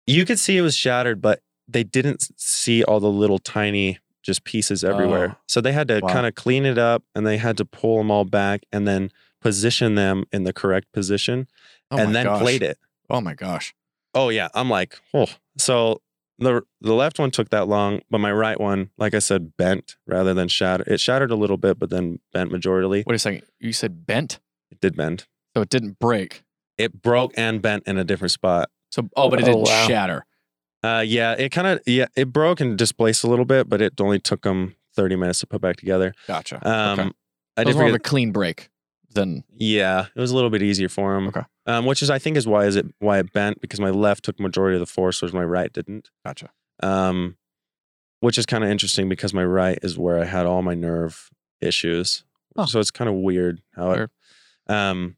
you 0.07 0.25
could 0.25 0.40
see 0.40 0.57
it 0.57 0.62
was 0.62 0.75
shattered, 0.77 1.21
but 1.23 1.40
they 1.69 1.85
didn't 1.85 2.27
see 2.37 2.83
all 2.83 2.99
the 2.99 3.11
little 3.11 3.38
tiny 3.38 3.99
just 4.23 4.43
pieces 4.45 4.83
everywhere. 4.83 5.37
Oh. 5.37 5.40
So 5.47 5.61
they 5.61 5.71
had 5.73 5.87
to 5.88 6.01
Wow. 6.01 6.09
kind 6.12 6.27
of 6.27 6.35
clean 6.35 6.66
it 6.66 6.79
up 6.79 7.05
and 7.14 7.25
they 7.27 7.37
had 7.38 7.57
to 7.59 7.64
pull 7.64 7.99
them 7.99 8.11
all 8.11 8.25
back 8.25 8.62
and 8.73 8.88
then 8.88 9.12
position 9.40 9.95
them 9.95 10.25
in 10.33 10.43
the 10.45 10.53
correct 10.53 10.93
position 10.93 11.47
Oh 11.93 11.97
and 11.97 12.14
then 12.14 12.25
gosh. 12.27 12.40
plate 12.43 12.62
it. 12.62 12.77
Oh 13.09 13.21
my 13.21 13.35
gosh. 13.35 13.73
Oh 14.14 14.29
yeah, 14.31 14.49
I'm 14.53 14.69
like, 14.69 14.99
oh. 15.14 15.27
So 15.59 16.03
the 16.40 16.62
the 16.81 16.94
left 16.94 17.18
one 17.18 17.31
took 17.31 17.50
that 17.50 17.68
long, 17.68 18.00
but 18.11 18.18
my 18.18 18.33
right 18.33 18.59
one, 18.61 18.90
like 18.98 19.14
I 19.14 19.18
said, 19.20 19.57
bent 19.57 19.96
rather 20.07 20.35
than 20.35 20.48
shattered. 20.48 20.88
It 20.88 20.98
shattered 21.00 21.31
a 21.31 21.37
little 21.37 21.57
bit, 21.57 21.79
but 21.79 21.90
then 21.90 22.18
bent 22.33 22.50
majorly. 22.50 23.05
Wait 23.07 23.14
a 23.14 23.18
second. 23.18 23.42
You 23.61 23.72
said 23.72 24.07
bent, 24.07 24.40
It 24.70 24.81
did 24.81 24.96
bend. 24.96 25.26
so 25.55 25.62
it 25.62 25.68
didn't 25.68 25.98
break. 25.98 26.42
It 26.79 27.03
broke 27.03 27.33
and 27.37 27.61
bent 27.62 27.85
in 27.87 27.98
a 27.98 28.05
different 28.05 28.33
spot. 28.33 28.70
So 28.90 29.09
oh, 29.16 29.29
but 29.31 29.38
it 29.38 29.42
Oh, 29.44 29.46
didn't 29.53 29.62
wow. 29.62 29.87
shatter. 29.87 30.26
Uh, 30.83 31.05
yeah, 31.07 31.35
it 31.38 31.50
kind 31.50 31.66
of 31.66 31.81
yeah, 31.87 32.07
it 32.16 32.33
broke 32.33 32.61
and 32.61 32.76
displaced 32.79 33.22
a 33.22 33.26
little 33.29 33.44
bit, 33.44 33.68
but 33.68 33.83
it 33.83 34.00
only 34.00 34.18
took 34.18 34.42
them 34.42 34.76
30 34.96 35.16
minutes 35.16 35.40
to 35.40 35.46
put 35.46 35.61
back 35.61 35.76
together. 35.76 36.14
Gotcha. 36.26 36.57
Um, 36.66 36.98
okay. 37.00 37.11
I 37.57 37.61
It 37.62 37.64
did 37.64 37.66
was 37.66 37.76
more 37.76 37.85
of 37.85 37.90
forget, 37.90 38.07
a 38.07 38.09
clean 38.09 38.33
break 38.33 38.70
than 39.12 39.44
yeah, 39.57 40.07
it 40.14 40.20
was 40.20 40.31
a 40.31 40.35
little 40.35 40.51
bit 40.51 40.62
easier 40.62 40.88
for 40.88 41.16
him. 41.16 41.29
Okay. 41.29 41.42
Um, 41.66 41.87
which 41.87 42.03
is 42.03 42.11
I 42.11 42.18
think 42.18 42.37
is 42.37 42.46
why 42.46 42.66
is 42.66 42.77
it 42.77 42.87
why 42.99 43.18
it 43.18 43.33
bent 43.33 43.61
because 43.61 43.81
my 43.81 43.90
left 43.90 44.25
took 44.25 44.40
majority 44.40 44.77
of 44.77 44.81
the 44.81 44.87
force, 44.87 45.20
whereas 45.20 45.35
my 45.35 45.44
right 45.44 45.73
didn't. 45.73 46.11
gotcha. 46.25 46.51
Um, 46.83 47.37
which 48.20 48.38
is 48.38 48.46
kind 48.46 48.62
of 48.64 48.70
interesting 48.70 49.09
because 49.09 49.33
my 49.33 49.44
right 49.44 49.79
is 49.83 49.99
where 49.99 50.20
I 50.20 50.25
had 50.25 50.46
all 50.46 50.62
my 50.62 50.75
nerve 50.75 51.31
issues. 51.61 52.25
So 52.66 52.81
it's 52.81 52.90
kind 52.90 53.09
of 53.09 53.16
weird 53.16 53.62
how 53.75 53.92
it. 53.92 54.11
Um, 54.66 55.16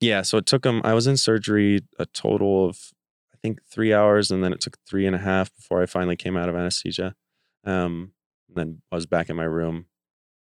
yeah. 0.00 0.22
So 0.22 0.38
it 0.38 0.46
took 0.46 0.64
him. 0.64 0.80
I 0.84 0.94
was 0.94 1.06
in 1.06 1.16
surgery 1.16 1.80
a 1.98 2.06
total 2.06 2.68
of 2.68 2.92
I 3.32 3.36
think 3.42 3.60
three 3.64 3.92
hours, 3.92 4.30
and 4.30 4.42
then 4.42 4.52
it 4.52 4.60
took 4.60 4.78
three 4.88 5.06
and 5.06 5.14
a 5.14 5.20
half 5.20 5.54
before 5.54 5.82
I 5.82 5.86
finally 5.86 6.16
came 6.16 6.36
out 6.36 6.48
of 6.48 6.56
anesthesia. 6.56 7.14
Um, 7.64 8.12
and 8.48 8.56
then 8.56 8.82
I 8.90 8.96
was 8.96 9.06
back 9.06 9.30
in 9.30 9.36
my 9.36 9.44
room. 9.44 9.86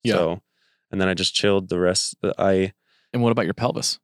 Yeah. 0.02 0.14
So, 0.14 0.42
and 0.90 1.00
then 1.00 1.08
I 1.08 1.14
just 1.14 1.34
chilled 1.34 1.68
the 1.68 1.78
rest. 1.78 2.16
I 2.38 2.72
And 3.12 3.22
what 3.22 3.32
about 3.32 3.44
your 3.44 3.54
pelvis? 3.54 3.98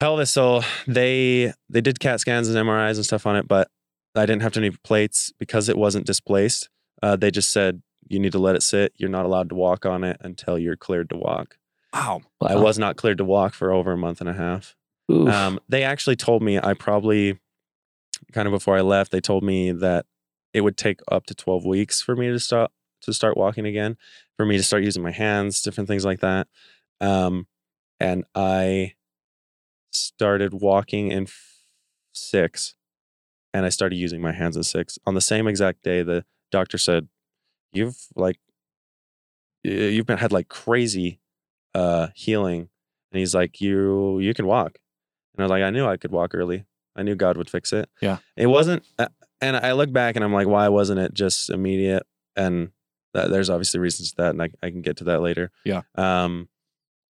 pelvis. 0.00 0.30
So 0.30 0.62
they 0.86 1.52
they 1.68 1.80
did 1.80 2.00
CAT 2.00 2.20
scans 2.20 2.48
and 2.48 2.56
MRIs 2.56 2.96
and 2.96 3.04
stuff 3.04 3.26
on 3.26 3.36
it, 3.36 3.48
but 3.48 3.68
I 4.14 4.26
didn't 4.26 4.42
have 4.42 4.52
to 4.52 4.60
do 4.60 4.66
any 4.66 4.76
plates 4.84 5.32
because 5.38 5.68
it 5.68 5.76
wasn't 5.76 6.06
displaced. 6.06 6.68
Uh, 7.02 7.16
they 7.16 7.30
just 7.30 7.50
said 7.52 7.82
you 8.08 8.18
need 8.18 8.32
to 8.32 8.38
let 8.38 8.56
it 8.56 8.62
sit. 8.62 8.92
You're 8.96 9.10
not 9.10 9.26
allowed 9.26 9.48
to 9.50 9.54
walk 9.54 9.84
on 9.84 10.04
it 10.04 10.16
until 10.20 10.58
you're 10.58 10.76
cleared 10.76 11.10
to 11.10 11.16
walk. 11.16 11.58
Wow. 12.40 12.50
I 12.50 12.56
was 12.56 12.78
not 12.78 12.96
cleared 12.96 13.18
to 13.18 13.24
walk 13.24 13.54
for 13.54 13.72
over 13.72 13.92
a 13.92 13.96
month 13.96 14.20
and 14.20 14.28
a 14.28 14.34
half. 14.34 14.76
Um, 15.28 15.60
they 15.68 15.82
actually 15.82 16.16
told 16.16 16.42
me 16.42 16.58
I 16.58 16.74
probably 16.74 17.38
kind 18.32 18.48
of 18.48 18.52
before 18.52 18.76
I 18.76 18.80
left, 18.80 19.12
they 19.12 19.20
told 19.20 19.44
me 19.44 19.72
that 19.72 20.06
it 20.52 20.62
would 20.62 20.76
take 20.76 21.00
up 21.10 21.26
to 21.26 21.34
12 21.34 21.64
weeks 21.64 22.02
for 22.02 22.16
me 22.16 22.28
to 22.28 22.40
stop 22.40 22.72
to 23.02 23.12
start 23.12 23.36
walking 23.36 23.66
again, 23.66 23.96
for 24.36 24.46
me 24.46 24.56
to 24.56 24.62
start 24.62 24.82
using 24.82 25.02
my 25.02 25.10
hands, 25.10 25.60
different 25.60 25.86
things 25.86 26.04
like 26.04 26.20
that. 26.20 26.48
Um, 27.00 27.46
and 28.00 28.24
I 28.34 28.94
started 29.90 30.54
walking 30.54 31.10
in 31.10 31.24
f- 31.24 31.60
six, 32.12 32.74
and 33.54 33.64
I 33.64 33.68
started 33.70 33.96
using 33.96 34.20
my 34.20 34.32
hands 34.32 34.56
in 34.56 34.62
six 34.62 34.98
on 35.06 35.14
the 35.14 35.20
same 35.20 35.46
exact 35.46 35.82
day. 35.82 36.02
The 36.02 36.24
doctor 36.50 36.78
said, 36.78 37.08
"You've 37.72 37.98
like, 38.14 38.38
you've 39.62 40.06
been 40.06 40.18
had 40.18 40.32
like 40.32 40.48
crazy 40.48 41.20
uh, 41.74 42.08
healing," 42.14 42.68
and 43.12 43.18
he's 43.20 43.34
like, 43.34 43.60
"You 43.60 44.18
you 44.18 44.34
can 44.34 44.46
walk." 44.46 44.78
And 45.36 45.42
I 45.42 45.44
was 45.44 45.50
like, 45.50 45.62
I 45.62 45.70
knew 45.70 45.86
I 45.86 45.96
could 45.96 46.12
walk 46.12 46.34
early. 46.34 46.64
I 46.96 47.02
knew 47.02 47.14
God 47.14 47.36
would 47.36 47.50
fix 47.50 47.72
it. 47.72 47.90
Yeah. 48.00 48.18
It 48.36 48.46
wasn't, 48.46 48.84
uh, 48.98 49.08
and 49.42 49.54
I 49.54 49.72
look 49.72 49.92
back 49.92 50.16
and 50.16 50.24
I'm 50.24 50.32
like, 50.32 50.46
why 50.46 50.68
wasn't 50.70 50.98
it 50.98 51.12
just 51.12 51.50
immediate? 51.50 52.04
And 52.34 52.70
that, 53.12 53.30
there's 53.30 53.50
obviously 53.50 53.80
reasons 53.80 54.12
to 54.12 54.16
that, 54.22 54.30
and 54.30 54.42
I, 54.42 54.48
I 54.62 54.70
can 54.70 54.80
get 54.80 54.96
to 54.98 55.04
that 55.04 55.20
later. 55.20 55.50
Yeah. 55.64 55.82
Um, 55.94 56.48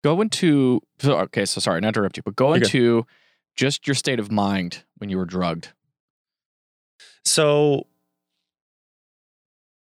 Go 0.05 0.21
into 0.21 0.83
so, 0.99 1.17
okay. 1.21 1.45
So 1.45 1.59
sorry 1.59 1.81
to 1.81 1.87
interrupt 1.87 2.15
you, 2.15 2.21
but 2.21 2.35
go 2.35 2.49
You're 2.49 2.59
good. 2.59 2.65
into 2.65 3.07
just 3.55 3.87
your 3.87 3.95
state 3.95 4.19
of 4.19 4.31
mind 4.31 4.83
when 4.97 5.09
you 5.09 5.17
were 5.17 5.25
drugged. 5.25 5.69
so 7.23 7.87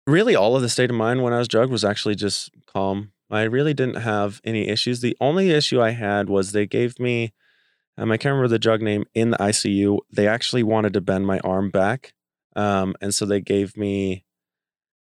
really 0.07 0.33
all 0.33 0.55
of 0.55 0.61
the 0.61 0.69
state 0.69 0.89
of 0.89 0.95
mind 0.95 1.21
when 1.21 1.33
I 1.33 1.39
was 1.39 1.49
drugged 1.49 1.69
was 1.69 1.83
actually 1.83 2.15
just 2.15 2.49
calm. 2.65 3.11
I 3.29 3.41
really 3.41 3.73
didn't 3.73 4.03
have 4.03 4.39
any 4.45 4.69
issues. 4.69 5.01
The 5.01 5.17
only 5.19 5.51
issue 5.51 5.81
I 5.81 5.89
had 5.89 6.29
was 6.29 6.53
they 6.53 6.65
gave 6.65 6.97
me, 6.97 7.33
um, 7.97 8.09
I 8.09 8.15
can't 8.15 8.31
remember 8.31 8.47
the 8.47 8.57
drug 8.57 8.81
name 8.81 9.03
in 9.13 9.31
the 9.31 9.37
ICU. 9.37 9.99
They 10.13 10.29
actually 10.29 10.63
wanted 10.63 10.93
to 10.93 11.01
bend 11.01 11.27
my 11.27 11.39
arm 11.39 11.71
back. 11.71 12.13
Um, 12.55 12.95
and 13.01 13.13
so 13.13 13.25
they 13.25 13.41
gave 13.41 13.75
me 13.75 14.23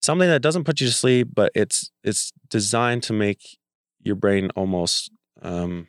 something 0.00 0.28
that 0.28 0.40
doesn't 0.40 0.64
put 0.64 0.80
you 0.80 0.86
to 0.86 0.92
sleep, 0.94 1.28
but 1.34 1.52
it's 1.54 1.90
it's 2.02 2.32
designed 2.48 3.02
to 3.02 3.12
make 3.12 3.58
your 4.02 4.14
brain 4.16 4.50
almost 4.56 5.10
um 5.42 5.88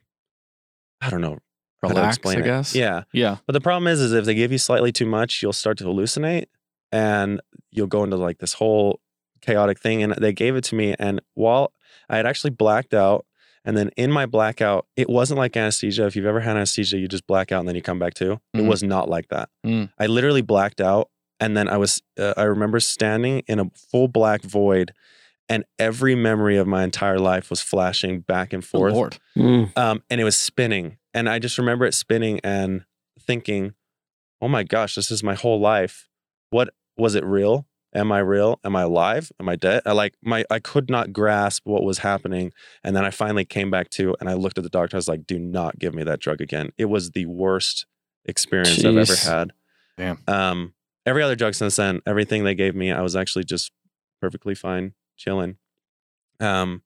I 1.01 1.09
don't 1.09 1.21
know 1.21 1.39
relax, 1.81 2.15
explain 2.17 2.37
I 2.37 2.41
it. 2.41 2.43
guess. 2.45 2.73
Yeah. 2.75 3.03
Yeah. 3.11 3.37
But 3.45 3.53
the 3.53 3.61
problem 3.61 3.87
is, 3.87 3.99
is 3.99 4.13
if 4.13 4.23
they 4.25 4.33
give 4.35 4.51
you 4.53 4.57
slightly 4.57 4.91
too 4.93 5.05
much, 5.05 5.41
you'll 5.43 5.51
start 5.51 5.77
to 5.79 5.83
hallucinate 5.83 6.45
and 6.93 7.41
you'll 7.71 7.87
go 7.87 8.03
into 8.05 8.15
like 8.15 8.37
this 8.37 8.53
whole 8.53 9.01
chaotic 9.41 9.79
thing. 9.79 10.01
And 10.01 10.13
they 10.13 10.31
gave 10.31 10.55
it 10.55 10.63
to 10.65 10.75
me. 10.75 10.95
And 10.97 11.21
while 11.33 11.73
I 12.09 12.15
had 12.15 12.25
actually 12.25 12.51
blacked 12.51 12.93
out, 12.93 13.25
and 13.65 13.75
then 13.77 13.89
in 13.97 14.11
my 14.11 14.25
blackout, 14.25 14.87
it 14.95 15.09
wasn't 15.09 15.37
like 15.39 15.57
anesthesia. 15.57 16.05
If 16.05 16.15
you've 16.15 16.25
ever 16.25 16.39
had 16.39 16.55
anesthesia, 16.55 16.97
you 16.99 17.07
just 17.09 17.27
black 17.27 17.51
out 17.51 17.59
and 17.59 17.67
then 17.67 17.75
you 17.75 17.81
come 17.81 17.99
back 17.99 18.13
to. 18.15 18.33
It 18.53 18.57
Mhm. 18.61 18.67
was 18.67 18.81
not 18.83 19.09
like 19.09 19.27
that. 19.29 19.49
Mm. 19.65 19.89
I 19.99 20.05
literally 20.07 20.41
blacked 20.41 20.79
out. 20.79 21.09
And 21.41 21.57
then 21.57 21.67
I 21.67 21.75
was, 21.75 22.01
uh, 22.17 22.33
I 22.37 22.43
remember 22.43 22.79
standing 22.79 23.39
in 23.47 23.59
a 23.59 23.65
full 23.75 24.07
black 24.07 24.41
void. 24.43 24.93
And 25.49 25.65
every 25.77 26.15
memory 26.15 26.57
of 26.57 26.67
my 26.67 26.83
entire 26.83 27.19
life 27.19 27.49
was 27.49 27.61
flashing 27.61 28.21
back 28.21 28.53
and 28.53 28.63
forth 28.63 28.93
Lord. 28.93 29.19
Mm. 29.37 29.77
um, 29.77 30.01
and 30.09 30.21
it 30.21 30.23
was 30.23 30.37
spinning. 30.37 30.97
And 31.13 31.29
I 31.29 31.39
just 31.39 31.57
remember 31.57 31.85
it 31.85 31.93
spinning 31.93 32.39
and 32.43 32.85
thinking, 33.19 33.73
"Oh 34.41 34.47
my 34.47 34.63
gosh, 34.63 34.95
this 34.95 35.11
is 35.11 35.21
my 35.23 35.35
whole 35.35 35.59
life. 35.59 36.07
What 36.49 36.69
was 36.97 37.15
it 37.15 37.25
real? 37.25 37.67
Am 37.93 38.11
I 38.11 38.19
real? 38.19 38.59
Am 38.63 38.75
I 38.75 38.83
alive? 38.83 39.31
Am 39.39 39.47
I 39.49 39.55
dead?" 39.55 39.83
I 39.85 39.91
like 39.91 40.15
my 40.23 40.45
I 40.49 40.59
could 40.59 40.89
not 40.89 41.13
grasp 41.13 41.63
what 41.65 41.83
was 41.83 41.99
happening. 41.99 42.51
And 42.83 42.95
then 42.95 43.05
I 43.05 43.11
finally 43.11 43.45
came 43.45 43.69
back 43.69 43.89
to, 43.91 44.15
and 44.19 44.29
I 44.29 44.33
looked 44.33 44.57
at 44.57 44.63
the 44.63 44.69
doctor. 44.69 44.95
I 44.95 44.99
was 44.99 45.07
like, 45.09 45.27
"Do 45.27 45.37
not 45.37 45.77
give 45.77 45.93
me 45.93 46.03
that 46.03 46.19
drug 46.19 46.41
again. 46.41 46.71
It 46.77 46.85
was 46.85 47.11
the 47.11 47.25
worst 47.25 47.85
experience 48.25 48.83
I've 48.83 48.97
ever 48.97 49.15
had." 49.15 49.51
Damn. 49.97 50.19
Um, 50.27 50.73
every 51.05 51.21
other 51.21 51.35
drug 51.35 51.53
since 51.53 51.75
then, 51.75 52.01
everything 52.07 52.43
they 52.43 52.55
gave 52.55 52.75
me, 52.75 52.91
I 52.91 53.01
was 53.01 53.15
actually 53.15 53.43
just 53.43 53.71
perfectly 54.21 54.55
fine, 54.55 54.93
chilling. 55.17 55.57
Um, 56.39 56.81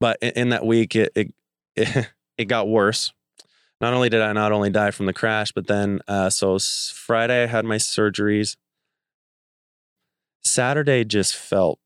but 0.00 0.18
in, 0.20 0.30
in 0.30 0.48
that 0.50 0.66
week, 0.66 0.96
it, 0.96 1.12
it 1.14 1.34
it 1.76 2.10
it 2.38 2.44
got 2.46 2.68
worse. 2.68 3.12
Not 3.80 3.92
only 3.92 4.08
did 4.08 4.22
I 4.22 4.32
not 4.32 4.52
only 4.52 4.70
die 4.70 4.90
from 4.90 5.06
the 5.06 5.12
crash, 5.12 5.52
but 5.52 5.66
then 5.66 6.00
uh, 6.08 6.30
so 6.30 6.58
Friday 6.58 7.42
I 7.42 7.46
had 7.46 7.64
my 7.64 7.76
surgeries. 7.76 8.56
Saturday 10.42 11.04
just 11.04 11.34
felt 11.34 11.78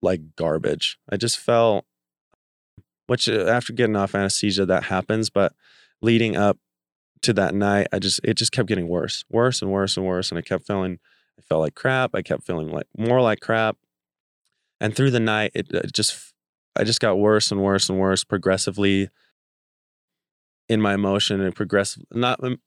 like 0.00 0.36
garbage. 0.36 0.98
I 1.10 1.16
just 1.16 1.38
felt, 1.38 1.84
which 3.06 3.28
uh, 3.28 3.46
after 3.46 3.72
getting 3.72 3.96
off 3.96 4.14
anesthesia, 4.14 4.66
that 4.66 4.84
happens. 4.84 5.30
But 5.30 5.52
leading 6.00 6.36
up 6.36 6.58
to 7.22 7.32
that 7.34 7.54
night, 7.54 7.88
I 7.92 7.98
just 7.98 8.20
it 8.24 8.34
just 8.34 8.52
kept 8.52 8.68
getting 8.68 8.88
worse, 8.88 9.24
worse 9.30 9.62
and 9.62 9.70
worse 9.70 9.96
and 9.96 10.06
worse, 10.06 10.30
and 10.30 10.38
I 10.38 10.42
kept 10.42 10.66
feeling 10.66 10.98
I 11.38 11.42
felt 11.42 11.60
like 11.60 11.74
crap. 11.74 12.12
I 12.14 12.22
kept 12.22 12.44
feeling 12.44 12.70
like 12.70 12.86
more 12.96 13.20
like 13.20 13.40
crap, 13.40 13.76
and 14.80 14.94
through 14.94 15.10
the 15.10 15.20
night, 15.20 15.52
it, 15.54 15.70
it 15.72 15.92
just 15.92 16.32
I 16.76 16.84
just 16.84 17.00
got 17.00 17.18
worse 17.18 17.50
and 17.50 17.62
worse 17.62 17.88
and 17.88 17.98
worse 17.98 18.24
progressively 18.24 19.08
in 20.68 20.80
my 20.80 20.94
emotion 20.94 21.40
and 21.40 21.54
progressive 21.54 22.04
not 22.12 22.42
um, 22.44 22.60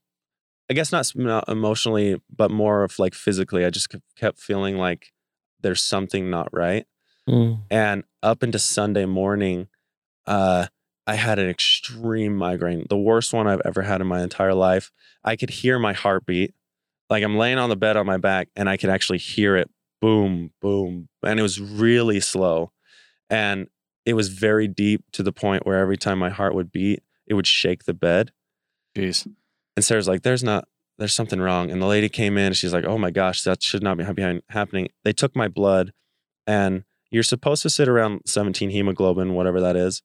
I 0.71 0.73
guess 0.73 0.93
not, 0.93 1.11
not 1.15 1.49
emotionally, 1.49 2.21
but 2.33 2.49
more 2.49 2.85
of 2.85 2.97
like 2.97 3.13
physically. 3.13 3.65
I 3.65 3.69
just 3.69 3.93
kept 4.15 4.39
feeling 4.39 4.77
like 4.77 5.11
there's 5.59 5.83
something 5.83 6.29
not 6.29 6.47
right. 6.53 6.85
Mm. 7.27 7.59
And 7.69 8.03
up 8.23 8.41
into 8.41 8.57
Sunday 8.57 9.05
morning, 9.05 9.67
uh, 10.25 10.67
I 11.05 11.15
had 11.15 11.39
an 11.39 11.49
extreme 11.49 12.37
migraine, 12.37 12.85
the 12.89 12.97
worst 12.97 13.33
one 13.33 13.47
I've 13.47 13.61
ever 13.65 13.81
had 13.81 13.99
in 13.99 14.07
my 14.07 14.23
entire 14.23 14.53
life. 14.53 14.91
I 15.25 15.35
could 15.35 15.49
hear 15.49 15.77
my 15.77 15.91
heartbeat. 15.91 16.53
Like 17.09 17.23
I'm 17.23 17.37
laying 17.37 17.57
on 17.57 17.69
the 17.69 17.75
bed 17.75 17.97
on 17.97 18.05
my 18.05 18.15
back 18.15 18.47
and 18.55 18.69
I 18.69 18.77
could 18.77 18.89
actually 18.89 19.17
hear 19.17 19.57
it 19.57 19.69
boom, 20.01 20.51
boom. 20.61 21.07
And 21.23 21.39
it 21.39 21.43
was 21.43 21.59
really 21.61 22.19
slow. 22.19 22.71
And 23.29 23.67
it 24.05 24.13
was 24.13 24.29
very 24.29 24.67
deep 24.67 25.03
to 25.13 25.23
the 25.23 25.31
point 25.31 25.65
where 25.65 25.77
every 25.79 25.97
time 25.97 26.19
my 26.19 26.29
heart 26.29 26.55
would 26.55 26.71
beat, 26.71 27.03
it 27.27 27.35
would 27.35 27.47
shake 27.47 27.85
the 27.85 27.93
bed. 27.93 28.31
Jeez. 28.97 29.27
And 29.75 29.85
Sarah's 29.85 30.07
like, 30.07 30.23
there's 30.23 30.43
not, 30.43 30.67
there's 30.97 31.13
something 31.13 31.39
wrong. 31.39 31.71
And 31.71 31.81
the 31.81 31.85
lady 31.87 32.09
came 32.09 32.37
in, 32.37 32.53
she's 32.53 32.73
like, 32.73 32.85
oh 32.85 32.97
my 32.97 33.11
gosh, 33.11 33.43
that 33.43 33.63
should 33.63 33.83
not 33.83 33.97
be 33.97 34.03
happening. 34.49 34.89
They 35.03 35.13
took 35.13 35.35
my 35.35 35.47
blood 35.47 35.93
and 36.45 36.83
you're 37.09 37.23
supposed 37.23 37.61
to 37.63 37.69
sit 37.69 37.87
around 37.87 38.21
17 38.25 38.69
hemoglobin, 38.69 39.33
whatever 39.33 39.61
that 39.61 39.75
is. 39.75 40.01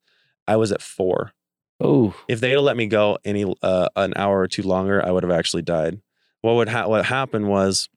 I 0.46 0.56
was 0.56 0.70
at 0.72 0.82
four. 0.82 1.32
Oh, 1.80 2.14
If 2.28 2.40
they 2.40 2.50
had 2.50 2.60
let 2.60 2.76
me 2.76 2.86
go 2.86 3.18
any, 3.24 3.44
uh, 3.62 3.88
an 3.96 4.12
hour 4.16 4.40
or 4.40 4.48
two 4.48 4.62
longer, 4.62 5.04
I 5.04 5.10
would 5.10 5.22
have 5.22 5.32
actually 5.32 5.62
died. 5.62 6.00
What 6.40 6.54
would 6.54 6.68
ha- 6.68 6.86
what 6.86 7.06
happened 7.06 7.48
was 7.48 7.88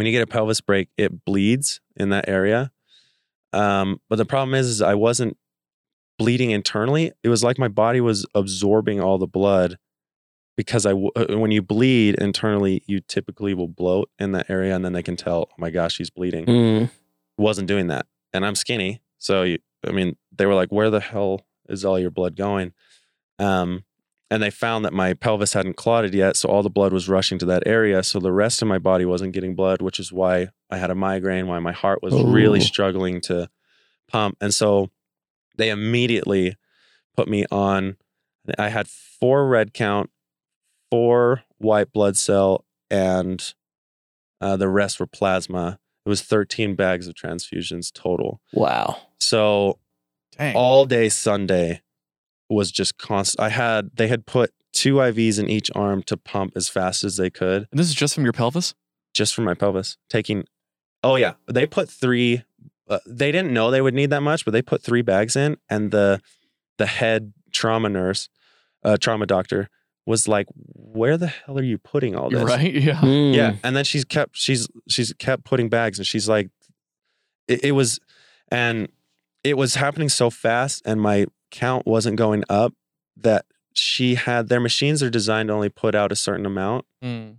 when 0.00 0.06
you 0.06 0.12
get 0.12 0.22
a 0.22 0.26
pelvis 0.26 0.62
break, 0.62 0.88
it 0.96 1.26
bleeds 1.26 1.82
in 1.94 2.08
that 2.08 2.26
area. 2.26 2.72
Um, 3.52 4.00
but 4.08 4.16
the 4.16 4.24
problem 4.24 4.54
is, 4.54 4.66
is 4.66 4.80
I 4.80 4.94
wasn't 4.94 5.36
bleeding 6.18 6.52
internally. 6.52 7.12
It 7.22 7.28
was 7.28 7.44
like 7.44 7.58
my 7.58 7.68
body 7.68 8.00
was 8.00 8.24
absorbing 8.34 8.98
all 8.98 9.18
the 9.18 9.26
blood 9.26 9.76
because 10.56 10.86
I 10.86 10.92
uh, 10.92 11.36
when 11.36 11.50
you 11.50 11.60
bleed 11.60 12.14
internally, 12.14 12.82
you 12.86 13.00
typically 13.00 13.52
will 13.52 13.68
bloat 13.68 14.08
in 14.18 14.32
that 14.32 14.48
area, 14.48 14.74
and 14.74 14.82
then 14.82 14.94
they 14.94 15.02
can 15.02 15.16
tell, 15.16 15.48
oh 15.50 15.54
my 15.58 15.68
gosh, 15.68 15.98
he's 15.98 16.08
bleeding. 16.08 16.46
Mm. 16.46 16.90
Wasn't 17.36 17.68
doing 17.68 17.88
that, 17.88 18.06
and 18.32 18.46
I'm 18.46 18.54
skinny, 18.54 19.02
so 19.18 19.42
you, 19.42 19.58
I 19.86 19.92
mean, 19.92 20.16
they 20.34 20.46
were 20.46 20.54
like, 20.54 20.72
where 20.72 20.88
the 20.88 21.00
hell 21.00 21.44
is 21.68 21.84
all 21.84 21.98
your 21.98 22.10
blood 22.10 22.36
going? 22.36 22.72
Um, 23.38 23.84
and 24.30 24.42
they 24.42 24.50
found 24.50 24.84
that 24.84 24.92
my 24.92 25.12
pelvis 25.12 25.54
hadn't 25.54 25.76
clotted 25.76 26.14
yet, 26.14 26.36
so 26.36 26.48
all 26.48 26.62
the 26.62 26.70
blood 26.70 26.92
was 26.92 27.08
rushing 27.08 27.38
to 27.40 27.46
that 27.46 27.64
area. 27.66 28.02
So 28.02 28.20
the 28.20 28.32
rest 28.32 28.62
of 28.62 28.68
my 28.68 28.78
body 28.78 29.04
wasn't 29.04 29.32
getting 29.32 29.56
blood, 29.56 29.82
which 29.82 29.98
is 29.98 30.12
why 30.12 30.48
I 30.70 30.78
had 30.78 30.90
a 30.90 30.94
migraine, 30.94 31.48
why 31.48 31.58
my 31.58 31.72
heart 31.72 32.00
was 32.02 32.14
really 32.22 32.60
struggling 32.60 33.20
to 33.22 33.50
pump. 34.08 34.36
And 34.40 34.54
so 34.54 34.90
they 35.56 35.68
immediately 35.68 36.56
put 37.16 37.28
me 37.28 37.44
on. 37.50 37.96
I 38.56 38.68
had 38.68 38.86
four 38.88 39.48
red 39.48 39.74
count, 39.74 40.10
four 40.90 41.42
white 41.58 41.92
blood 41.92 42.16
cell, 42.16 42.64
and 42.88 43.52
uh, 44.40 44.56
the 44.56 44.68
rest 44.68 45.00
were 45.00 45.06
plasma. 45.06 45.80
It 46.06 46.08
was 46.08 46.22
13 46.22 46.76
bags 46.76 47.08
of 47.08 47.14
transfusions 47.14 47.92
total. 47.92 48.40
Wow. 48.52 48.96
So 49.18 49.78
Dang. 50.38 50.54
all 50.56 50.86
day 50.86 51.08
Sunday 51.08 51.82
was 52.50 52.70
just 52.70 52.98
constant. 52.98 53.40
I 53.40 53.48
had 53.48 53.90
they 53.94 54.08
had 54.08 54.26
put 54.26 54.52
two 54.72 54.96
IVs 54.96 55.38
in 55.38 55.48
each 55.48 55.70
arm 55.74 56.02
to 56.04 56.16
pump 56.16 56.52
as 56.56 56.68
fast 56.68 57.04
as 57.04 57.16
they 57.16 57.30
could, 57.30 57.68
and 57.70 57.78
this 57.78 57.88
is 57.88 57.94
just 57.94 58.14
from 58.14 58.24
your 58.24 58.32
pelvis? 58.32 58.74
just 59.12 59.34
from 59.34 59.44
my 59.44 59.54
pelvis. 59.54 59.96
Taking, 60.08 60.44
oh 61.02 61.16
yeah, 61.16 61.34
they 61.50 61.66
put 61.66 61.88
three. 61.88 62.44
Uh, 62.88 62.98
they 63.06 63.30
didn't 63.30 63.52
know 63.52 63.70
they 63.70 63.80
would 63.80 63.94
need 63.94 64.10
that 64.10 64.22
much, 64.22 64.44
but 64.44 64.52
they 64.52 64.62
put 64.62 64.82
three 64.82 65.02
bags 65.02 65.36
in, 65.36 65.56
and 65.68 65.90
the 65.90 66.20
the 66.78 66.86
head 66.86 67.32
trauma 67.52 67.88
nurse, 67.88 68.28
uh, 68.84 68.96
trauma 68.96 69.26
doctor, 69.26 69.68
was 70.06 70.26
like, 70.26 70.46
"Where 70.54 71.16
the 71.16 71.28
hell 71.28 71.58
are 71.58 71.62
you 71.62 71.78
putting 71.78 72.16
all 72.16 72.30
this?" 72.30 72.42
Right? 72.42 72.72
Yeah. 72.74 73.00
Mm. 73.00 73.34
Yeah, 73.34 73.56
and 73.62 73.76
then 73.76 73.84
she's 73.84 74.04
kept 74.04 74.36
she's 74.36 74.68
she's 74.88 75.12
kept 75.14 75.44
putting 75.44 75.68
bags, 75.68 75.98
and 75.98 76.06
she's 76.06 76.28
like, 76.28 76.50
it, 77.46 77.64
it 77.64 77.72
was, 77.72 78.00
and 78.50 78.88
it 79.44 79.56
was 79.56 79.76
happening 79.76 80.08
so 80.08 80.30
fast, 80.30 80.82
and 80.84 81.00
my 81.00 81.26
count 81.50 81.86
wasn't 81.86 82.16
going 82.16 82.44
up 82.48 82.72
that 83.16 83.44
she 83.74 84.14
had 84.16 84.48
their 84.48 84.60
machines 84.60 85.02
are 85.02 85.10
designed 85.10 85.48
to 85.48 85.52
only 85.54 85.68
put 85.68 85.94
out 85.94 86.12
a 86.12 86.16
certain 86.16 86.46
amount 86.46 86.84
Mm. 87.02 87.36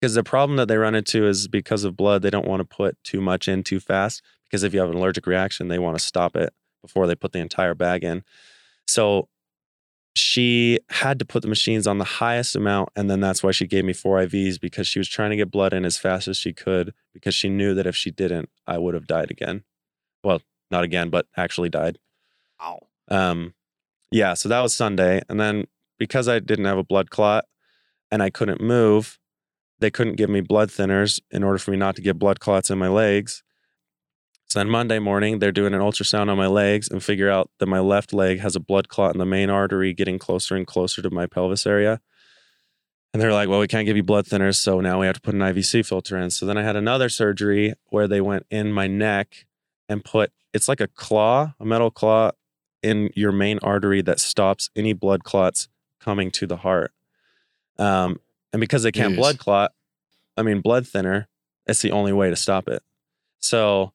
because 0.00 0.14
the 0.14 0.22
problem 0.24 0.56
that 0.56 0.68
they 0.68 0.76
run 0.76 0.94
into 0.94 1.26
is 1.26 1.48
because 1.48 1.84
of 1.84 1.96
blood 1.96 2.22
they 2.22 2.30
don't 2.30 2.46
want 2.48 2.60
to 2.60 2.76
put 2.76 2.96
too 3.04 3.20
much 3.20 3.48
in 3.48 3.62
too 3.62 3.80
fast 3.80 4.22
because 4.44 4.62
if 4.62 4.72
you 4.74 4.80
have 4.80 4.90
an 4.90 4.96
allergic 4.96 5.26
reaction 5.26 5.68
they 5.68 5.78
want 5.78 5.96
to 5.98 6.04
stop 6.04 6.36
it 6.36 6.52
before 6.82 7.06
they 7.06 7.14
put 7.14 7.32
the 7.32 7.38
entire 7.38 7.74
bag 7.74 8.02
in 8.04 8.22
so 8.86 9.28
she 10.14 10.78
had 10.90 11.18
to 11.18 11.24
put 11.24 11.40
the 11.42 11.48
machines 11.48 11.86
on 11.86 11.96
the 11.98 12.04
highest 12.04 12.54
amount 12.54 12.90
and 12.94 13.10
then 13.10 13.20
that's 13.20 13.42
why 13.42 13.50
she 13.50 13.66
gave 13.66 13.84
me 13.84 13.92
four 13.94 14.18
ivs 14.18 14.60
because 14.60 14.86
she 14.86 14.98
was 14.98 15.08
trying 15.08 15.30
to 15.30 15.36
get 15.36 15.50
blood 15.50 15.72
in 15.72 15.84
as 15.84 15.96
fast 15.98 16.28
as 16.28 16.36
she 16.36 16.52
could 16.52 16.92
because 17.14 17.34
she 17.34 17.48
knew 17.48 17.72
that 17.74 17.86
if 17.86 17.96
she 17.96 18.10
didn't 18.10 18.50
i 18.66 18.76
would 18.76 18.94
have 18.94 19.06
died 19.06 19.30
again 19.30 19.62
well 20.22 20.40
not 20.70 20.84
again 20.84 21.08
but 21.10 21.26
actually 21.36 21.68
died 21.68 21.98
Wow. 22.60 22.86
Um, 23.08 23.54
yeah, 24.10 24.34
so 24.34 24.48
that 24.48 24.60
was 24.60 24.74
Sunday. 24.74 25.22
And 25.28 25.40
then 25.40 25.64
because 25.98 26.28
I 26.28 26.38
didn't 26.38 26.66
have 26.66 26.78
a 26.78 26.84
blood 26.84 27.10
clot 27.10 27.46
and 28.10 28.22
I 28.22 28.30
couldn't 28.30 28.60
move, 28.60 29.18
they 29.80 29.90
couldn't 29.90 30.16
give 30.16 30.30
me 30.30 30.40
blood 30.40 30.68
thinners 30.68 31.20
in 31.30 31.42
order 31.42 31.58
for 31.58 31.70
me 31.70 31.76
not 31.76 31.96
to 31.96 32.02
get 32.02 32.18
blood 32.18 32.40
clots 32.40 32.70
in 32.70 32.78
my 32.78 32.88
legs. 32.88 33.42
So 34.46 34.58
then 34.58 34.68
Monday 34.68 34.98
morning, 34.98 35.38
they're 35.38 35.50
doing 35.50 35.72
an 35.72 35.80
ultrasound 35.80 36.28
on 36.28 36.36
my 36.36 36.46
legs 36.46 36.88
and 36.90 37.02
figure 37.02 37.30
out 37.30 37.50
that 37.58 37.66
my 37.66 37.80
left 37.80 38.12
leg 38.12 38.40
has 38.40 38.54
a 38.54 38.60
blood 38.60 38.88
clot 38.88 39.14
in 39.14 39.18
the 39.18 39.24
main 39.24 39.48
artery 39.48 39.94
getting 39.94 40.18
closer 40.18 40.54
and 40.54 40.66
closer 40.66 41.00
to 41.00 41.10
my 41.10 41.26
pelvis 41.26 41.66
area. 41.66 42.00
And 43.12 43.20
they're 43.20 43.32
like, 43.32 43.48
well, 43.48 43.60
we 43.60 43.66
can't 43.66 43.86
give 43.86 43.96
you 43.96 44.02
blood 44.02 44.26
thinners. 44.26 44.56
So 44.56 44.80
now 44.80 45.00
we 45.00 45.06
have 45.06 45.14
to 45.16 45.20
put 45.22 45.34
an 45.34 45.40
IVC 45.40 45.86
filter 45.86 46.18
in. 46.18 46.30
So 46.30 46.44
then 46.44 46.58
I 46.58 46.62
had 46.62 46.76
another 46.76 47.08
surgery 47.08 47.72
where 47.86 48.06
they 48.06 48.20
went 48.20 48.46
in 48.50 48.72
my 48.72 48.86
neck 48.86 49.46
and 49.88 50.04
put, 50.04 50.32
it's 50.52 50.68
like 50.68 50.80
a 50.80 50.88
claw, 50.88 51.54
a 51.58 51.64
metal 51.64 51.90
claw 51.90 52.32
in 52.82 53.10
your 53.14 53.32
main 53.32 53.58
artery 53.62 54.02
that 54.02 54.18
stops 54.20 54.70
any 54.76 54.92
blood 54.92 55.24
clots 55.24 55.68
coming 56.00 56.30
to 56.32 56.46
the 56.46 56.56
heart. 56.56 56.92
Um, 57.78 58.18
and 58.52 58.60
because 58.60 58.82
they 58.82 58.92
can't 58.92 59.14
Jeez. 59.14 59.16
blood 59.18 59.38
clot, 59.38 59.72
I 60.36 60.42
mean, 60.42 60.60
blood 60.60 60.86
thinner, 60.86 61.28
it's 61.66 61.82
the 61.82 61.90
only 61.92 62.12
way 62.12 62.28
to 62.30 62.36
stop 62.36 62.68
it. 62.68 62.82
So 63.38 63.92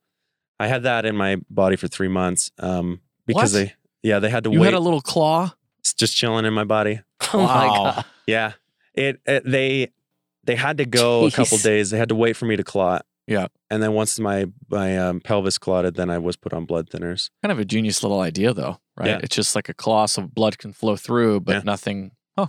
I 0.60 0.68
had 0.68 0.84
that 0.84 1.06
in 1.06 1.16
my 1.16 1.38
body 1.50 1.76
for 1.76 1.88
three 1.88 2.08
months 2.08 2.52
um, 2.60 3.02
because 3.26 3.54
What? 3.54 3.60
they, 3.60 3.74
yeah, 4.04 4.20
they 4.20 4.30
had 4.30 4.44
to 4.46 4.52
You 4.52 4.60
wait. 4.62 4.66
had 4.68 4.74
a 4.74 4.80
little 4.80 5.02
claw? 5.02 5.54
it's 5.80 5.94
just 5.94 6.16
chilling 6.16 6.46
in 6.46 6.54
my 6.54 6.64
body. 6.64 7.02
Oh 7.34 7.40
my 7.46 7.68
Wow. 7.68 7.84
god. 7.96 8.06
Yeah. 8.26 8.54
It, 8.94 9.20
it 9.26 9.44
they 9.46 9.92
they 10.44 10.56
had 10.56 10.78
to 10.78 10.86
go 10.86 11.26
a 11.26 11.32
couple 11.32 11.58
Jeez. 11.58 11.64
days. 11.64 11.90
They 11.90 11.98
had 11.98 12.10
to 12.10 12.16
wait 12.16 12.36
for 12.38 12.46
me 12.46 12.56
to 12.56 12.64
clot. 12.64 13.06
Yeah. 13.28 13.48
And 13.70 13.84
then 13.84 13.92
once 13.94 14.18
my 14.20 14.46
my 14.70 14.98
um, 14.98 15.20
pelvis 15.20 15.58
clotted, 15.58 15.96
then 15.96 16.10
I 16.10 16.18
was 16.18 16.36
put 16.38 16.54
on 16.54 16.66
blood 16.66 16.90
thinners. 16.90 17.30
Kind 17.44 17.52
of 17.52 17.60
a 17.60 17.66
genius 17.66 18.02
little 18.02 18.22
idea, 18.22 18.54
though, 18.54 18.80
right? 18.96 19.10
Yeah. 19.10 19.20
It's 19.22 19.36
just 19.36 19.54
like 19.56 19.68
a 19.70 19.74
claw 19.74 20.06
of 20.18 20.34
blood 20.34 20.58
can 20.58 20.72
flow 20.72 20.96
through, 20.96 21.42
but 21.42 21.56
Yeah. 21.58 21.62
nothing. 21.66 22.12
Oh. 22.38 22.48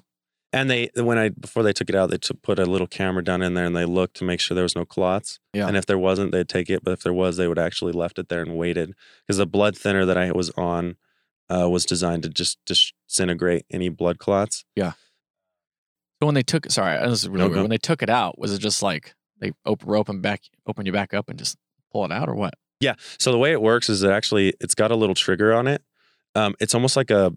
And 0.53 0.70
they 0.70 0.89
when 0.95 1.18
I 1.18 1.31
before 1.31 1.62
they 1.64 1.72
took 1.72 1.89
it 1.89 1.97
out, 1.97 2.11
they 2.11 2.18
took, 2.18 2.41
put 2.43 2.59
a 2.61 2.64
little 2.64 2.87
camera 2.87 3.24
down 3.24 3.43
in 3.43 3.55
there 3.55 3.64
and 3.66 3.74
they 3.76 3.85
looked 3.85 4.16
to 4.18 4.24
make 4.24 4.39
sure 4.39 4.55
there 4.55 4.62
was 4.62 4.76
no 4.76 4.85
clots. 4.85 5.41
Yeah. 5.53 5.66
And 5.66 5.76
if 5.76 5.85
there 5.87 5.99
wasn't, 5.99 6.31
they'd 6.31 6.49
take 6.49 6.70
it. 6.70 6.85
But 6.85 6.93
if 6.93 7.03
there 7.03 7.12
was, 7.12 7.37
they 7.37 7.49
would 7.49 7.59
actually 7.59 7.93
left 7.93 8.18
it 8.20 8.29
there 8.29 8.43
and 8.43 8.57
waited 8.57 8.95
because 9.26 9.39
the 9.39 9.47
blood 9.47 9.76
thinner 9.76 10.05
that 10.07 10.16
I 10.16 10.31
was 10.31 10.51
on 10.51 10.97
uh, 11.51 11.68
was 11.68 11.85
designed 11.87 12.22
to 12.22 12.29
just 12.29 12.59
disintegrate 12.66 13.64
any 13.70 13.89
blood 13.89 14.18
clots. 14.18 14.64
Yeah. 14.76 14.93
So 16.20 16.26
when 16.26 16.35
they 16.35 16.43
took, 16.43 16.70
sorry, 16.70 16.99
this 17.09 17.22
is 17.22 17.29
really 17.29 17.45
No, 17.45 17.49
weird. 17.49 17.61
When 17.62 17.70
they 17.70 17.79
took 17.79 18.03
it 18.03 18.11
out, 18.11 18.39
was 18.39 18.53
it 18.53 18.59
just 18.59 18.83
like 18.83 19.14
they 19.41 19.53
open, 19.64 19.91
open 19.91 20.20
back, 20.20 20.43
open 20.66 20.86
you 20.86 20.93
back 20.93 21.14
up 21.14 21.28
and 21.28 21.39
just 21.39 21.57
pull 21.93 22.05
it 22.05 22.12
out, 22.12 22.28
or 22.28 22.34
what? 22.34 22.55
Yeah. 22.80 22.95
So 23.18 23.32
the 23.32 23.39
way 23.39 23.53
it 23.53 23.62
works 23.62 23.89
is 23.89 24.01
that 24.01 24.12
actually 24.12 24.55
it's 24.61 24.74
got 24.74 24.91
a 24.91 24.97
little 24.97 25.14
trigger 25.14 25.53
on 25.53 25.66
it. 25.66 25.82
Um, 26.34 26.55
it's 26.61 26.74
almost 26.74 26.97
like 26.97 27.11
a 27.11 27.32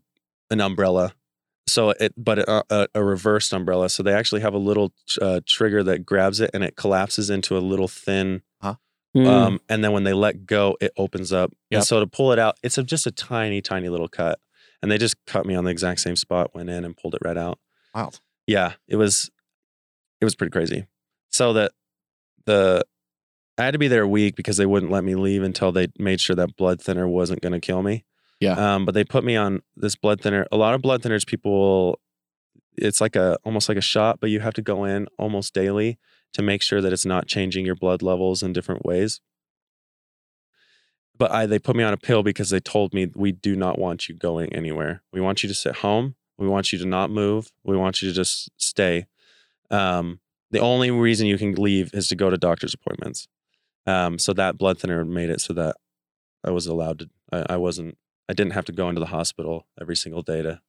an 0.50 0.62
umbrella. 0.62 1.14
So 1.68 1.92
it, 1.92 2.14
but 2.18 2.40
a, 2.40 2.64
a, 2.70 2.88
a 2.96 3.04
reversed 3.04 3.54
umbrella. 3.54 3.90
So 3.90 4.04
they 4.04 4.14
actually 4.14 4.42
have 4.42 4.54
a 4.54 4.60
little 4.60 4.94
uh, 5.22 5.42
trigger 5.48 5.84
that 5.84 6.06
grabs 6.06 6.42
it 6.42 6.52
and 6.54 6.64
it 6.64 6.76
collapses 6.76 7.30
into 7.30 7.58
a 7.58 7.60
little 7.60 7.88
thin. 7.88 8.42
Mm. 9.16 9.28
Um, 9.28 9.60
and 9.68 9.84
then 9.84 9.92
when 9.92 10.06
they 10.06 10.14
let 10.14 10.46
go, 10.46 10.78
it 10.80 10.94
opens 10.96 11.34
up. 11.34 11.52
Yep. 11.70 11.80
And 11.80 11.86
so 11.86 12.00
to 12.00 12.08
pull 12.08 12.32
it 12.32 12.40
out, 12.40 12.58
it's 12.64 12.78
a, 12.78 12.84
just 12.84 13.06
a 13.06 13.12
tiny, 13.12 13.62
tiny 13.62 13.90
little 13.90 14.08
cut. 14.08 14.40
And 14.82 14.90
they 14.90 14.98
just 14.98 15.16
cut 15.28 15.46
me 15.46 15.54
on 15.54 15.66
the 15.66 15.70
exact 15.70 16.00
same 16.00 16.16
spot, 16.16 16.56
went 16.56 16.70
in 16.70 16.86
and 16.86 16.96
pulled 16.96 17.16
it 17.16 17.22
right 17.24 17.38
out. 17.38 17.60
Wild. 17.94 18.22
Yeah, 18.48 18.74
it 18.88 18.96
was, 18.96 19.30
it 20.22 20.26
was 20.26 20.34
pretty 20.34 20.52
crazy. 20.52 20.88
So 21.30 21.52
that 21.54 21.74
the, 22.46 22.84
I 23.58 23.66
had 23.66 23.72
to 23.72 23.80
be 23.80 23.88
there 23.88 24.04
a 24.04 24.08
week 24.08 24.36
because 24.36 24.58
they 24.58 24.66
wouldn't 24.66 24.92
let 24.92 25.04
me 25.04 25.16
leave 25.16 25.44
until 25.44 25.72
they 25.72 25.88
made 25.98 26.22
sure 26.22 26.36
that 26.36 26.56
blood 26.56 26.82
thinner 26.82 27.08
wasn't 27.08 27.42
going 27.42 27.54
to 27.54 27.60
kill 27.60 27.84
me. 27.84 28.06
Yeah. 28.40 28.54
Um, 28.54 28.86
but 28.86 28.94
they 28.94 29.04
put 29.04 29.24
me 29.24 29.36
on 29.36 29.62
this 29.76 29.96
blood 29.96 30.22
thinner. 30.22 30.48
A 30.52 30.58
lot 30.58 30.74
of 30.74 30.82
blood 30.82 31.04
thinners, 31.04 31.28
people, 31.28 32.00
it's 32.76 33.00
like 33.00 33.16
a 33.16 33.38
almost 33.44 33.70
like 33.70 33.78
a 33.78 33.82
shot, 33.82 34.20
but 34.20 34.30
you 34.30 34.40
have 34.40 34.56
to 34.56 34.62
go 34.62 34.84
in 34.84 35.08
almost 35.20 35.54
daily 35.54 36.00
to 36.34 36.42
make 36.42 36.62
sure 36.62 36.82
that 36.82 36.94
it's 36.94 37.06
not 37.06 37.28
changing 37.28 37.66
your 37.66 37.76
blood 37.76 38.02
levels 38.02 38.42
in 38.42 38.54
different 38.54 38.86
ways. 38.86 39.22
But 41.18 41.32
I, 41.32 41.46
they 41.46 41.60
put 41.60 41.76
me 41.76 41.84
on 41.84 41.94
a 41.94 41.98
pill 41.98 42.24
because 42.24 42.50
they 42.50 42.60
told 42.60 42.96
me 42.96 43.12
we 43.14 43.32
do 43.32 43.56
not 43.56 43.78
want 43.78 44.10
you 44.10 44.16
going 44.16 44.56
anywhere. 44.56 45.04
We 45.14 45.22
want 45.22 45.44
you 45.44 45.50
to 45.50 45.56
sit 45.56 45.78
home. 45.78 46.16
We 46.40 46.48
want 46.48 46.74
you 46.74 46.80
to 46.80 46.86
not 46.86 47.12
move. 47.12 47.52
We 47.64 47.78
want 47.78 48.02
you 48.02 48.10
to 48.10 48.16
just 48.16 48.50
stay. 48.58 49.06
Um, 49.70 50.20
the 50.52 50.60
only 50.60 50.92
reason 50.92 51.28
you 51.28 51.38
can 51.38 51.54
leave 51.54 51.92
is 51.94 52.08
to 52.10 52.16
go 52.16 52.30
to 52.30 52.38
doctor's 52.38 52.74
appointments. 52.74 53.28
Um, 53.88 54.20
so 54.20 54.34
that 54.34 54.58
blood 54.58 54.80
thinner 54.80 55.04
made 55.04 55.30
it 55.30 55.42
so 55.42 55.54
that 55.54 55.76
I 56.44 56.52
was 56.52 56.68
allowed 56.68 57.00
to. 57.00 57.10
I, 57.32 57.54
I 57.54 57.58
wasn't. 57.58 57.98
I 58.30 58.34
didn't 58.34 58.54
have 58.54 58.66
to 58.66 58.72
go 58.72 58.88
into 58.90 59.00
the 59.02 59.08
hospital 59.08 59.66
every 59.80 59.96
single 59.96 60.22
day 60.22 60.42
to 60.42 60.62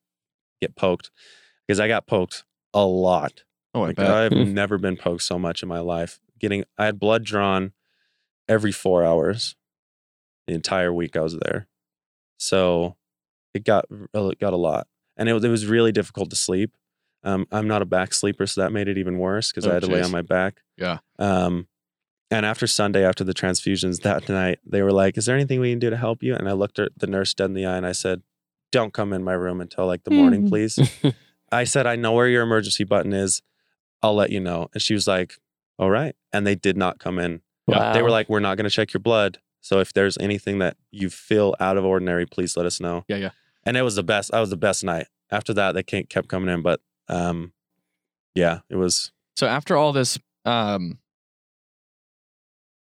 get 0.60 0.74
poked 0.76 1.10
because 1.66 1.78
I 1.80 1.88
got 1.88 2.06
poked 2.06 2.44
a 2.74 2.84
lot. 2.84 3.44
Oh, 3.74 3.82
I 3.82 3.86
Like, 3.88 3.96
bet. 3.96 4.10
I've 4.10 4.32
Hmm. 4.32 4.54
never 4.54 4.78
been 4.78 4.96
poked 4.96 5.22
so 5.22 5.38
much 5.38 5.62
in 5.62 5.68
my 5.68 5.78
life. 5.80 6.18
Getting, 6.38 6.64
I 6.78 6.86
had 6.86 6.98
blood 6.98 7.24
drawn 7.24 7.72
every 8.48 8.72
four 8.72 9.04
hours 9.04 9.54
the 10.46 10.54
entire 10.54 10.92
week 10.92 11.16
I 11.16 11.20
was 11.20 11.36
there. 11.38 11.68
So 12.38 12.96
it 13.54 13.64
got 13.64 13.84
it 13.90 14.38
got 14.40 14.52
a 14.52 14.56
lot, 14.56 14.88
and 15.16 15.28
it 15.28 15.32
was, 15.34 15.44
it 15.44 15.48
was 15.48 15.66
really 15.66 15.92
difficult 15.92 16.30
to 16.30 16.36
sleep. 16.36 16.72
Um, 17.24 17.46
I'm 17.52 17.68
not 17.68 17.82
a 17.82 17.84
back 17.86 18.12
sleeper, 18.14 18.46
so 18.46 18.60
that 18.62 18.72
made 18.72 18.88
it 18.88 18.98
even 18.98 19.18
worse 19.18 19.50
because 19.52 19.66
Oh, 19.66 19.70
I 19.70 19.74
had 19.74 19.82
to 19.84 19.88
lay 19.88 20.02
on 20.02 20.10
my 20.10 20.22
back. 20.22 20.60
Yeah. 20.76 20.98
Um, 21.18 21.68
and 22.30 22.46
after 22.46 22.66
Sunday, 22.66 23.04
after 23.04 23.24
the 23.24 23.34
transfusions 23.34 24.00
that 24.02 24.28
night, 24.28 24.58
they 24.66 24.82
were 24.82 24.92
like, 24.92 25.16
"Is 25.18 25.26
there 25.26 25.36
anything 25.36 25.60
we 25.60 25.70
can 25.70 25.78
do 25.78 25.90
to 25.90 25.96
help 25.96 26.22
you?" 26.22 26.34
And 26.34 26.48
I 26.48 26.52
looked 26.52 26.78
at 26.78 26.90
the 26.98 27.06
nurse 27.06 27.34
dead 27.34 27.46
in 27.46 27.54
the 27.54 27.66
eye 27.66 27.76
and 27.76 27.86
I 27.86 27.92
said, 27.92 28.22
"Don't 28.72 28.92
come 28.92 29.12
in 29.12 29.22
my 29.22 29.34
room 29.34 29.60
until 29.60 29.86
like 29.86 30.04
the 30.04 30.10
morning, 30.10 30.44
Mm. 30.44 30.48
please." 30.48 30.78
I 31.52 31.64
said, 31.64 31.86
I 31.86 31.96
know 31.96 32.12
where 32.12 32.28
your 32.28 32.42
emergency 32.42 32.84
button 32.84 33.12
is. 33.12 33.42
I'll 34.02 34.14
let 34.14 34.30
you 34.30 34.40
know. 34.40 34.68
And 34.72 34.80
she 34.82 34.94
was 34.94 35.06
like, 35.06 35.34
All 35.78 35.90
right. 35.90 36.16
And 36.32 36.46
they 36.46 36.54
did 36.54 36.78
not 36.78 36.98
come 36.98 37.18
in. 37.18 37.42
wow. 37.66 37.92
They 37.92 38.00
were 38.00 38.08
like, 38.10 38.30
We're 38.30 38.40
not 38.40 38.56
going 38.56 38.64
to 38.64 38.70
check 38.74 38.94
your 38.94 39.00
blood 39.02 39.38
So 39.60 39.78
if 39.78 39.92
there's 39.92 40.16
anything 40.16 40.60
that 40.60 40.78
you 40.90 41.10
feel 41.10 41.54
out 41.60 41.76
of 41.76 41.84
ordinary, 41.84 42.24
please 42.24 42.56
let 42.56 42.64
us 42.64 42.80
know. 42.80 43.04
Yeah, 43.06 43.16
yeah. 43.18 43.30
And 43.64 43.76
it 43.76 43.82
was 43.82 43.96
the 43.96 44.02
best. 44.02 44.30
That 44.30 44.40
was 44.40 44.48
the 44.48 44.56
best 44.56 44.82
night. 44.82 45.08
After 45.30 45.52
that, 45.52 45.74
they 45.74 45.82
kept 45.82 46.28
coming 46.28 46.48
in, 46.52 46.62
but 46.62 46.80
um, 47.08 47.52
yeah, 48.34 48.60
it 48.70 48.76
was. 48.76 49.12
So 49.36 49.46
after 49.46 49.76
all 49.76 49.92
this, 49.92 50.18
um, 50.44 50.98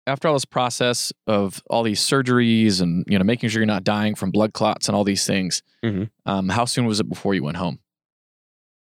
after 0.06 0.28
all 0.28 0.34
this 0.34 0.44
process 0.44 1.12
of 1.26 1.62
all 1.70 1.82
these 1.82 2.00
surgeries 2.00 2.80
and 2.80 3.04
you 3.06 3.18
know 3.18 3.24
making 3.24 3.48
sure 3.50 3.60
you're 3.60 3.66
not 3.66 3.84
dying 3.84 4.14
from 4.14 4.30
blood 4.30 4.52
clots 4.52 4.88
and 4.88 4.96
all 4.96 5.04
these 5.04 5.26
things, 5.26 5.62
Mhm. 5.84 6.10
um, 6.26 6.48
how 6.48 6.64
soon 6.64 6.86
was 6.86 7.00
it 7.00 7.08
before 7.08 7.34
you 7.34 7.42
went 7.42 7.56
home? 7.58 7.78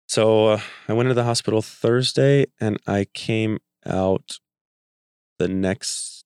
So 0.09 0.49
uh, 0.49 0.61
I 0.89 0.93
went 0.95 1.09
to 1.11 1.15
the 1.15 1.25
hospital 1.25 1.61
Thursday, 1.61 2.47
and 2.61 2.79
I 2.87 3.07
came 3.13 3.59
out 3.85 4.39
the 5.39 5.49
next 5.49 6.25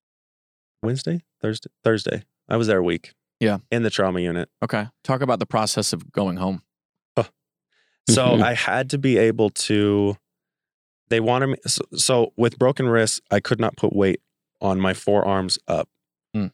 Wednesday, 0.83 1.23
Thursday, 1.41 1.71
Thursday. 1.83 2.23
I 2.49 2.57
was 2.57 2.67
there 2.69 2.79
a 2.79 2.83
week. 2.85 3.13
Yeah. 3.41 3.59
in 3.73 3.83
the 3.83 3.91
trauma 3.91 4.21
unit. 4.21 4.49
Okay, 4.63 4.87
talk 5.03 5.21
about 5.21 5.41
the 5.41 5.47
process 5.47 5.93
of 5.93 6.13
going 6.13 6.37
home. 6.37 6.63
So 8.11 8.25
Mhm. 8.37 8.43
I 8.43 8.55
had 8.55 8.91
to 8.91 8.99
be 8.99 9.17
able 9.19 9.51
to. 9.51 10.17
They 11.09 11.21
wanted 11.21 11.49
me. 11.49 11.57
So, 11.67 11.83
so 11.95 12.33
with 12.37 12.59
broken 12.59 12.89
wrists, 12.89 13.21
I 13.31 13.41
could 13.41 13.61
not 13.61 13.77
put 13.77 13.95
weight 13.95 14.21
on 14.61 14.81
my 14.81 14.95
forearms 14.95 15.59
up. 15.69 15.89
Hmm. 16.35 16.47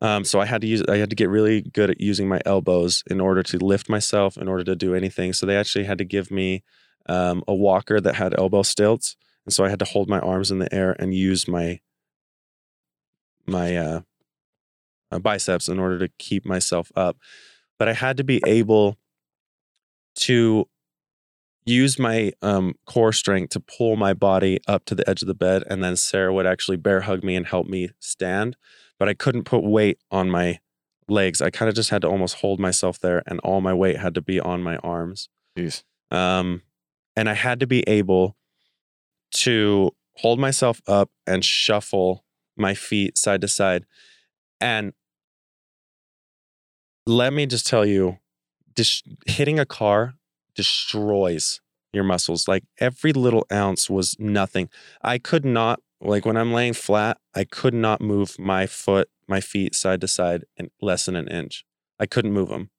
Um, 0.00 0.24
so 0.24 0.40
I 0.40 0.46
had 0.46 0.60
to 0.62 0.66
use. 0.66 0.82
I 0.88 0.96
had 0.96 1.10
to 1.10 1.16
get 1.16 1.28
really 1.28 1.60
good 1.62 1.90
at 1.90 2.00
using 2.00 2.28
my 2.28 2.40
elbows 2.46 3.02
in 3.10 3.20
order 3.20 3.42
to 3.44 3.58
lift 3.58 3.88
myself, 3.88 4.36
in 4.36 4.48
order 4.48 4.64
to 4.64 4.76
do 4.76 4.94
anything. 4.94 5.32
So 5.32 5.46
they 5.46 5.56
actually 5.56 5.84
had 5.84 5.98
to 5.98 6.04
give 6.04 6.30
me 6.30 6.62
um, 7.06 7.42
a 7.46 7.54
walker 7.54 8.00
that 8.00 8.14
had 8.16 8.38
elbow 8.38 8.62
stilts, 8.62 9.16
and 9.44 9.52
so 9.54 9.64
I 9.64 9.68
had 9.68 9.78
to 9.80 9.84
hold 9.84 10.08
my 10.08 10.18
arms 10.20 10.50
in 10.50 10.58
the 10.58 10.72
air 10.74 10.96
and 10.98 11.14
use 11.14 11.46
my 11.46 11.80
my 13.46 13.76
uh, 13.76 14.00
uh, 15.12 15.18
biceps 15.18 15.68
in 15.68 15.78
order 15.78 15.98
to 15.98 16.08
keep 16.18 16.44
myself 16.44 16.90
up. 16.96 17.16
But 17.78 17.88
I 17.88 17.92
had 17.92 18.16
to 18.16 18.24
be 18.24 18.42
able 18.46 18.96
to 20.16 20.66
use 21.66 21.98
my 21.98 22.32
um, 22.42 22.74
core 22.86 23.12
strength 23.12 23.50
to 23.50 23.60
pull 23.60 23.96
my 23.96 24.14
body 24.14 24.60
up 24.66 24.84
to 24.86 24.94
the 24.94 25.08
edge 25.10 25.20
of 25.20 25.28
the 25.28 25.34
bed, 25.34 25.64
and 25.68 25.82
then 25.82 25.96
Sarah 25.96 26.32
would 26.32 26.46
actually 26.46 26.76
bear 26.76 27.02
hug 27.02 27.22
me 27.22 27.34
and 27.34 27.46
help 27.46 27.66
me 27.66 27.90
stand. 27.98 28.56
But 28.98 29.08
I 29.08 29.14
couldn't 29.14 29.44
put 29.44 29.64
weight 29.64 29.98
on 30.10 30.30
my 30.30 30.60
legs. 31.08 31.42
I 31.42 31.50
kind 31.50 31.68
of 31.68 31.74
just 31.74 31.90
had 31.90 32.02
to 32.02 32.08
almost 32.08 32.36
hold 32.36 32.60
myself 32.60 33.00
there, 33.00 33.22
and 33.26 33.40
all 33.40 33.60
my 33.60 33.74
weight 33.74 33.98
had 33.98 34.14
to 34.14 34.22
be 34.22 34.40
on 34.40 34.62
my 34.62 34.76
arms. 34.76 35.28
Jeez. 35.58 35.82
Um, 36.10 36.62
and 37.16 37.28
I 37.28 37.34
had 37.34 37.60
to 37.60 37.66
be 37.66 37.82
able 37.88 38.36
to 39.32 39.90
hold 40.18 40.38
myself 40.38 40.80
up 40.86 41.10
and 41.26 41.44
shuffle 41.44 42.24
my 42.56 42.74
feet 42.74 43.18
side 43.18 43.40
to 43.40 43.48
side. 43.48 43.84
And 44.60 44.92
let 47.06 47.32
me 47.32 47.46
just 47.46 47.66
tell 47.66 47.84
you, 47.84 48.18
just 48.76 49.06
hitting 49.26 49.58
a 49.58 49.66
car 49.66 50.14
destroys 50.56 51.60
your 51.92 52.04
muscles. 52.04 52.48
Like 52.48 52.64
every 52.78 53.12
little 53.12 53.46
ounce 53.52 53.88
was 53.88 54.16
nothing. 54.18 54.68
I 55.02 55.18
could 55.18 55.44
not, 55.44 55.80
like 56.00 56.26
when 56.26 56.36
I'm 56.36 56.52
laying 56.52 56.72
flat, 56.72 57.18
I 57.34 57.44
could 57.44 57.74
not 57.74 58.00
move 58.00 58.38
my 58.38 58.66
foot, 58.66 59.08
my 59.28 59.40
feet 59.40 59.74
side 59.74 60.00
to 60.00 60.08
side 60.08 60.44
in 60.56 60.70
less 60.80 61.06
than 61.06 61.16
an 61.16 61.28
inch. 61.28 61.64
I 61.98 62.06
couldn't 62.06 62.32
move 62.32 62.48
them 62.48 62.70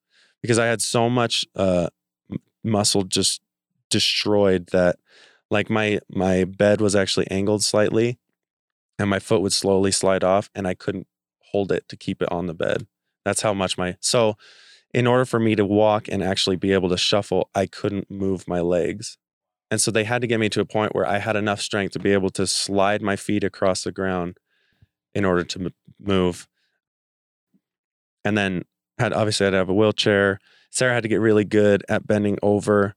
because 0.42 0.58
I 0.58 0.66
had 0.66 0.82
so 0.82 1.08
much 1.08 1.44
uh, 1.56 1.88
muscle 2.62 3.04
just 3.04 3.40
destroyed 3.90 4.68
that 4.72 4.96
like 5.50 5.70
my 5.70 5.98
my 6.10 6.44
bed 6.44 6.80
was 6.80 6.94
actually 6.94 7.26
angled 7.30 7.64
slightly 7.64 8.18
and 8.98 9.08
my 9.08 9.18
foot 9.18 9.40
would 9.40 9.52
slowly 9.52 9.90
slide 9.90 10.22
off 10.22 10.50
and 10.54 10.68
I 10.68 10.74
couldn't 10.74 11.06
hold 11.52 11.72
it 11.72 11.88
to 11.88 11.96
keep 11.96 12.20
it 12.20 12.30
on 12.30 12.46
the 12.46 12.54
bed. 12.54 12.86
That's 13.24 13.40
how 13.42 13.54
much 13.54 13.78
my 13.78 13.96
so 14.00 14.36
in 14.94 15.06
order 15.06 15.24
for 15.24 15.38
me 15.38 15.54
to 15.54 15.64
walk 15.64 16.08
and 16.08 16.22
actually 16.22 16.56
be 16.56 16.72
able 16.72 16.88
to 16.88 16.96
shuffle, 16.96 17.50
I 17.54 17.66
couldn't 17.66 18.10
move 18.10 18.48
my 18.48 18.60
legs. 18.60 19.18
And 19.70 19.80
so 19.80 19.90
they 19.90 20.04
had 20.04 20.22
to 20.22 20.26
get 20.26 20.40
me 20.40 20.48
to 20.48 20.60
a 20.60 20.64
point 20.64 20.94
where 20.94 21.06
I 21.06 21.18
had 21.18 21.36
enough 21.36 21.60
strength 21.60 21.92
to 21.92 21.98
be 21.98 22.12
able 22.12 22.30
to 22.30 22.46
slide 22.46 23.02
my 23.02 23.16
feet 23.16 23.44
across 23.44 23.84
the 23.84 23.92
ground 23.92 24.38
in 25.14 25.24
order 25.24 25.44
to 25.44 25.72
move. 26.00 26.48
And 28.24 28.36
then 28.36 28.64
had 28.98 29.12
obviously 29.12 29.44
I 29.44 29.48
had 29.48 29.50
to 29.52 29.56
have 29.58 29.68
a 29.68 29.74
wheelchair. 29.74 30.38
Sarah 30.70 30.94
had 30.94 31.02
to 31.02 31.08
get 31.08 31.20
really 31.20 31.44
good 31.44 31.84
at 31.88 32.06
bending 32.06 32.38
over, 32.42 32.94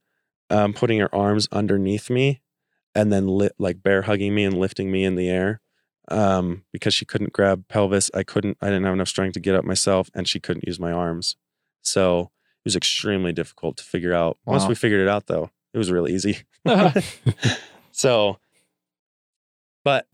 um, 0.49 0.73
putting 0.73 0.99
her 0.99 1.13
arms 1.13 1.47
underneath 1.51 2.09
me, 2.09 2.41
and 2.95 3.11
then 3.11 3.27
li- 3.27 3.49
like 3.59 3.83
bear 3.83 4.03
hugging 4.03 4.33
me 4.33 4.43
and 4.43 4.57
lifting 4.57 4.91
me 4.91 5.03
in 5.03 5.15
the 5.15 5.29
air. 5.29 5.61
Um, 6.07 6.63
because 6.73 6.93
she 6.93 7.05
couldn't 7.05 7.31
grab 7.31 7.67
pelvis, 7.69 8.11
I 8.13 8.23
couldn't. 8.23 8.57
I 8.61 8.67
didn't 8.67 8.83
have 8.83 8.93
enough 8.93 9.07
strength 9.07 9.33
to 9.33 9.39
get 9.39 9.55
up 9.55 9.63
myself, 9.63 10.09
and 10.13 10.27
she 10.27 10.39
couldn't 10.39 10.67
use 10.67 10.79
my 10.79 10.91
arms. 10.91 11.35
So 11.81 12.31
it 12.61 12.65
was 12.65 12.75
extremely 12.75 13.33
difficult 13.33 13.77
to 13.77 13.83
figure 13.83 14.13
out. 14.13 14.37
Once 14.45 14.67
we 14.67 14.75
figured 14.75 15.01
it 15.01 15.07
out, 15.07 15.27
though, 15.27 15.49
it 15.73 15.77
was 15.77 15.91
real 15.91 16.07
easy. 16.07 16.39
so, 17.91 18.37
but 19.83 20.05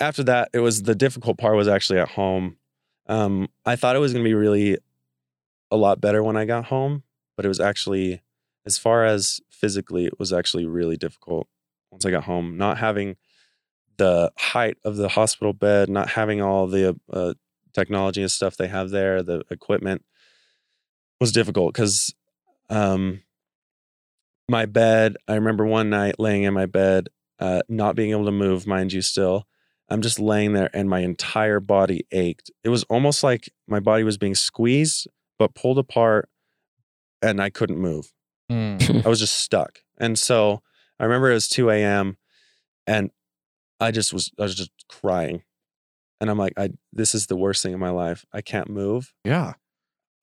after 0.00 0.22
that, 0.24 0.48
it 0.52 0.60
was 0.60 0.84
the 0.84 0.94
difficult 0.94 1.38
part 1.38 1.56
was 1.56 1.68
actually 1.68 1.98
at 1.98 2.08
home. 2.08 2.56
Um, 3.06 3.48
I 3.66 3.76
thought 3.76 3.96
it 3.96 4.00
was 4.00 4.12
going 4.12 4.24
to 4.24 4.28
be 4.28 4.34
really 4.34 4.78
a 5.70 5.76
lot 5.76 6.00
better 6.00 6.22
when 6.22 6.36
I 6.36 6.44
got 6.44 6.66
home, 6.66 7.02
but 7.36 7.44
it 7.44 7.48
was 7.48 7.60
actually, 7.60 8.22
as 8.64 8.78
far 8.78 9.04
as 9.04 9.40
physically, 9.50 10.06
it 10.06 10.18
was 10.18 10.32
actually 10.32 10.66
really 10.66 10.96
difficult 10.96 11.48
once 11.90 12.06
I 12.06 12.10
got 12.10 12.24
home. 12.24 12.56
Not 12.56 12.78
having 12.78 13.16
the 13.96 14.32
height 14.38 14.78
of 14.84 14.96
the 14.96 15.08
hospital 15.08 15.52
bed, 15.52 15.88
not 15.88 16.10
having 16.10 16.40
all 16.40 16.66
the 16.66 16.98
uh, 17.12 17.34
technology 17.74 18.22
and 18.22 18.30
stuff 18.30 18.56
they 18.56 18.68
have 18.68 18.90
there, 18.90 19.22
the 19.22 19.42
equipment 19.50 20.02
was 21.20 21.32
difficult 21.32 21.72
because 21.72 22.14
um, 22.70 23.22
my 24.48 24.66
bed, 24.66 25.16
I 25.28 25.34
remember 25.34 25.64
one 25.64 25.90
night 25.90 26.18
laying 26.18 26.42
in 26.42 26.54
my 26.54 26.66
bed, 26.66 27.08
uh, 27.38 27.62
not 27.68 27.96
being 27.96 28.10
able 28.10 28.26
to 28.26 28.32
move, 28.32 28.66
mind 28.66 28.92
you, 28.92 29.02
still. 29.02 29.46
I'm 29.88 30.02
just 30.02 30.18
laying 30.18 30.54
there 30.54 30.70
and 30.72 30.88
my 30.88 31.00
entire 31.00 31.60
body 31.60 32.06
ached. 32.10 32.50
It 32.62 32.70
was 32.70 32.84
almost 32.84 33.22
like 33.22 33.50
my 33.66 33.80
body 33.80 34.02
was 34.02 34.16
being 34.16 34.34
squeezed, 34.34 35.06
but 35.38 35.54
pulled 35.54 35.78
apart 35.78 36.28
and 37.20 37.40
I 37.40 37.50
couldn't 37.50 37.78
move. 37.78 38.12
I 39.04 39.08
was 39.08 39.20
just 39.20 39.36
stuck. 39.38 39.80
And 39.98 40.18
so 40.18 40.62
I 40.98 41.04
remember 41.04 41.30
it 41.30 41.34
was 41.34 41.48
2 41.48 41.70
a.m. 41.70 42.16
and 42.86 43.10
I 43.80 43.90
just 43.90 44.12
was, 44.12 44.30
I 44.38 44.42
was 44.42 44.54
just 44.54 44.70
crying. 44.88 45.42
And 46.20 46.30
I'm 46.30 46.38
like, 46.38 46.54
I, 46.56 46.70
this 46.92 47.14
is 47.14 47.26
the 47.26 47.36
worst 47.36 47.62
thing 47.62 47.72
in 47.72 47.78
my 47.80 47.90
life. 47.90 48.24
I 48.32 48.40
can't 48.40 48.70
move. 48.70 49.12
yeah. 49.24 49.54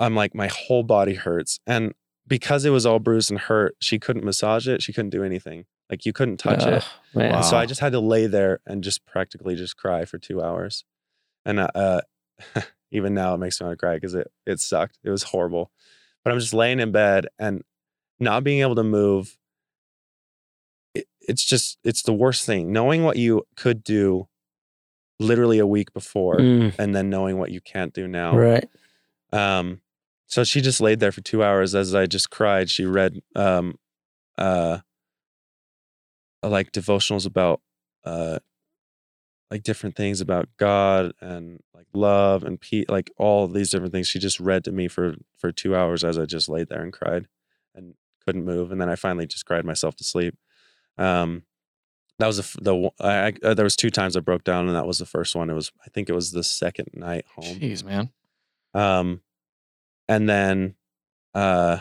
I'm 0.01 0.15
like, 0.15 0.33
my 0.35 0.47
whole 0.47 0.83
body 0.83 1.13
hurts. 1.13 1.59
And 1.67 1.93
because 2.27 2.65
it 2.65 2.69
was 2.71 2.85
all 2.85 2.99
bruised 2.99 3.29
and 3.31 3.39
hurt, 3.39 3.75
she 3.79 3.99
couldn't 3.99 4.25
massage 4.25 4.67
it. 4.67 4.81
She 4.81 4.93
couldn't 4.93 5.09
do 5.11 5.23
anything. 5.23 5.65
Like 5.89 6.05
you 6.05 6.13
couldn't 6.13 6.37
touch 6.37 6.65
it. 6.65 6.73
Ugh, 6.73 6.83
man. 7.13 7.31
Wow. 7.33 7.41
So 7.41 7.57
I 7.57 7.65
just 7.65 7.81
had 7.81 7.91
to 7.91 7.99
lay 7.99 8.25
there 8.25 8.61
and 8.65 8.83
just 8.83 9.05
practically 9.05 9.55
just 9.55 9.75
cry 9.77 10.05
for 10.05 10.17
two 10.17 10.41
hours. 10.41 10.85
And 11.45 11.59
uh, 11.59 11.67
uh, 11.75 12.01
even 12.91 13.13
now 13.13 13.33
it 13.35 13.37
makes 13.39 13.59
me 13.59 13.65
want 13.67 13.77
to 13.77 13.85
cry 13.85 13.95
because 13.95 14.15
it, 14.15 14.31
it 14.45 14.59
sucked. 14.59 14.97
It 15.03 15.09
was 15.09 15.23
horrible. 15.23 15.71
But 16.23 16.31
I'm 16.31 16.39
just 16.39 16.53
laying 16.53 16.79
in 16.79 16.91
bed 16.91 17.27
and 17.37 17.63
not 18.19 18.43
being 18.43 18.61
able 18.61 18.75
to 18.75 18.83
move. 18.83 19.37
It, 20.95 21.05
it's 21.19 21.43
just, 21.43 21.77
it's 21.83 22.03
the 22.03 22.13
worst 22.13 22.45
thing. 22.45 22.71
Knowing 22.71 23.03
what 23.03 23.17
you 23.17 23.43
could 23.55 23.83
do 23.83 24.27
literally 25.19 25.59
a 25.59 25.67
week 25.67 25.93
before 25.93 26.37
Mm, 26.39 26.73
and 26.79 26.95
then 26.95 27.09
knowing 27.09 27.37
what 27.37 27.51
you 27.51 27.61
can't 27.61 27.93
do 27.93 28.07
now. 28.07 28.35
right. 28.35 28.67
Um, 29.33 29.81
so 30.31 30.45
she 30.45 30.61
just 30.61 30.79
laid 30.79 31.01
there 31.01 31.11
for 31.11 31.19
two 31.19 31.43
hours 31.43 31.75
as 31.75 31.93
I 31.93 32.05
just 32.05 32.29
cried. 32.29 32.69
She 32.69 32.85
read 32.85 33.21
um, 33.35 33.75
uh, 34.37 34.79
like 36.41 36.71
devotionals 36.71 37.25
about 37.25 37.59
uh, 38.05 38.39
like 39.51 39.61
different 39.61 39.97
things 39.97 40.21
about 40.21 40.47
God 40.57 41.11
and 41.19 41.59
like 41.75 41.87
love 41.93 42.45
and 42.45 42.61
peace, 42.61 42.85
like 42.87 43.11
all 43.17 43.49
these 43.49 43.69
different 43.69 43.91
things. 43.91 44.07
She 44.07 44.19
just 44.19 44.39
read 44.39 44.63
to 44.63 44.71
me 44.71 44.87
for 44.87 45.15
for 45.37 45.51
two 45.51 45.75
hours 45.75 46.01
as 46.05 46.17
I 46.17 46.23
just 46.23 46.47
laid 46.47 46.69
there 46.69 46.81
and 46.81 46.93
cried 46.93 47.27
and 47.75 47.95
couldn't 48.25 48.45
move. 48.45 48.71
And 48.71 48.79
then 48.79 48.89
I 48.89 48.95
finally 48.95 49.27
just 49.27 49.45
cried 49.45 49.65
myself 49.65 49.97
to 49.97 50.05
sleep. 50.05 50.37
Um, 50.97 51.43
that 52.19 52.27
was 52.27 52.37
the 52.37 52.61
the 52.61 52.91
I, 53.01 53.27
I, 53.27 53.33
uh, 53.43 53.53
there 53.53 53.65
was 53.65 53.75
two 53.75 53.89
times 53.89 54.15
I 54.15 54.21
broke 54.21 54.45
down, 54.45 54.67
and 54.67 54.77
that 54.77 54.87
was 54.87 54.99
the 54.99 55.05
first 55.05 55.35
one. 55.35 55.49
It 55.49 55.55
was 55.55 55.73
I 55.85 55.89
think 55.89 56.09
it 56.09 56.13
was 56.13 56.31
the 56.31 56.43
second 56.43 56.87
night 56.93 57.25
home. 57.35 57.59
Jeez, 57.59 57.83
man. 57.83 58.11
Um, 58.73 59.19
and 60.11 60.27
then 60.27 60.75
uh, 61.33 61.77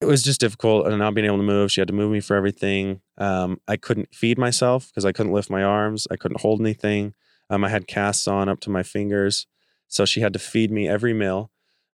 it 0.00 0.06
was 0.06 0.22
just 0.22 0.38
difficult 0.38 0.86
and 0.86 0.96
not 0.96 1.12
being 1.12 1.26
able 1.26 1.38
to 1.38 1.42
move. 1.42 1.72
She 1.72 1.80
had 1.80 1.88
to 1.88 1.94
move 1.94 2.12
me 2.12 2.20
for 2.20 2.36
everything. 2.36 3.00
Um, 3.16 3.60
I 3.66 3.76
couldn't 3.76 4.14
feed 4.14 4.38
myself 4.38 4.86
because 4.88 5.04
I 5.04 5.10
couldn't 5.10 5.32
lift 5.32 5.50
my 5.50 5.64
arms. 5.64 6.06
I 6.08 6.14
couldn't 6.14 6.40
hold 6.40 6.60
anything. 6.60 7.14
Um, 7.50 7.64
I 7.64 7.68
had 7.68 7.88
casts 7.88 8.28
on 8.28 8.48
up 8.48 8.60
to 8.60 8.70
my 8.70 8.84
fingers, 8.84 9.48
so 9.88 10.04
she 10.04 10.20
had 10.20 10.32
to 10.34 10.38
feed 10.38 10.70
me 10.70 10.86
every 10.86 11.12
meal. 11.12 11.50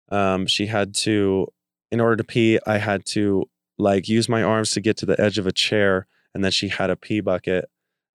Um, 0.10 0.47
she 0.47 0.66
had 0.66 0.93
to, 0.95 1.47
in 1.89 2.01
order 2.01 2.18
to 2.18 2.26
pee, 2.26 2.60
I 2.68 2.80
had 2.80 3.06
to 3.08 3.45
like 3.78 4.10
use 4.10 4.28
my 4.28 4.43
arms 4.43 4.72
to 4.72 4.82
get 4.82 4.97
to 4.97 5.06
the 5.06 5.20
edge 5.20 5.38
of 5.38 5.47
a 5.47 5.54
chair, 5.54 6.08
and 6.34 6.43
then 6.43 6.51
she 6.51 6.68
had 6.68 6.89
a 6.89 6.97
pee 6.97 7.22
bucket 7.22 7.70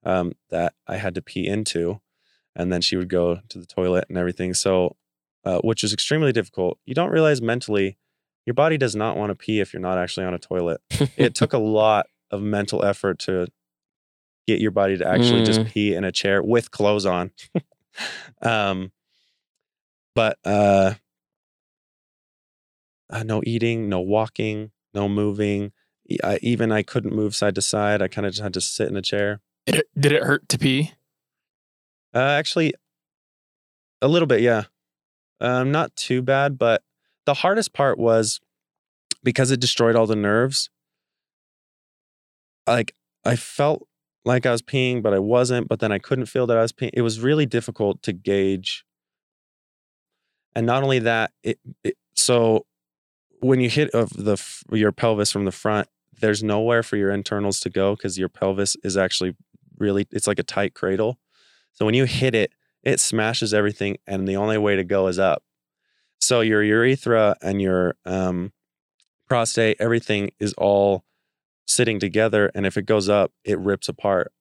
um, 0.05 0.33
that 0.51 0.75
I 0.87 0.99
had 0.99 1.15
to 1.15 1.23
pee 1.23 1.47
into 1.47 2.03
and 2.59 2.73
then 2.73 2.81
she 2.81 2.97
would 2.97 3.09
go 3.09 3.39
to 3.49 3.59
the 3.59 3.67
toilet 3.67 4.05
and 4.09 4.19
everything. 4.19 4.53
So, 4.53 4.97
uh, 5.45 5.61
which 5.61 5.83
is 5.85 5.93
extremely 5.93 6.33
difficult. 6.33 6.79
You 6.85 6.95
don't 6.95 7.11
realize 7.11 7.41
mentally, 7.43 7.97
your 8.47 8.55
body 8.55 8.79
does 8.79 8.97
not 8.97 9.17
want 9.17 9.31
to 9.31 9.35
pee 9.35 9.61
if 9.61 9.73
you're 9.73 9.83
not 9.83 9.99
actually 9.99 10.27
on 10.27 10.35
a 10.35 10.39
toilet. 10.39 10.81
it 11.17 11.35
took 11.35 11.53
a 11.53 11.59
lot 11.59 12.07
of 12.31 12.43
mental 12.43 12.85
effort 12.85 13.19
to 13.21 13.47
get 14.47 14.61
your 14.61 14.71
body 14.71 14.97
to 14.97 15.07
actually 15.07 15.45
just 15.45 15.61
Mm. 15.61 15.67
pee 15.67 15.95
in 15.95 16.05
a 16.05 16.13
chair 16.13 16.43
with 16.43 16.71
clothes 16.71 17.05
on. 17.07 17.31
um, 18.43 18.93
but 20.15 20.39
uh, 20.45 20.95
uh, 23.11 23.23
no 23.23 23.43
eating, 23.47 23.89
no 23.89 24.01
walking, 24.01 24.71
no 24.95 25.09
moving. 25.09 25.73
I, 26.25 26.39
even 26.43 26.73
I 26.73 26.83
couldn't 26.83 27.15
move 27.15 27.35
side 27.35 27.55
to 27.57 27.63
side. 27.63 28.01
I 28.01 28.09
kind 28.09 28.27
of 28.27 28.33
just 28.33 28.43
had 28.43 28.55
to 28.55 28.61
sit 28.61 28.89
in 28.89 28.97
a 28.97 29.03
chair. 29.03 29.41
Did 29.67 29.75
it, 29.77 29.87
did 29.99 30.13
it 30.13 30.23
hurt 30.23 30.49
to 30.49 30.59
pee? 30.59 30.93
Uh, 32.15 32.19
actually, 32.21 32.73
a 34.01 34.09
little 34.09 34.27
bit, 34.27 34.41
yeah. 34.41 34.65
Um, 35.41 35.71
not 35.71 35.95
too 35.97 36.23
bad, 36.23 36.59
but 36.59 36.83
the 37.27 37.35
hardest 37.35 37.73
part 37.73 37.99
was 37.99 38.41
because 39.23 39.51
it 39.51 39.61
destroyed 39.61 39.97
all 39.97 40.07
the 40.07 40.17
nerves. 40.17 40.71
Like 42.67 42.95
I 43.25 43.37
felt 43.37 43.87
like 44.25 44.47
I 44.47 44.53
was 44.53 44.63
peeing, 44.63 45.03
but 45.03 45.15
I 45.15 45.19
wasn't. 45.19 45.69
But 45.69 45.81
then 45.81 45.93
I 45.93 45.99
couldn't 45.99 46.27
feel 46.27 46.47
that 46.47 46.57
I 46.57 46.63
was 46.63 46.73
peeing. 46.73 46.91
It 46.93 47.03
was 47.03 47.21
really 47.21 47.47
difficult 47.47 48.03
to 48.03 48.13
gauge. 48.13 48.85
And 50.55 50.67
not 50.67 50.83
only 50.83 50.99
that, 51.01 51.33
it, 51.43 51.59
it 51.85 51.97
so 52.15 52.67
when 53.41 53.61
you 53.61 53.71
hit 53.71 53.91
of 53.91 54.11
the 54.11 54.43
your 54.73 54.93
pelvis 54.93 55.31
from 55.31 55.45
the 55.45 55.53
front, 55.53 55.89
there's 56.21 56.43
nowhere 56.43 56.83
for 56.83 56.97
your 56.97 57.11
internals 57.11 57.61
to 57.61 57.71
go 57.71 57.95
because 57.95 58.19
your 58.19 58.29
pelvis 58.29 58.77
is 58.83 58.97
actually 58.97 59.37
really 59.79 60.07
it's 60.11 60.27
like 60.27 60.39
a 60.39 60.45
tight 60.45 60.75
cradle. 60.75 61.19
So 61.73 61.85
when 61.85 61.95
you 61.95 62.05
hit 62.05 62.35
it, 62.35 62.53
it 62.83 63.01
smashes 63.01 63.53
everything, 63.53 63.99
and 64.07 64.27
the 64.27 64.37
only 64.37 64.59
way 64.59 64.77
to 64.77 64.85
go 64.85 65.07
is 65.07 65.19
up. 65.19 65.43
So 66.21 66.41
your 66.41 66.63
urethra 66.63 67.37
and 67.43 67.63
your 67.63 67.97
um, 68.05 68.53
prostate, 69.29 69.77
everything 69.81 70.31
is 70.41 70.53
all 70.55 71.05
sitting 71.67 72.01
together, 72.01 72.51
and 72.55 72.67
if 72.67 72.77
it 72.77 72.87
goes 72.87 73.09
up, 73.09 73.33
it 73.45 73.59
rips 73.59 73.89
apart. 73.89 74.33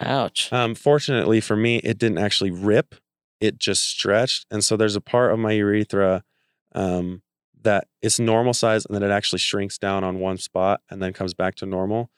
Ouch. 0.00 0.52
Um, 0.52 0.74
fortunately 0.74 1.40
for 1.40 1.56
me, 1.56 1.76
it 1.78 1.98
didn't 1.98 2.18
actually 2.18 2.50
rip; 2.50 2.94
it 3.40 3.58
just 3.58 3.84
stretched, 3.84 4.46
and 4.50 4.64
so 4.64 4.76
there's 4.76 4.96
a 4.96 5.00
part 5.00 5.32
of 5.32 5.38
my 5.38 5.52
urethra 5.52 6.24
um, 6.74 7.22
that 7.62 7.88
it's 8.00 8.18
normal 8.18 8.54
size, 8.54 8.84
and 8.84 8.94
then 8.94 9.02
it 9.02 9.10
actually 9.10 9.38
shrinks 9.38 9.78
down 9.78 10.04
on 10.04 10.18
one 10.18 10.38
spot, 10.38 10.80
and 10.90 11.02
then 11.02 11.12
comes 11.12 11.34
back 11.34 11.54
to 11.56 11.66
normal. 11.66 12.10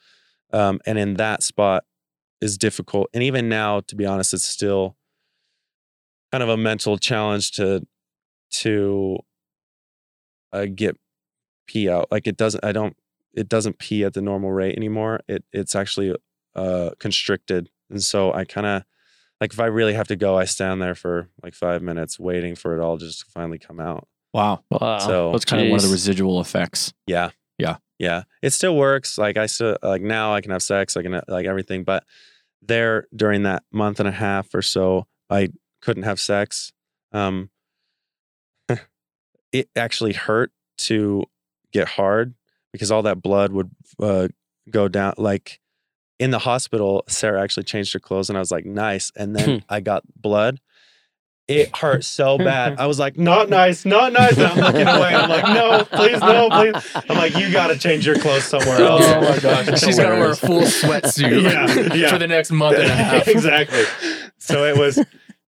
Um, 0.53 0.81
and 0.87 0.99
in 0.99 1.15
that 1.15 1.43
spot 1.43 1.85
is 2.41 2.57
difficult, 2.57 3.11
and 3.13 3.23
even 3.23 3.49
now, 3.49 3.81
to 3.81 3.97
be 3.97 4.07
honest, 4.07 4.33
it's 4.35 4.45
still 4.45 4.97
kind 6.35 6.43
of 6.43 6.49
a 6.49 6.57
mental 6.57 6.99
challenge 6.99 7.53
to 7.53 7.87
to 8.51 9.19
uh, 10.53 10.67
get 10.75 10.97
pee 11.69 11.89
out. 11.89 12.09
Like 12.11 12.27
it 12.27 12.37
doesn't. 12.37 12.65
I 12.65 12.73
don't. 12.73 12.97
It 13.33 13.49
doesn't 13.49 13.79
pee 13.79 14.05
at 14.05 14.15
the 14.15 14.21
normal 14.21 14.51
rate 14.53 14.77
anymore. 14.77 15.21
It 15.29 15.45
it's 15.53 15.75
actually 15.75 16.15
uh, 16.57 16.91
constricted, 16.99 17.71
and 17.89 18.03
so 18.03 18.33
I 18.33 18.45
kind 18.45 18.67
of 18.67 18.83
like 19.41 19.53
if 19.53 19.61
I 19.61 19.67
really 19.67 19.95
have 19.95 20.09
to 20.09 20.17
go, 20.17 20.37
I 20.37 20.45
stand 20.45 20.83
there 20.83 20.95
for 20.95 21.29
like 21.43 21.55
five 21.55 21.83
minutes 21.83 22.19
waiting 22.19 22.55
for 22.57 22.77
it 22.77 22.83
all 22.83 22.97
just 22.97 23.21
to 23.21 23.27
finally 23.31 23.59
come 23.59 23.79
out. 23.81 24.09
Wow. 24.33 24.65
Wow. 24.71 24.99
so 24.99 25.31
That's 25.31 25.45
kind 25.45 25.63
of 25.63 25.71
one 25.71 25.79
of 25.79 25.85
the 25.85 25.93
residual 25.93 26.41
effects. 26.41 26.93
yeah, 27.07 27.31
Yeah. 27.57 27.77
yeah. 28.01 28.25
It 28.43 28.53
still 28.53 28.75
works. 28.77 29.17
Like 29.17 29.37
I 29.37 29.47
still 29.47 29.77
like 29.83 30.03
now 30.03 30.35
I 30.35 30.41
can 30.41 30.51
have 30.51 30.63
sex. 30.63 30.97
I 30.97 31.03
can 31.03 31.21
like 31.29 31.47
everything, 31.47 31.85
but 31.85 32.03
there 32.61 33.07
during 33.15 33.45
that 33.45 33.63
month 33.71 34.01
and 34.01 34.09
a 34.09 34.13
half 34.13 34.53
or 34.55 34.63
so, 34.63 35.07
I 35.31 35.51
couldn't 35.85 36.03
have 36.05 36.19
sex. 36.19 36.73
Um, 37.13 37.51
it 39.53 39.69
actually 39.77 40.13
hurt 40.15 40.51
to 40.79 41.25
get 41.73 41.87
hard 41.87 42.35
because 42.73 42.91
all 42.91 43.03
that 43.03 43.23
blood 43.23 43.53
would 43.53 43.71
uh, 44.01 44.29
go 44.71 44.89
down. 44.89 45.15
Like 45.17 45.61
in 46.19 46.31
the 46.31 46.41
hospital, 46.41 47.05
Sarah 47.09 47.43
actually 47.43 47.65
changed 47.65 47.93
her 47.93 48.01
clothes, 48.01 48.29
and 48.29 48.37
I 48.37 48.41
was 48.41 48.51
like, 48.51 48.65
"Nice." 48.67 49.13
And 49.17 49.35
then 49.37 49.65
I 49.69 49.81
got 49.81 50.03
blood. 50.21 50.61
It 51.47 51.77
hurt 51.77 52.05
so 52.05 52.39
bad. 52.39 52.77
I 52.81 52.87
was 52.87 52.99
like, 52.99 53.17
"Not 53.19 53.49
nice, 53.51 53.85
not 53.85 54.13
nice." 54.13 54.37
And 54.39 54.47
I'm 54.47 54.59
looking 54.59 54.89
away. 54.89 55.15
I'm 55.15 55.29
like, 55.31 55.45
"No, 55.55 55.85
please, 55.93 56.21
no, 56.21 56.49
please." 56.51 56.97
I'm 57.09 57.17
like, 57.17 57.37
"You 57.37 57.53
got 57.53 57.69
to 57.69 57.79
change 57.79 58.07
your 58.07 58.19
clothes 58.19 58.45
somewhere 58.45 58.81
else." 58.81 59.05
Oh 59.07 59.21
my 59.21 59.39
gosh. 59.39 59.81
She's 59.81 59.99
got 59.99 60.09
to 60.11 60.17
wear 60.17 60.31
a 60.31 60.37
full 60.37 60.63
sweatsuit 60.63 61.43
Yeah, 61.43 61.95
yeah. 61.95 62.09
for 62.11 62.19
the 62.19 62.27
next 62.27 62.51
month 62.51 62.79
and 62.79 62.87
a 62.91 62.95
half. 62.95 63.29
exactly. 63.29 63.85
So 64.39 64.65
it 64.65 64.77
was, 64.79 64.99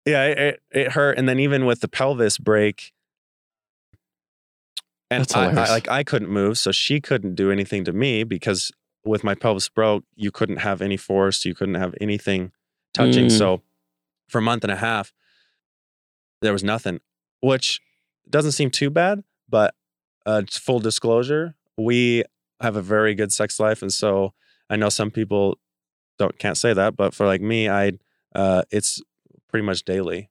yeah, 0.05 0.25
it, 0.25 0.61
it, 0.71 0.91
hurt, 0.91 1.17
and 1.17 1.27
then 1.29 1.39
even 1.39 1.65
with 1.65 1.81
the 1.81 1.87
pelvis 1.87 2.37
break, 2.37 2.93
and 5.09 5.27
I, 5.35 5.49
I, 5.49 5.69
like 5.69 5.89
I 5.89 6.03
couldn't 6.03 6.29
move, 6.29 6.57
so 6.57 6.71
she 6.71 7.01
couldn't 7.01 7.35
do 7.35 7.51
anything 7.51 7.83
to 7.83 7.93
me 7.93 8.23
because 8.23 8.71
with 9.03 9.23
my 9.23 9.35
pelvis 9.35 9.69
broke, 9.69 10.03
you 10.15 10.31
couldn't 10.31 10.57
have 10.57 10.81
any 10.81 10.97
force, 10.97 11.45
you 11.45 11.53
couldn't 11.53 11.75
have 11.75 11.93
anything 11.99 12.51
touching. 12.93 13.25
Mm. 13.25 13.37
So 13.37 13.61
for 14.29 14.37
a 14.37 14.41
month 14.41 14.63
and 14.63 14.71
a 14.71 14.77
half, 14.77 15.13
there 16.41 16.53
was 16.53 16.63
nothing, 16.63 17.01
which 17.41 17.81
doesn't 18.29 18.53
seem 18.53 18.71
too 18.71 18.89
bad, 18.89 19.23
but 19.49 19.75
uh, 20.25 20.43
full 20.49 20.79
disclosure, 20.79 21.55
we 21.77 22.23
have 22.61 22.75
a 22.75 22.81
very 22.81 23.13
good 23.13 23.31
sex 23.33 23.59
life, 23.59 23.81
and 23.81 23.91
so 23.91 24.33
I 24.69 24.77
know 24.77 24.89
some 24.89 25.11
people 25.11 25.57
don't 26.17 26.37
can't 26.39 26.57
say 26.57 26.73
that, 26.73 26.95
but 26.95 27.13
for 27.13 27.25
like 27.25 27.41
me, 27.41 27.69
I 27.69 27.93
uh, 28.33 28.63
it's 28.71 29.01
pretty 29.51 29.65
much 29.65 29.83
daily. 29.83 30.29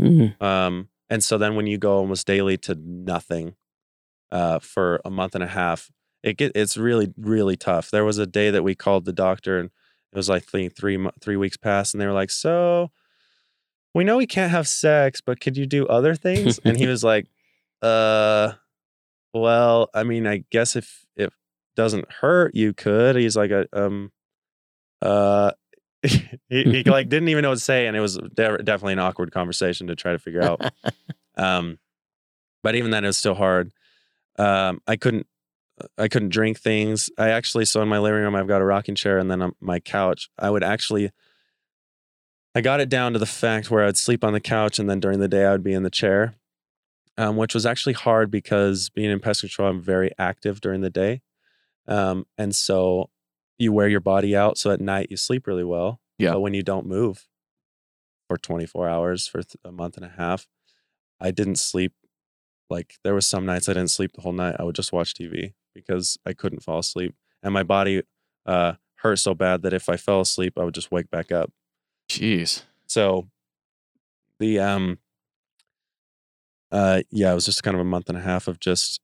Mm. 0.00 0.40
Um, 0.42 0.88
and 1.08 1.22
so 1.22 1.38
then 1.38 1.54
when 1.54 1.66
you 1.66 1.78
go 1.78 1.96
almost 1.96 2.26
daily 2.26 2.58
to 2.58 2.74
nothing 2.74 3.54
uh, 4.32 4.58
for 4.58 5.00
a 5.04 5.10
month 5.10 5.34
and 5.34 5.44
a 5.44 5.48
half, 5.48 5.90
it 6.22 6.36
get 6.36 6.52
it's 6.54 6.76
really 6.76 7.12
really 7.16 7.56
tough. 7.56 7.90
There 7.90 8.04
was 8.04 8.18
a 8.18 8.26
day 8.26 8.50
that 8.50 8.64
we 8.64 8.74
called 8.74 9.04
the 9.04 9.12
doctor, 9.12 9.58
and 9.58 9.70
it 10.12 10.16
was 10.16 10.28
like 10.28 10.44
three 10.44 10.68
three 11.20 11.36
weeks 11.36 11.56
past, 11.56 11.94
and 11.94 12.00
they 12.00 12.06
were 12.06 12.12
like, 12.12 12.30
"So, 12.30 12.90
we 13.94 14.02
know 14.02 14.16
we 14.16 14.26
can't 14.26 14.50
have 14.50 14.66
sex, 14.66 15.20
but 15.20 15.40
could 15.40 15.56
you 15.56 15.66
do 15.66 15.86
other 15.86 16.14
things?" 16.14 16.58
and 16.64 16.76
he 16.76 16.86
was 16.88 17.04
like, 17.04 17.26
"Uh, 17.80 18.54
well, 19.32 19.88
I 19.94 20.02
mean, 20.02 20.26
I 20.26 20.44
guess 20.50 20.74
if 20.74 21.06
it 21.14 21.32
doesn't 21.76 22.10
hurt, 22.10 22.56
you 22.56 22.74
could." 22.74 23.14
He's 23.14 23.36
like, 23.36 23.52
"Uh, 23.52 23.64
"Um, 23.72 24.10
uh." 25.00 25.52
he, 26.48 26.62
he 26.64 26.82
like 26.84 27.08
didn't 27.08 27.28
even 27.28 27.42
know 27.42 27.50
what 27.50 27.58
to 27.58 27.64
say, 27.64 27.86
and 27.86 27.96
it 27.96 28.00
was 28.00 28.16
de- 28.16 28.58
definitely 28.58 28.94
an 28.94 28.98
awkward 28.98 29.32
conversation 29.32 29.86
to 29.88 29.96
try 29.96 30.12
to 30.12 30.18
figure 30.18 30.42
out. 30.42 30.72
Um, 31.38 31.78
but 32.62 32.76
even 32.76 32.90
then, 32.90 33.04
it 33.04 33.08
was 33.08 33.18
still 33.18 33.34
hard. 33.34 33.70
Um, 34.38 34.80
I 34.86 34.96
couldn't, 34.96 35.26
I 35.98 36.08
couldn't 36.08 36.30
drink 36.30 36.58
things. 36.58 37.10
I 37.18 37.28
actually, 37.28 37.66
so 37.66 37.82
in 37.82 37.88
my 37.88 37.98
living 37.98 38.22
room, 38.22 38.34
I've 38.34 38.48
got 38.48 38.62
a 38.62 38.64
rocking 38.64 38.94
chair, 38.94 39.18
and 39.18 39.30
then 39.30 39.42
on 39.42 39.52
my 39.60 39.78
couch, 39.78 40.30
I 40.38 40.48
would 40.48 40.64
actually, 40.64 41.10
I 42.54 42.62
got 42.62 42.80
it 42.80 42.88
down 42.88 43.12
to 43.12 43.18
the 43.18 43.26
fact 43.26 43.70
where 43.70 43.84
I'd 43.84 43.98
sleep 43.98 44.24
on 44.24 44.32
the 44.32 44.40
couch, 44.40 44.78
and 44.78 44.88
then 44.88 44.98
during 44.98 45.20
the 45.20 45.28
day, 45.28 45.44
I 45.44 45.52
would 45.52 45.62
be 45.62 45.74
in 45.74 45.82
the 45.82 45.90
chair, 45.90 46.36
um, 47.18 47.36
which 47.36 47.52
was 47.52 47.66
actually 47.66 47.92
hard 47.92 48.30
because 48.30 48.88
being 48.88 49.10
in 49.10 49.20
pest 49.20 49.40
control, 49.40 49.68
I'm 49.68 49.82
very 49.82 50.10
active 50.18 50.62
during 50.62 50.80
the 50.80 50.88
day, 50.88 51.20
um, 51.86 52.24
and 52.38 52.56
so 52.56 53.10
you 53.58 53.72
wear 53.72 53.88
your 53.88 54.00
body 54.00 54.36
out, 54.36 54.58
so 54.58 54.70
at 54.70 54.80
night 54.80 55.08
you 55.10 55.16
sleep 55.16 55.46
really 55.46 55.64
well. 55.64 56.00
Yeah. 56.18 56.32
But 56.32 56.40
when 56.40 56.54
you 56.54 56.62
don't 56.62 56.86
move 56.86 57.26
for 58.28 58.36
24 58.36 58.88
hours 58.88 59.26
for 59.26 59.42
th- 59.42 59.56
a 59.64 59.72
month 59.72 59.96
and 59.96 60.04
a 60.04 60.14
half, 60.16 60.46
I 61.20 61.30
didn't 61.30 61.56
sleep. 61.56 61.92
Like 62.68 62.94
there 63.04 63.14
was 63.14 63.26
some 63.26 63.46
nights 63.46 63.68
I 63.68 63.74
didn't 63.74 63.90
sleep 63.90 64.12
the 64.14 64.22
whole 64.22 64.32
night. 64.32 64.56
I 64.58 64.64
would 64.64 64.74
just 64.74 64.92
watch 64.92 65.14
TV 65.14 65.54
because 65.74 66.18
I 66.26 66.32
couldn't 66.32 66.62
fall 66.62 66.80
asleep, 66.80 67.14
and 67.42 67.54
my 67.54 67.62
body 67.62 68.02
uh, 68.44 68.74
hurt 68.96 69.18
so 69.18 69.34
bad 69.34 69.62
that 69.62 69.72
if 69.72 69.88
I 69.88 69.96
fell 69.96 70.20
asleep, 70.20 70.54
I 70.58 70.64
would 70.64 70.74
just 70.74 70.90
wake 70.90 71.10
back 71.10 71.30
up. 71.30 71.52
Jeez. 72.10 72.62
So 72.86 73.28
the 74.38 74.58
um 74.58 74.98
uh 76.70 77.02
yeah, 77.10 77.32
it 77.32 77.34
was 77.34 77.46
just 77.46 77.62
kind 77.62 77.74
of 77.74 77.80
a 77.80 77.84
month 77.84 78.08
and 78.08 78.18
a 78.18 78.22
half 78.22 78.48
of 78.48 78.60
just 78.60 79.00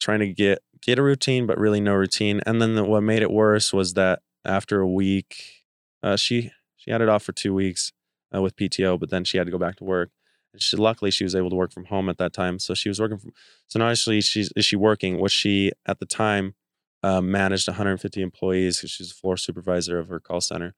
trying 0.00 0.20
to 0.20 0.28
get 0.32 0.60
a 0.92 1.02
routine 1.02 1.46
but 1.46 1.58
really 1.58 1.80
no 1.80 1.94
routine. 1.94 2.40
And 2.46 2.60
then 2.60 2.74
the, 2.74 2.84
what 2.84 3.02
made 3.02 3.22
it 3.22 3.30
worse 3.30 3.72
was 3.72 3.94
that 3.94 4.20
after 4.44 4.80
a 4.80 4.88
week 4.88 5.64
uh 6.02 6.16
she 6.16 6.52
she 6.76 6.90
had 6.90 7.00
it 7.00 7.08
off 7.08 7.22
for 7.22 7.32
2 7.32 7.52
weeks 7.52 7.92
uh, 8.34 8.40
with 8.40 8.56
PTO, 8.56 8.98
but 8.98 9.10
then 9.10 9.24
she 9.24 9.38
had 9.38 9.46
to 9.46 9.50
go 9.50 9.58
back 9.58 9.76
to 9.76 9.84
work. 9.84 10.10
And 10.52 10.62
she 10.62 10.76
luckily 10.76 11.10
she 11.10 11.24
was 11.24 11.34
able 11.34 11.50
to 11.50 11.56
work 11.56 11.72
from 11.72 11.86
home 11.86 12.08
at 12.08 12.18
that 12.18 12.32
time. 12.32 12.58
So 12.58 12.74
she 12.74 12.88
was 12.88 13.00
working 13.00 13.18
from 13.18 13.32
so 13.66 13.78
now 13.78 13.88
actually 13.88 14.20
she's 14.20 14.52
is 14.56 14.64
she 14.64 14.76
working? 14.76 15.18
Was 15.18 15.32
she 15.32 15.72
at 15.86 15.98
the 15.98 16.06
time 16.06 16.54
um, 17.02 17.30
managed 17.30 17.68
150 17.68 18.20
employees 18.20 18.78
because 18.78 18.90
she's 18.90 19.12
a 19.12 19.14
floor 19.14 19.36
supervisor 19.36 19.98
of 19.98 20.08
her 20.08 20.18
call 20.18 20.40
center. 20.40 20.74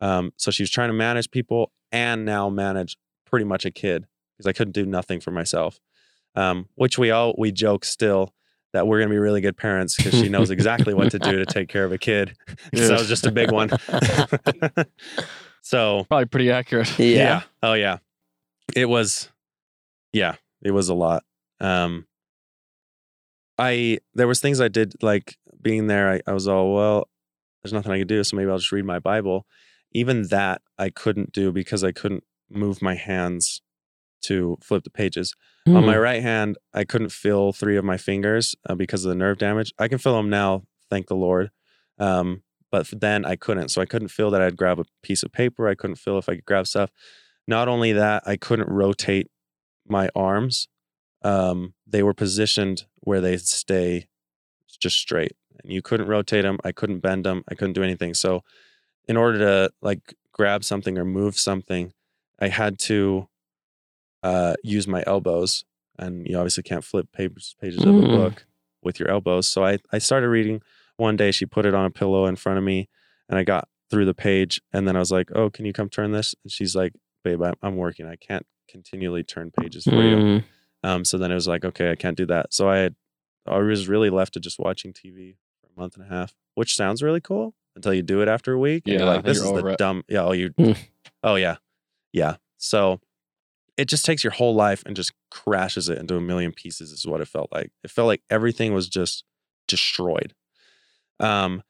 Um, 0.00 0.32
so 0.36 0.50
she 0.50 0.62
was 0.62 0.70
trying 0.70 0.88
to 0.88 0.94
manage 0.94 1.30
people 1.30 1.72
and 1.92 2.24
now 2.24 2.48
manage 2.48 2.96
pretty 3.26 3.44
much 3.44 3.64
a 3.64 3.70
kid 3.70 4.06
because 4.36 4.48
I 4.48 4.52
couldn't 4.52 4.72
do 4.72 4.86
nothing 4.86 5.20
for 5.20 5.30
myself. 5.30 5.80
Um, 6.34 6.68
which 6.74 6.98
we 6.98 7.10
all 7.10 7.34
we 7.38 7.50
joke 7.50 7.84
still 7.84 8.32
that 8.72 8.86
we're 8.86 8.98
gonna 9.00 9.10
be 9.10 9.18
really 9.18 9.40
good 9.40 9.56
parents 9.56 9.96
because 9.96 10.12
she 10.14 10.28
knows 10.28 10.50
exactly 10.50 10.94
what 10.94 11.10
to 11.12 11.18
do 11.18 11.38
to 11.38 11.46
take 11.46 11.68
care 11.68 11.84
of 11.84 11.92
a 11.92 11.98
kid. 11.98 12.34
Because 12.70 12.88
that 12.88 12.98
was 12.98 13.08
just 13.08 13.26
a 13.26 13.32
big 13.32 13.50
one. 13.50 13.70
so 15.62 16.04
Probably 16.08 16.26
pretty 16.26 16.50
accurate. 16.50 16.98
yeah. 16.98 17.42
Oh 17.62 17.72
yeah. 17.74 17.98
it 18.76 18.86
was 18.88 19.30
yeah 20.12 20.36
it 20.62 20.70
was 20.70 20.88
a 20.88 20.94
lot 20.94 21.22
um 21.60 22.06
i 23.58 23.98
there 24.14 24.26
was 24.26 24.40
things 24.40 24.60
i 24.60 24.68
did 24.68 24.92
like 25.02 25.36
being 25.60 25.86
there 25.86 26.10
i, 26.10 26.20
I 26.26 26.32
was 26.32 26.48
all 26.48 26.74
well 26.74 27.08
there's 27.62 27.72
nothing 27.72 27.92
i 27.92 27.98
could 27.98 28.08
do 28.08 28.22
so 28.24 28.36
maybe 28.36 28.50
i'll 28.50 28.58
just 28.58 28.72
read 28.72 28.84
my 28.84 28.98
bible 28.98 29.46
even 29.92 30.28
that 30.28 30.62
i 30.78 30.88
couldn't 30.90 31.32
do 31.32 31.52
because 31.52 31.84
i 31.84 31.92
couldn't 31.92 32.24
move 32.50 32.80
my 32.80 32.94
hands 32.94 33.60
to 34.22 34.56
flip 34.62 34.84
the 34.84 34.90
pages. 34.90 35.34
On 35.66 35.84
my 35.84 35.96
Mm. 35.96 36.02
right 36.02 36.22
hand 36.22 36.56
i 36.72 36.82
couldn't 36.84 37.10
feel 37.12 37.52
three 37.52 37.76
of 37.76 37.84
my 37.84 37.98
fingers 37.98 38.54
uh, 38.68 38.74
because 38.74 39.04
of 39.04 39.10
the 39.10 39.14
nerve 39.14 39.36
damage. 39.38 39.72
I 39.78 39.86
can 39.88 39.98
feel 39.98 40.16
them 40.16 40.30
now 40.30 40.62
thank 40.90 41.08
the 41.08 41.14
lord 41.14 41.50
um 41.98 42.42
but 42.70 42.88
then 42.92 43.24
i 43.26 43.36
couldn't. 43.36 43.68
So 43.68 43.82
i 43.82 43.86
couldn't 43.86 44.08
feel 44.08 44.30
that 44.30 44.40
i'd 44.40 44.56
grab 44.56 44.78
a 44.80 44.84
piece 45.02 45.22
of 45.22 45.30
paper. 45.32 45.68
I 45.68 45.74
couldn't 45.74 45.96
feel 45.96 46.16
if 46.18 46.28
i 46.28 46.34
could 46.36 46.46
grab 46.46 46.66
stuff. 46.66 46.90
Not 47.46 47.68
only 47.68 47.92
that 47.92 48.22
i 48.26 48.36
couldn't 48.36 48.68
rotate 48.70 49.28
my 49.86 50.08
arms 50.14 50.68
um 51.22 51.74
they 51.86 52.02
were 52.02 52.14
positioned 52.14 52.84
where 53.00 53.20
they 53.20 53.36
stay 53.36 54.06
just 54.80 54.98
straight 54.98 55.32
and 55.62 55.72
you 55.72 55.82
couldn't 55.82 56.06
rotate 56.08 56.44
them 56.44 56.58
i 56.64 56.72
couldn't 56.72 57.00
bend 57.00 57.24
them 57.26 57.42
i 57.50 57.54
couldn't 57.54 57.74
do 57.74 57.82
anything. 57.82 58.14
So 58.14 58.42
in 59.06 59.16
order 59.16 59.38
to 59.38 59.70
like 59.82 60.14
grab 60.32 60.62
something 60.64 60.96
or 60.98 61.04
move 61.04 61.38
something 61.38 61.92
i 62.40 62.48
had 62.48 62.78
to 62.78 63.28
uh 64.22 64.54
use 64.62 64.86
my 64.88 65.02
elbows 65.06 65.64
and 65.98 66.26
you 66.26 66.36
obviously 66.36 66.62
can't 66.62 66.84
flip 66.84 67.08
pages 67.12 67.54
pages 67.60 67.82
of 67.84 67.96
a 67.96 68.00
Mm. 68.00 68.16
book 68.16 68.46
with 68.82 68.98
your 69.00 69.10
elbows 69.10 69.46
so 69.48 69.64
i 69.64 69.78
i 69.92 69.98
started 69.98 70.28
reading 70.28 70.60
one 70.96 71.16
day 71.16 71.30
she 71.30 71.46
put 71.46 71.66
it 71.66 71.74
on 71.74 71.84
a 71.84 71.90
pillow 71.90 72.26
in 72.26 72.36
front 72.36 72.58
of 72.58 72.64
me 72.64 72.88
and 73.28 73.38
i 73.38 73.44
got 73.44 73.68
through 73.90 74.04
the 74.04 74.14
page 74.14 74.60
and 74.72 74.86
then 74.88 74.96
i 74.96 74.98
was 74.98 75.10
like 75.12 75.28
oh 75.34 75.50
can 75.50 75.64
you 75.66 75.72
come 75.72 75.88
turn 75.88 76.12
this 76.12 76.34
and 76.44 76.50
she's 76.52 76.74
like 76.76 76.92
babe 77.24 77.42
i'm, 77.42 77.54
I'm 77.62 77.76
working 77.76 78.06
i 78.06 78.16
can't 78.16 78.46
continually 78.68 79.22
turn 79.24 79.50
pages 79.50 79.84
for 79.84 80.02
you 80.02 80.16
Mm. 80.16 80.44
um, 80.84 81.04
so 81.04 81.16
then 81.18 81.30
it 81.30 81.34
was 81.34 81.48
like, 81.48 81.64
okay, 81.64 81.90
I 81.90 81.96
can't 81.96 82.16
do 82.16 82.26
that. 82.26 82.52
So 82.54 82.68
I 82.68 82.76
had, 82.78 82.94
I 83.46 83.56
was 83.58 83.88
really 83.88 84.10
left 84.10 84.34
to 84.34 84.40
just 84.40 84.58
watching 84.60 84.92
TV 84.92 85.36
for 85.60 85.66
a 85.74 85.80
month 85.80 85.96
and 85.96 86.04
a 86.04 86.08
half, 86.08 86.34
which 86.54 86.76
sounds 86.76 87.02
really 87.02 87.20
cool 87.20 87.54
until 87.74 87.92
you 87.94 88.02
do 88.02 88.20
it 88.22 88.28
after 88.28 88.52
a 88.52 88.58
week. 88.58 88.82
and 88.86 88.92
Yeah, 88.94 89.00
you're 89.00 89.08
like, 89.14 89.24
this 89.24 89.38
you're 89.38 89.56
is 89.56 89.62
the 89.64 89.68
it. 89.70 89.78
dumb. 89.78 90.04
Yeah. 90.08 90.24
Oh, 90.24 90.32
you. 90.32 90.50
Mm. 90.50 90.76
oh 91.24 91.34
yeah, 91.36 91.56
yeah. 92.12 92.36
So 92.58 93.00
it 93.78 93.88
just 93.88 94.04
takes 94.04 94.24
your 94.24 94.32
whole 94.32 94.54
life 94.54 94.82
and 94.84 94.96
just 94.96 95.12
crashes 95.30 95.88
it 95.88 95.98
into 95.98 96.16
a 96.16 96.20
million 96.20 96.52
pieces. 96.52 96.92
Is 96.92 97.06
what 97.06 97.20
it 97.20 97.28
felt 97.28 97.50
like. 97.52 97.70
It 97.84 97.90
felt 97.90 98.08
like 98.08 98.22
everything 98.28 98.74
was 98.74 98.88
just 98.88 99.24
destroyed. 99.68 100.34
Um, 101.20 101.62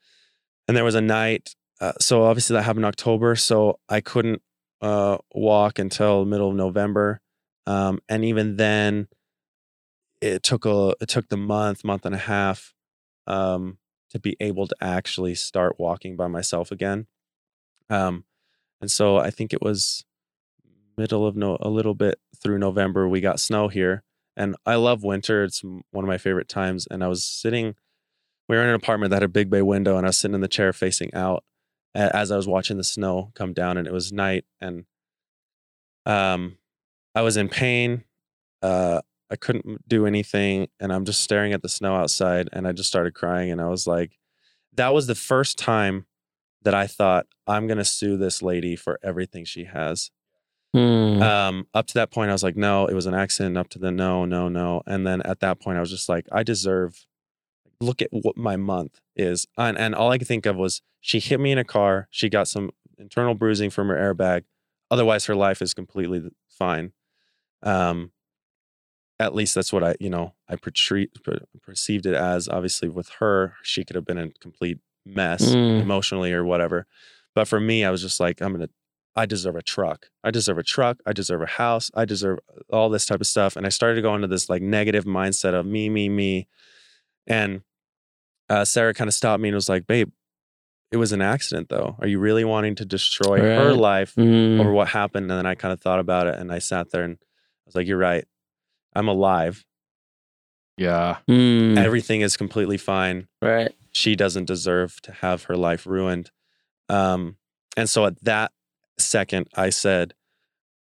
and 0.67 0.77
there 0.77 0.85
was 0.85 0.95
a 0.95 1.01
night. 1.01 1.55
Uh, 1.81 1.93
so 2.01 2.25
obviously 2.25 2.55
that 2.55 2.63
happened 2.63 2.85
in 2.85 2.89
October. 2.89 3.37
So 3.37 3.79
I 3.89 4.01
couldn't 4.01 4.43
uh 4.81 5.19
walk 5.35 5.79
until 5.79 6.25
middle 6.25 6.51
of 6.51 6.57
November. 6.57 7.21
Um, 7.67 8.01
and 8.09 8.25
even 8.25 8.57
then, 8.57 9.09
it 10.21 10.43
took 10.43 10.65
a 10.65 10.95
it 11.01 11.09
took 11.09 11.29
the 11.29 11.37
month, 11.37 11.85
month 11.85 12.07
and 12.07 12.15
a 12.15 12.19
half, 12.19 12.73
um, 13.27 13.79
to 14.11 14.19
be 14.19 14.37
able 14.41 14.67
to 14.67 14.77
actually 14.81 15.35
start 15.35 15.77
walking 15.79 16.17
by 16.17 16.29
myself 16.29 16.73
again. 16.73 17.07
Um, 17.91 18.25
and 18.81 18.91
so 18.91 19.19
I 19.19 19.31
think 19.31 19.53
it 19.53 19.61
was 19.61 20.05
middle 20.99 21.27
of 21.27 21.37
no 21.37 21.57
a 21.61 21.71
little 21.71 21.95
bit 21.95 22.19
through 22.43 22.59
November 22.59 23.09
we 23.09 23.21
got 23.21 23.41
snow 23.41 23.69
here, 23.69 24.03
and 24.37 24.57
I 24.67 24.75
love 24.75 25.05
winter. 25.05 25.45
It's 25.45 25.63
one 25.63 26.05
of 26.05 26.09
my 26.09 26.19
favorite 26.19 26.49
times. 26.49 26.87
And 26.91 27.03
I 27.03 27.09
was 27.09 27.25
sitting, 27.25 27.75
we 28.49 28.57
were 28.57 28.63
in 28.63 28.69
an 28.69 28.75
apartment 28.75 29.11
that 29.11 29.17
had 29.17 29.23
a 29.23 29.29
big 29.29 29.49
bay 29.49 29.63
window, 29.63 29.97
and 29.97 30.07
I 30.07 30.11
was 30.11 30.19
sitting 30.19 30.35
in 30.35 30.41
the 30.41 30.49
chair 30.49 30.73
facing 30.73 31.15
out 31.15 31.45
as 31.95 32.31
I 32.31 32.37
was 32.37 32.47
watching 32.47 32.77
the 32.77 32.85
snow 32.85 33.31
come 33.35 33.53
down, 33.53 33.79
and 33.79 33.87
it 33.87 33.93
was 33.93 34.13
night, 34.13 34.45
and 34.61 34.85
um, 36.05 36.59
I 37.15 37.23
was 37.23 37.37
in 37.37 37.49
pain. 37.49 38.05
Uh, 38.63 39.01
I 39.31 39.37
couldn't 39.37 39.89
do 39.89 40.07
anything, 40.07 40.69
and 40.81 40.93
I'm 40.93 41.05
just 41.05 41.21
staring 41.21 41.53
at 41.53 41.63
the 41.63 41.69
snow 41.69 41.97
outside, 41.97 42.49
and 42.53 42.67
I 42.67 42.73
just 42.73 42.89
started 42.89 43.15
crying, 43.15 43.51
and 43.51 43.61
I 43.61 43.69
was 43.69 43.87
like, 43.87 44.13
that 44.75 44.95
was 44.95 45.07
the 45.07 45.15
first 45.15 45.59
time 45.59 46.07
that 46.63 46.75
I 46.75 46.87
thought 46.87 47.27
I'm 47.47 47.67
gonna 47.67 47.85
sue 47.85 48.17
this 48.17 48.43
lady 48.43 48.77
for 48.77 48.99
everything 49.03 49.45
she 49.45 49.65
has. 49.65 50.11
Mm. 50.77 51.23
Um, 51.23 51.67
up 51.73 51.87
to 51.87 51.95
that 51.95 52.11
point, 52.11 52.29
I 52.31 52.33
was 52.35 52.43
like, 52.43 52.57
no, 52.57 52.87
it 52.87 52.95
was 52.95 53.07
an 53.07 53.15
accident. 53.15 53.57
Up 53.57 53.69
to 53.71 53.79
the 53.79 53.91
no, 53.91 54.25
no, 54.25 54.49
no, 54.49 54.83
and 54.87 55.07
then 55.07 55.23
at 55.23 55.41
that 55.41 55.61
point, 55.61 55.79
I 55.79 55.81
was 55.81 55.91
just 55.91 56.09
like, 56.09 56.27
I 56.33 56.43
deserve. 56.43 57.07
Look 57.81 58.03
at 58.03 58.09
what 58.11 58.37
my 58.37 58.57
month 58.57 59.01
is, 59.15 59.47
and 59.57 59.79
and 59.79 59.95
all 59.95 60.11
I 60.11 60.19
could 60.19 60.27
think 60.27 60.47
of 60.47 60.57
was 60.57 60.83
she 61.01 61.21
hit 61.21 61.39
me 61.39 61.53
in 61.53 61.59
a 61.59 61.65
car. 61.65 62.09
She 62.11 62.29
got 62.29 62.49
some 62.49 62.71
internal 62.99 63.35
bruising 63.35 63.71
from 63.71 63.87
her 63.89 63.95
airbag. 63.95 64.43
Otherwise, 64.91 65.27
her 65.27 65.37
life 65.37 65.63
is 65.63 65.75
completely 65.75 66.29
fine. 66.49 66.93
Um, 67.63 68.11
at 69.21 69.33
least 69.35 69.55
that's 69.55 69.73
what 69.73 69.85
I, 69.85 69.95
you 70.01 70.11
know, 70.11 70.35
I 70.49 70.57
portray, 70.57 71.09
perceived 71.63 72.07
it 72.07 72.15
as. 72.15 72.49
Obviously, 72.49 72.89
with 72.89 73.09
her, 73.21 73.55
she 73.63 73.85
could 73.85 73.95
have 73.97 74.05
been 74.05 74.19
a 74.19 74.31
complete 74.41 74.79
mess 75.07 75.45
Mm. 75.55 75.81
emotionally 75.81 76.33
or 76.33 76.45
whatever. 76.45 76.87
But 77.35 77.47
for 77.47 77.61
me, 77.61 77.85
I 77.85 77.91
was 77.91 78.03
just 78.03 78.19
like, 78.21 78.41
I'm 78.41 78.53
gonna, 78.55 78.71
I 79.17 79.27
deserve 79.27 79.57
a 79.57 79.63
truck. 79.63 80.07
I 80.23 80.31
deserve 80.31 80.59
a 80.59 80.63
truck. 80.63 80.99
I 81.05 81.13
deserve 81.13 81.43
a 81.43 81.47
house. 81.47 81.91
I 81.95 82.05
deserve 82.05 82.39
all 82.71 82.89
this 82.89 83.05
type 83.07 83.21
of 83.21 83.27
stuff. 83.27 83.57
And 83.57 83.67
I 83.67 83.69
started 83.69 83.97
to 83.97 84.03
go 84.03 84.15
into 84.15 84.29
this 84.29 84.49
like 84.49 84.63
negative 84.63 85.05
mindset 85.05 85.55
of 85.55 85.67
me, 85.67 85.89
me, 85.91 86.09
me. 86.09 86.47
And 87.27 87.63
uh, 88.49 88.65
Sarah 88.65 88.95
kind 88.95 89.09
of 89.09 89.15
stopped 89.15 89.41
me 89.43 89.49
and 89.49 89.55
was 89.57 89.69
like, 89.69 89.87
babe, 89.87 90.11
it 90.93 90.97
was 90.99 91.13
an 91.13 91.21
accident 91.21 91.69
though. 91.69 91.97
Are 91.99 92.07
you 92.07 92.19
really 92.19 92.45
wanting 92.45 92.75
to 92.77 92.85
destroy 92.85 93.41
her 93.41 93.75
life 93.75 94.15
Mm. 94.15 94.61
over 94.61 94.73
what 94.73 94.89
happened? 94.89 95.31
And 95.31 95.39
then 95.39 95.47
I 95.47 95.55
kind 95.55 95.73
of 95.73 95.81
thought 95.81 95.99
about 95.99 96.27
it 96.29 96.37
and 96.37 96.51
I 96.53 96.61
sat 96.61 96.91
there 96.91 97.03
and 97.03 97.15
I 97.21 97.27
was 97.67 97.75
like, 97.75 97.87
you're 97.87 97.99
right. 97.99 98.25
I'm 98.95 99.09
alive. 99.09 99.65
Yeah. 100.77 101.19
Mm. 101.29 101.77
Everything 101.77 102.21
is 102.21 102.37
completely 102.37 102.77
fine. 102.79 103.27
Right. 103.43 103.73
She 103.93 104.15
doesn't 104.17 104.45
deserve 104.45 105.01
to 105.03 105.13
have 105.13 105.45
her 105.45 105.57
life 105.57 105.87
ruined. 105.87 106.31
Um, 106.89 107.37
and 107.77 107.91
so 107.91 108.07
at 108.07 108.23
that 108.25 108.53
second, 108.99 109.49
I 109.55 109.71
said, 109.71 110.15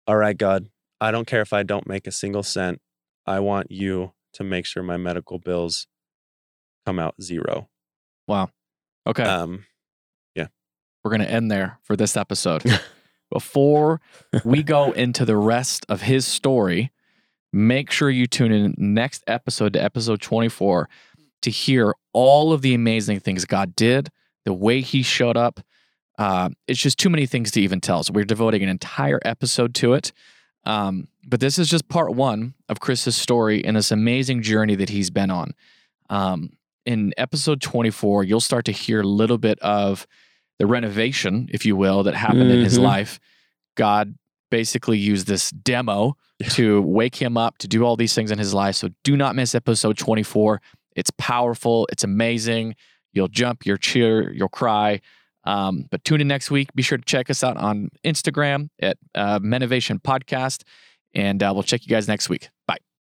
All 0.07 0.15
right, 0.15 0.37
God, 0.37 0.67
I 0.99 1.11
don't 1.11 1.27
care 1.27 1.41
if 1.41 1.53
I 1.53 1.63
don't 1.63 1.87
make 1.87 2.07
a 2.07 2.11
single 2.11 2.43
cent. 2.43 2.79
I 3.25 3.39
want 3.39 3.71
you 3.71 4.13
to 4.33 4.43
make 4.43 4.65
sure 4.65 4.83
my 4.83 4.97
medical 4.97 5.39
bills 5.39 5.87
come 6.85 6.99
out 6.99 7.15
zero. 7.21 7.69
Wow. 8.27 8.49
Okay. 9.07 9.23
Um, 9.23 9.65
yeah. 10.35 10.47
we're 11.03 11.11
going 11.11 11.21
to 11.21 11.29
end 11.31 11.51
there 11.51 11.79
for 11.83 11.95
this 11.95 12.15
episode. 12.15 12.63
Before 13.31 14.01
we 14.43 14.61
go 14.61 14.91
into 14.91 15.23
the 15.23 15.37
rest 15.37 15.85
of 15.87 16.01
his 16.01 16.27
story, 16.27 16.91
make 17.53 17.89
sure 17.89 18.09
you 18.09 18.27
tune 18.27 18.51
in 18.51 18.75
next 18.77 19.23
episode 19.25 19.73
to 19.73 19.81
episode 19.81 20.21
24 20.21 20.89
to 21.43 21.49
hear 21.49 21.95
all 22.13 22.51
of 22.51 22.61
the 22.61 22.73
amazing 22.73 23.21
things 23.21 23.45
God 23.45 23.75
did, 23.75 24.09
the 24.43 24.53
way 24.53 24.81
he 24.81 25.01
showed 25.01 25.37
up. 25.37 25.61
Uh, 26.21 26.49
it's 26.67 26.79
just 26.79 26.99
too 26.99 27.09
many 27.09 27.25
things 27.25 27.49
to 27.51 27.61
even 27.61 27.81
tell. 27.81 28.03
So 28.03 28.13
we're 28.13 28.25
devoting 28.25 28.61
an 28.61 28.69
entire 28.69 29.19
episode 29.25 29.73
to 29.75 29.93
it. 29.93 30.11
Um, 30.65 31.07
but 31.25 31.39
this 31.39 31.57
is 31.57 31.67
just 31.67 31.89
part 31.89 32.13
one 32.13 32.53
of 32.69 32.79
Chris's 32.79 33.15
story 33.15 33.65
and 33.65 33.75
this 33.75 33.89
amazing 33.91 34.43
journey 34.43 34.75
that 34.75 34.89
he's 34.89 35.09
been 35.09 35.31
on. 35.31 35.53
Um, 36.11 36.51
in 36.85 37.13
episode 37.17 37.59
24, 37.61 38.23
you'll 38.23 38.39
start 38.39 38.65
to 38.65 38.71
hear 38.71 39.01
a 39.01 39.07
little 39.07 39.39
bit 39.39 39.57
of 39.61 40.05
the 40.59 40.67
renovation, 40.67 41.49
if 41.51 41.65
you 41.65 41.75
will, 41.75 42.03
that 42.03 42.13
happened 42.13 42.51
in 42.51 42.63
his 42.63 42.77
Mhm. 42.77 42.83
life. 42.83 43.19
God 43.75 44.13
basically 44.51 44.99
used 44.99 45.25
this 45.25 45.49
demo 45.49 46.15
Yeah. 46.39 46.49
to 46.49 46.81
wake 46.83 47.15
him 47.15 47.35
up 47.37 47.57
to 47.59 47.67
do 47.67 47.83
all 47.83 47.95
these 47.95 48.13
things 48.13 48.29
in 48.29 48.37
his 48.37 48.53
life. 48.53 48.75
So 48.75 48.89
do 49.03 49.17
not 49.17 49.35
miss 49.35 49.55
episode 49.55 49.97
24. 49.97 50.61
It's 50.95 51.11
powerful, 51.17 51.87
it's 51.91 52.03
amazing. 52.03 52.75
You'll 53.13 53.29
jump, 53.29 53.65
you'll 53.65 53.77
cheer, 53.77 54.31
you'll 54.33 54.49
cry. 54.49 55.01
Um, 55.43 55.85
but 55.89 56.03
tune 56.03 56.21
in 56.21 56.27
next 56.27 56.51
week. 56.51 56.73
Be 56.73 56.83
sure 56.83 56.97
to 56.97 57.03
check 57.05 57.29
us 57.29 57.43
out 57.43 57.57
on 57.57 57.89
Instagram 58.03 58.69
at 58.79 58.97
uh, 59.15 59.39
Menovation 59.39 60.01
Podcast, 60.01 60.63
and 61.13 61.41
uh, 61.41 61.51
we'll 61.53 61.63
check 61.63 61.81
you 61.83 61.89
guys 61.89 62.07
next 62.07 62.29
week. 62.29 62.49
Bye. 62.67 62.81